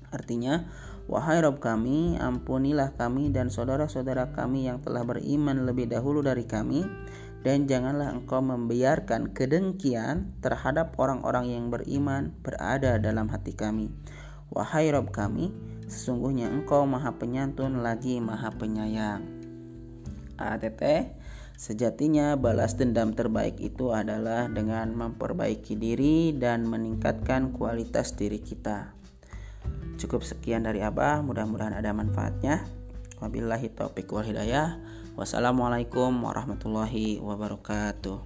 Artinya 0.08 0.64
Wahai 1.10 1.42
Rob 1.42 1.58
kami, 1.58 2.14
ampunilah 2.22 2.94
kami 2.94 3.34
dan 3.34 3.50
saudara-saudara 3.50 4.30
kami 4.30 4.70
yang 4.70 4.78
telah 4.78 5.02
beriman 5.02 5.66
lebih 5.66 5.90
dahulu 5.90 6.22
dari 6.22 6.46
kami, 6.46 6.86
dan 7.40 7.64
janganlah 7.64 8.12
engkau 8.12 8.44
membiarkan 8.44 9.32
kedengkian 9.32 10.36
terhadap 10.44 10.92
orang-orang 11.00 11.48
yang 11.48 11.72
beriman 11.72 12.36
berada 12.44 13.00
dalam 13.00 13.32
hati 13.32 13.56
kami. 13.56 13.88
Wahai 14.52 14.92
Rob 14.92 15.14
kami, 15.14 15.54
sesungguhnya 15.88 16.50
engkau 16.50 16.84
maha 16.84 17.16
penyantun 17.16 17.80
lagi 17.80 18.20
maha 18.20 18.50
penyayang. 18.52 19.24
ATT, 20.36 21.12
sejatinya 21.54 22.34
balas 22.34 22.74
dendam 22.76 23.14
terbaik 23.14 23.60
itu 23.62 23.92
adalah 23.94 24.48
dengan 24.50 24.92
memperbaiki 24.96 25.78
diri 25.78 26.34
dan 26.34 26.66
meningkatkan 26.66 27.54
kualitas 27.54 28.16
diri 28.16 28.42
kita. 28.42 28.96
Cukup 30.00 30.24
sekian 30.24 30.64
dari 30.64 30.80
Abah, 30.80 31.20
mudah-mudahan 31.20 31.76
ada 31.76 31.92
manfaatnya. 31.92 32.64
Wabillahi 33.20 33.68
taufiq 33.76 34.08
wal 34.08 34.24
hidayah. 34.24 34.80
Wassalamualaikum 35.20 36.16
warahmatullahi 36.24 37.20
wabarakatuh. 37.20 38.24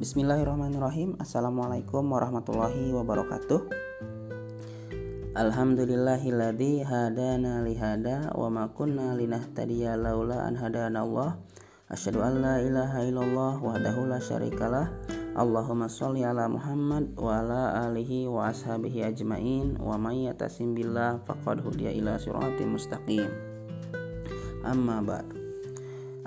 Bismillahirrahmanirrahim 0.00 1.20
Assalamualaikum 1.20 2.08
warahmatullahi 2.08 2.96
wabarakatuh 2.96 3.60
Alhamdulillahilladzi 5.36 6.80
hadana 6.80 7.60
lihada 7.60 8.32
wa 8.32 8.48
ma 8.48 8.64
kunna 8.72 9.12
linahtadiya 9.20 10.00
laula 10.00 10.48
an 10.48 10.56
Allah. 10.96 11.45
Asyhadu 11.86 12.18
an 12.18 12.42
la 12.42 12.58
ilaha 12.58 12.98
illallah 13.06 13.62
wahdahu 13.62 14.10
la 14.10 14.18
syarikalah. 14.18 14.90
Allahumma 15.38 15.86
sholli 15.86 16.26
ala 16.26 16.50
Muhammad 16.50 17.14
wa 17.14 17.38
ala 17.38 17.86
alihi 17.86 18.26
wa 18.26 18.50
ashabihi 18.50 19.06
ajmain 19.06 19.78
wa 19.78 19.94
may 19.94 20.26
yatasim 20.26 20.74
billah 20.74 21.22
faqad 21.22 21.62
hudiya 21.62 21.94
ila 21.94 22.18
siratim 22.18 22.74
mustaqim. 22.74 23.30
Amma 24.66 24.98
ba'd. 24.98 25.30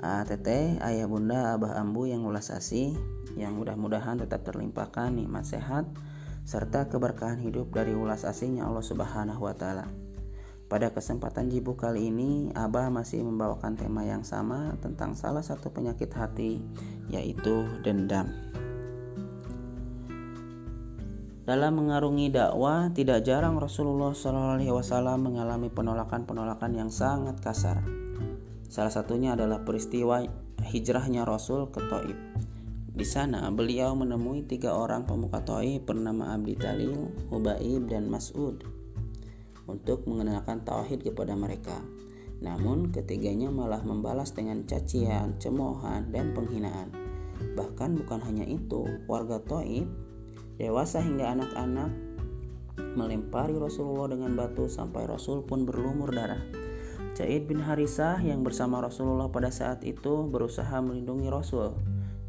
Ah, 0.00 0.24
teteh, 0.24 0.80
ayah 0.80 1.04
bunda, 1.04 1.52
abah 1.52 1.76
ambu 1.76 2.08
yang 2.08 2.24
ulas 2.24 2.48
asih, 2.48 2.96
yang 3.36 3.52
mudah-mudahan 3.60 4.16
tetap 4.16 4.48
terlimpahkan 4.48 5.12
nikmat 5.12 5.44
sehat, 5.44 5.84
serta 6.48 6.88
keberkahan 6.88 7.36
hidup 7.36 7.68
dari 7.68 7.92
ulas 7.92 8.24
asihnya 8.24 8.64
Allah 8.64 8.80
Subhanahu 8.80 9.44
wa 9.44 9.52
taala. 9.52 9.84
Pada 10.70 10.94
kesempatan 10.94 11.50
jibu 11.50 11.74
kali 11.74 12.14
ini, 12.14 12.54
Abah 12.54 12.94
masih 12.94 13.26
membawakan 13.26 13.74
tema 13.74 14.06
yang 14.06 14.22
sama 14.22 14.78
tentang 14.78 15.18
salah 15.18 15.42
satu 15.42 15.74
penyakit 15.74 16.14
hati, 16.14 16.62
yaitu 17.10 17.66
dendam. 17.82 18.30
Dalam 21.42 21.74
mengarungi 21.74 22.30
dakwah, 22.30 22.86
tidak 22.94 23.26
jarang 23.26 23.58
Rasulullah 23.58 24.14
SAW 24.14 25.18
mengalami 25.18 25.74
penolakan-penolakan 25.74 26.78
yang 26.78 26.90
sangat 26.94 27.42
kasar. 27.42 27.82
Salah 28.70 28.94
satunya 28.94 29.34
adalah 29.34 29.66
peristiwa 29.66 30.22
hijrahnya 30.62 31.26
Rasul 31.26 31.66
ke 31.74 31.82
Taib. 31.90 32.18
Di 32.94 33.02
sana 33.02 33.50
beliau 33.50 33.98
menemui 33.98 34.46
tiga 34.46 34.78
orang 34.78 35.02
pemuka 35.02 35.42
Taif 35.42 35.82
bernama 35.82 36.30
Abdi 36.38 36.54
Talil, 36.54 37.10
Hubaib, 37.26 37.90
dan 37.90 38.06
Mas'ud 38.06 38.79
untuk 39.70 40.02
mengenalkan 40.10 40.66
tauhid 40.66 41.06
kepada 41.06 41.38
mereka. 41.38 41.78
Namun 42.42 42.90
ketiganya 42.90 43.52
malah 43.52 43.84
membalas 43.84 44.34
dengan 44.34 44.66
cacian, 44.66 45.38
cemoohan, 45.38 46.10
dan 46.10 46.34
penghinaan. 46.34 46.90
Bahkan 47.54 48.02
bukan 48.02 48.20
hanya 48.26 48.44
itu, 48.44 48.84
warga 49.06 49.38
Taif, 49.44 49.86
dewasa 50.58 50.98
hingga 51.00 51.36
anak-anak, 51.38 51.90
melempari 52.98 53.54
Rasulullah 53.54 54.10
dengan 54.10 54.34
batu 54.34 54.66
sampai 54.66 55.06
Rasul 55.06 55.44
pun 55.44 55.68
berlumur 55.68 56.10
darah. 56.10 56.42
Zaid 57.14 57.46
bin 57.46 57.60
Harisah 57.60 58.16
yang 58.24 58.40
bersama 58.40 58.80
Rasulullah 58.80 59.28
pada 59.28 59.52
saat 59.52 59.84
itu 59.84 60.24
berusaha 60.24 60.72
melindungi 60.80 61.28
Rasul 61.28 61.76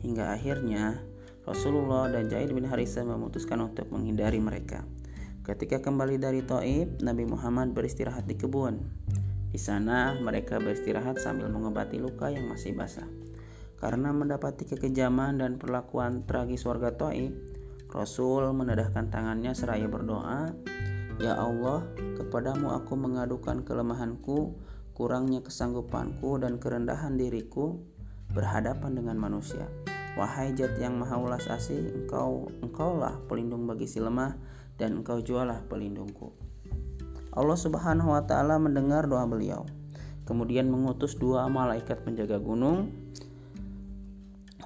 Hingga 0.02 0.34
akhirnya 0.34 0.98
Rasulullah 1.46 2.10
dan 2.10 2.26
Zaid 2.30 2.54
bin 2.54 2.66
Harithah 2.66 3.06
memutuskan 3.06 3.62
untuk 3.62 3.90
menghindari 3.94 4.42
mereka. 4.42 4.82
Ketika 5.42 5.82
kembali 5.82 6.22
dari 6.22 6.46
Taib, 6.46 7.02
Nabi 7.02 7.26
Muhammad 7.26 7.74
beristirahat 7.74 8.30
di 8.30 8.38
kebun. 8.38 8.78
Di 9.50 9.58
sana 9.58 10.14
mereka 10.14 10.62
beristirahat 10.62 11.18
sambil 11.18 11.50
mengobati 11.50 11.98
luka 11.98 12.30
yang 12.30 12.46
masih 12.46 12.78
basah. 12.78 13.10
Karena 13.82 14.14
mendapati 14.14 14.70
kekejaman 14.70 15.42
dan 15.42 15.58
perlakuan 15.58 16.30
tragis 16.30 16.62
warga 16.70 16.94
Taib, 16.94 17.34
Rasul 17.90 18.54
menedahkan 18.54 19.10
tangannya 19.10 19.58
seraya 19.58 19.90
berdoa, 19.90 20.54
Ya 21.18 21.34
Allah, 21.34 21.90
kepadamu 22.22 22.78
aku 22.78 22.94
mengadukan 22.94 23.66
kelemahanku, 23.66 24.54
kurangnya 24.94 25.42
kesanggupanku 25.42 26.38
dan 26.38 26.62
kerendahan 26.62 27.18
diriku 27.18 27.82
berhadapan 28.30 28.94
dengan 28.94 29.18
manusia. 29.18 29.66
Wahai 30.14 30.54
Jat 30.54 30.78
yang 30.78 31.02
maha 31.02 31.18
ulas 31.18 31.50
asih, 31.50 32.06
engkau 32.06 32.46
engkaulah 32.62 33.18
pelindung 33.26 33.66
bagi 33.66 33.90
si 33.90 33.98
lemah 33.98 34.61
dan 34.76 35.02
engkau 35.02 35.20
jualah 35.20 35.66
pelindungku. 35.68 36.32
Allah 37.32 37.56
Subhanahu 37.56 38.12
wa 38.12 38.24
taala 38.28 38.60
mendengar 38.60 39.08
doa 39.08 39.24
beliau. 39.24 39.64
Kemudian 40.28 40.68
mengutus 40.68 41.16
dua 41.16 41.48
malaikat 41.48 42.04
penjaga 42.04 42.40
gunung. 42.40 42.92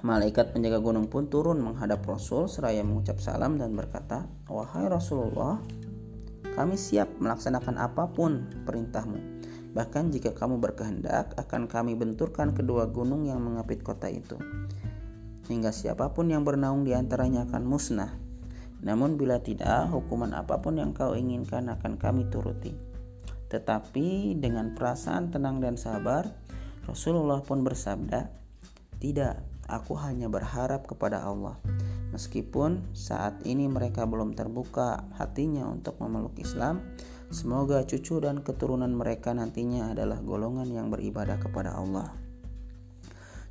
Malaikat 0.04 0.52
penjaga 0.52 0.78
gunung 0.82 1.08
pun 1.08 1.26
turun 1.30 1.58
menghadap 1.58 2.04
Rasul 2.04 2.46
seraya 2.46 2.84
mengucap 2.84 3.18
salam 3.18 3.56
dan 3.56 3.72
berkata, 3.74 4.28
"Wahai 4.46 4.86
Rasulullah, 4.86 5.58
kami 6.54 6.76
siap 6.76 7.10
melaksanakan 7.18 7.80
apa 7.80 8.12
pun 8.12 8.46
perintahmu. 8.68 9.18
Bahkan 9.72 10.12
jika 10.12 10.36
kamu 10.36 10.60
berkehendak, 10.60 11.34
akan 11.40 11.66
kami 11.66 11.96
benturkan 11.96 12.52
kedua 12.52 12.86
gunung 12.92 13.24
yang 13.24 13.40
mengapit 13.40 13.80
kota 13.82 14.06
itu." 14.12 14.36
hingga 15.46 15.70
siapa 15.70 16.10
pun 16.10 16.30
yang 16.30 16.42
bernaung 16.42 16.82
di 16.82 16.92
antaranya 16.92 17.46
akan 17.46 17.62
musnah. 17.66 18.25
Namun 18.86 19.18
bila 19.18 19.42
tidak, 19.42 19.90
hukuman 19.90 20.30
apa 20.30 20.62
pun 20.62 20.78
yang 20.78 20.94
kau 20.94 21.18
inginkan 21.18 21.66
akan 21.66 21.98
kami 21.98 22.30
turuti. 22.30 22.70
Tetapi 23.50 24.38
dengan 24.38 24.78
perasaan 24.78 25.34
tenang 25.34 25.58
dan 25.58 25.74
sabar, 25.74 26.30
Rasulullah 26.86 27.42
pun 27.42 27.66
bersabda, 27.66 28.30
"Tidak, 29.02 29.66
aku 29.66 29.98
hanya 29.98 30.30
berharap 30.30 30.86
kepada 30.86 31.26
Allah." 31.26 31.58
Meskipun 32.14 32.94
saat 32.94 33.42
ini 33.42 33.66
mereka 33.66 34.06
belum 34.06 34.38
terbuka 34.38 35.02
hatinya 35.18 35.66
untuk 35.66 35.98
memeluk 35.98 36.38
Islam, 36.38 36.78
semoga 37.34 37.82
cucu 37.82 38.22
dan 38.22 38.46
keturunan 38.46 38.94
mereka 38.94 39.34
nantinya 39.34 39.90
adalah 39.90 40.22
golongan 40.22 40.70
yang 40.70 40.94
beribadah 40.94 41.42
kepada 41.42 41.74
Allah. 41.74 42.25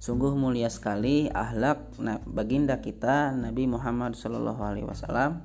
Sungguh 0.06 0.38
mulia 0.38 0.70
sekali 0.70 1.34
ahlak 1.34 1.97
baginda 2.30 2.78
kita 2.78 3.34
Nabi 3.34 3.66
Muhammad 3.66 4.14
Wasallam. 4.14 5.41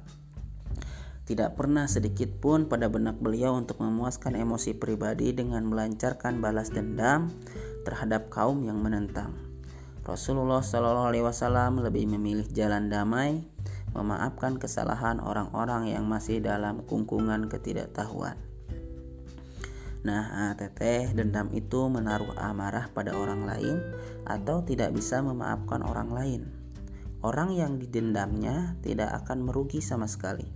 Tidak 1.25 1.57
pernah 1.57 1.89
sedikit 1.89 2.29
pun 2.29 2.69
pada 2.69 2.93
benak 2.93 3.17
beliau 3.25 3.57
untuk 3.57 3.81
memuaskan 3.81 4.37
emosi 4.37 4.77
pribadi 4.77 5.33
dengan 5.33 5.65
melancarkan 5.65 6.45
balas 6.45 6.69
dendam 6.69 7.33
terhadap 7.89 8.29
kaum 8.29 8.61
yang 8.61 8.85
menentang. 8.85 9.33
Rasulullah 10.05 10.61
Shallallahu 10.61 11.09
Alaihi 11.09 11.25
Wasallam 11.25 11.81
lebih 11.81 12.05
memilih 12.13 12.45
jalan 12.53 12.93
damai, 12.93 13.41
memaafkan 13.97 14.61
kesalahan 14.61 15.25
orang-orang 15.25 15.89
yang 15.89 16.05
masih 16.05 16.37
dalam 16.45 16.85
kungkungan 16.85 17.49
ketidaktahuan. 17.49 18.50
Nah, 20.01 20.57
teteh 20.57 21.13
dendam 21.13 21.53
itu 21.53 21.89
menaruh 21.93 22.33
amarah 22.41 22.89
pada 22.93 23.13
orang 23.13 23.45
lain 23.45 23.77
atau 24.25 24.65
tidak 24.65 24.97
bisa 24.97 25.21
memaafkan 25.21 25.85
orang 25.85 26.09
lain. 26.09 26.43
Orang 27.21 27.53
yang 27.53 27.77
didendamnya 27.77 28.81
tidak 28.81 29.13
akan 29.25 29.45
merugi 29.45 29.85
sama 29.85 30.09
sekali. 30.09 30.49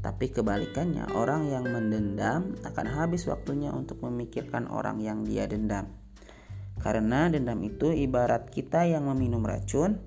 Tapi 0.00 0.32
kebalikannya, 0.34 1.12
orang 1.14 1.46
yang 1.52 1.70
mendendam 1.70 2.58
akan 2.66 2.86
habis 2.88 3.30
waktunya 3.30 3.70
untuk 3.70 4.02
memikirkan 4.02 4.66
orang 4.66 4.98
yang 4.98 5.22
dia 5.22 5.46
dendam. 5.46 5.86
Karena 6.80 7.28
dendam 7.28 7.60
itu 7.60 7.92
ibarat 7.92 8.48
kita 8.48 8.88
yang 8.88 9.06
meminum 9.06 9.44
racun, 9.44 10.00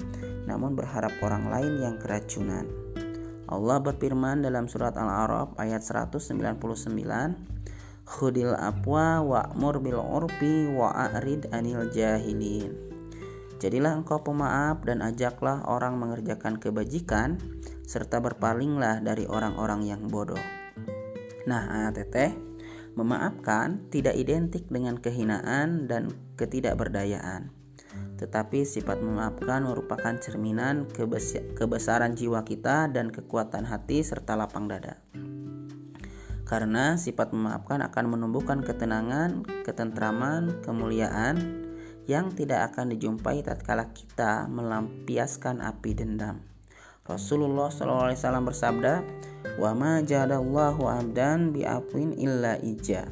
namun 0.50 0.74
berharap 0.74 1.14
orang 1.22 1.48
lain 1.48 1.74
yang 1.86 1.96
keracunan. 2.02 2.66
Allah 3.46 3.78
berfirman 3.80 4.42
dalam 4.42 4.66
surat 4.66 4.98
Al-A'raf 4.98 5.54
ayat 5.62 5.86
199, 5.86 6.58
khudil 8.04 8.56
apwa 8.56 9.24
wa'mur 9.24 9.80
bil 9.80 9.99
urfi 9.99 10.70
wa'arid 10.72 11.49
anil 11.56 11.88
jahilin 11.91 12.93
Jadilah 13.64 13.95
engkau 13.95 14.20
pemaaf 14.20 14.84
dan 14.84 14.99
ajaklah 14.99 15.64
orang 15.64 15.95
mengerjakan 15.95 16.60
kebajikan 16.60 17.39
serta 17.88 18.20
berpalinglah 18.20 18.99
dari 18.99 19.24
orang-orang 19.24 19.88
yang 19.88 20.04
bodoh. 20.12 20.43
Nah, 21.47 21.88
teteh, 21.95 22.36
memaafkan 22.99 23.88
tidak 23.88 24.20
identik 24.20 24.68
dengan 24.68 24.99
kehinaan 24.99 25.88
dan 25.88 26.12
ketidakberdayaan. 26.36 27.56
Tetapi 28.20 28.68
sifat 28.68 28.99
memaafkan 28.99 29.64
merupakan 29.64 30.12
cerminan 30.20 30.84
kebesaran 31.56 32.20
jiwa 32.20 32.43
kita 32.43 32.91
dan 32.91 33.16
kekuatan 33.16 33.64
hati 33.64 34.04
serta 34.04 34.36
lapang 34.36 34.68
dada. 34.68 34.99
Karena 36.54 37.01
sifat 37.01 37.34
memaafkan 37.34 37.82
akan 37.82 38.14
menumbuhkan 38.14 38.62
ketenangan, 38.62 39.41
ketentraman, 39.66 40.62
kemuliaan, 40.62 41.66
yang 42.06 42.30
tidak 42.30 42.70
akan 42.70 42.93
dijumpai 42.93 43.41
tatkala 43.41 43.89
kita 43.89 44.45
melampiaskan 44.54 45.66
api 45.66 45.97
dendam. 45.97 46.45
Rasulullah 47.10 47.74
SAW 47.74 48.45
bersabda, 48.45 49.01
"Wa 49.58 49.74
ma 49.74 50.06
jadallahu 50.06 50.86
abdan 50.86 51.58
bi'afwin 51.58 52.22
illa 52.22 52.62
ija." 52.62 53.10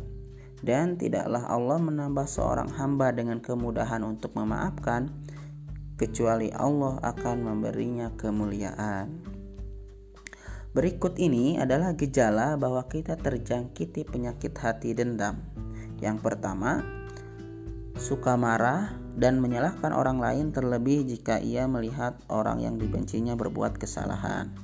Dan 0.61 1.01
tidaklah 1.01 1.41
Allah 1.49 1.81
menambah 1.81 2.29
seorang 2.29 2.69
hamba 2.77 3.09
dengan 3.09 3.41
kemudahan 3.41 4.05
untuk 4.05 4.37
memaafkan 4.37 5.09
kecuali 5.97 6.53
Allah 6.53 7.01
akan 7.01 7.41
memberinya 7.41 8.13
kemuliaan. 8.13 9.40
Berikut 10.71 11.19
ini 11.19 11.59
adalah 11.59 11.91
gejala 11.99 12.55
bahwa 12.55 12.87
kita 12.87 13.19
terjangkiti 13.19 14.07
penyakit 14.07 14.55
hati 14.55 14.95
dendam. 14.95 15.43
Yang 15.99 16.23
pertama, 16.23 16.79
suka 17.99 18.39
marah 18.39 18.95
dan 19.19 19.43
menyalahkan 19.43 19.91
orang 19.91 20.23
lain 20.23 20.55
terlebih 20.55 21.03
jika 21.03 21.43
ia 21.43 21.67
melihat 21.67 22.15
orang 22.31 22.63
yang 22.63 22.79
dibencinya 22.79 23.35
berbuat 23.35 23.75
kesalahan. 23.75 24.55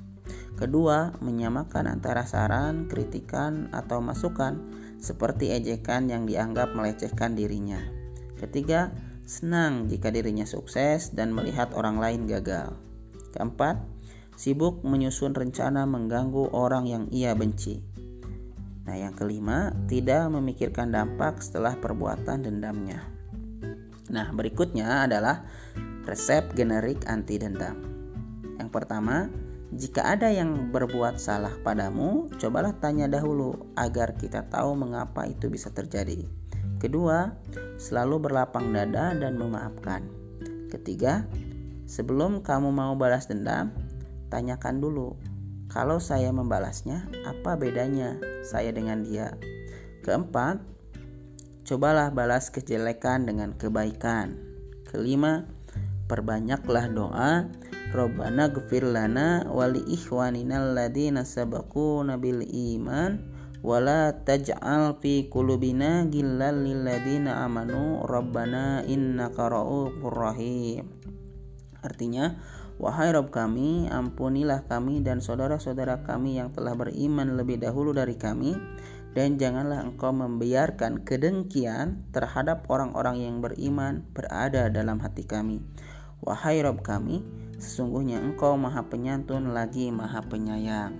Kedua, 0.55 1.11
menyamakan 1.19 1.99
antara 1.99 2.23
saran, 2.23 2.87
kritikan, 2.87 3.67
atau 3.75 3.99
masukan 3.99 4.63
seperti 5.03 5.53
ejekan 5.53 6.07
yang 6.07 6.23
dianggap 6.23 6.71
melecehkan 6.71 7.35
dirinya. 7.35 7.83
Ketiga, 8.39 8.95
senang 9.27 9.91
jika 9.91 10.07
dirinya 10.07 10.47
sukses 10.47 11.11
dan 11.11 11.35
melihat 11.35 11.75
orang 11.75 11.99
lain 11.99 12.25
gagal. 12.25 12.73
Keempat, 13.35 13.96
sibuk 14.37 14.85
menyusun 14.85 15.33
rencana 15.33 15.89
mengganggu 15.89 16.53
orang 16.53 16.85
yang 16.85 17.03
ia 17.09 17.33
benci. 17.33 17.81
Nah, 18.85 18.95
yang 18.95 19.17
kelima, 19.17 19.73
tidak 19.89 20.29
memikirkan 20.31 20.93
dampak 20.93 21.43
setelah 21.43 21.75
perbuatan 21.75 22.45
dendamnya. 22.45 23.03
Nah, 24.07 24.31
berikutnya 24.31 25.09
adalah 25.09 25.43
resep 26.07 26.55
generik 26.55 27.03
anti 27.09 27.35
dendam. 27.35 27.75
Yang 28.55 28.69
pertama, 28.71 29.27
jika 29.75 30.15
ada 30.15 30.31
yang 30.31 30.71
berbuat 30.71 31.19
salah 31.19 31.51
padamu, 31.59 32.31
cobalah 32.39 32.71
tanya 32.79 33.11
dahulu 33.11 33.67
agar 33.75 34.15
kita 34.15 34.47
tahu 34.47 34.79
mengapa 34.79 35.27
itu 35.27 35.51
bisa 35.51 35.67
terjadi. 35.75 36.23
Kedua, 36.79 37.35
selalu 37.75 38.29
berlapang 38.31 38.71
dada 38.71 39.11
dan 39.11 39.35
memaafkan. 39.35 40.07
Ketiga, 40.71 41.27
sebelum 41.83 42.39
kamu 42.39 42.71
mau 42.71 42.95
balas 42.95 43.27
dendam, 43.27 43.75
tanyakan 44.27 44.79
dulu, 44.79 45.17
kalau 45.67 45.99
saya 45.99 46.31
membalasnya, 46.31 47.07
apa 47.27 47.59
bedanya 47.59 48.15
saya 48.43 48.71
dengan 48.71 49.03
dia? 49.03 49.35
Keempat, 50.03 50.77
Cobalah 51.67 52.15
balas 52.15 52.47
kejelekan 52.47 53.27
dengan 53.27 53.51
kebaikan. 53.51 54.39
Kelima, 54.87 55.43
perbanyaklah 56.07 56.87
doa 56.87 57.51
Robbana 57.91 58.47
gfir 58.55 58.87
lana 58.87 59.43
wali 59.51 59.83
ikhwanina 59.83 60.63
alladhina 60.63 61.27
sabaquna 61.27 62.15
bil 62.15 62.39
iman 62.39 63.19
wala 63.59 64.15
taj'al 64.23 64.95
fi 65.03 65.27
qulubina 65.27 66.07
ghillal 66.07 66.55
lil 66.63 66.87
ladzina 66.87 67.43
amanu 67.43 67.99
rabbana 68.07 68.87
innaka 68.87 69.51
ra'ufur 69.51 70.15
rahim. 70.15 70.87
Artinya, 71.83 72.39
wahai 72.77 73.13
Rob 73.13 73.33
kami, 73.33 73.89
ampunilah 73.89 74.65
kami 74.69 75.01
dan 75.01 75.21
saudara-saudara 75.21 76.05
kami 76.05 76.37
yang 76.37 76.53
telah 76.53 76.77
beriman 76.77 77.37
lebih 77.37 77.57
dahulu 77.57 77.93
dari 77.93 78.17
kami 78.17 78.53
dan 79.17 79.41
janganlah 79.41 79.81
engkau 79.81 80.13
membiarkan 80.13 81.01
kedengkian 81.01 82.05
terhadap 82.13 82.69
orang-orang 82.69 83.17
yang 83.25 83.41
beriman 83.41 84.05
berada 84.13 84.69
dalam 84.69 85.01
hati 85.01 85.25
kami. 85.25 85.65
Wahai 86.21 86.61
Rob 86.61 86.85
kami, 86.85 87.25
sesungguhnya 87.57 88.21
engkau 88.21 88.53
maha 88.61 88.85
penyantun 88.85 89.57
lagi 89.57 89.89
maha 89.89 90.21
penyayang. 90.21 90.93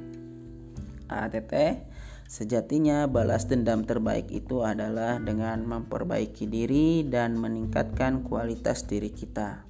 ATT, 1.14 1.86
sejatinya 2.26 3.06
balas 3.06 3.46
dendam 3.46 3.86
terbaik 3.86 4.34
itu 4.34 4.66
adalah 4.66 5.22
dengan 5.22 5.62
memperbaiki 5.70 6.50
diri 6.50 7.06
dan 7.06 7.38
meningkatkan 7.38 8.26
kualitas 8.26 8.90
diri 8.90 9.14
kita. 9.14 9.67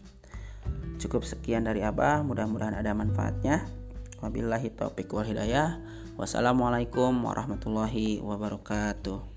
Cukup 0.98 1.22
sekian 1.22 1.70
dari 1.70 1.86
Abah, 1.86 2.26
mudah-mudahan 2.26 2.74
ada 2.74 2.90
manfaatnya. 2.98 3.70
Wabillahi 4.18 4.74
taufiq 4.74 5.14
wal 5.14 5.30
hidayah. 5.30 5.78
Wassalamualaikum 6.18 7.14
warahmatullahi 7.22 8.18
wabarakatuh. 8.18 9.37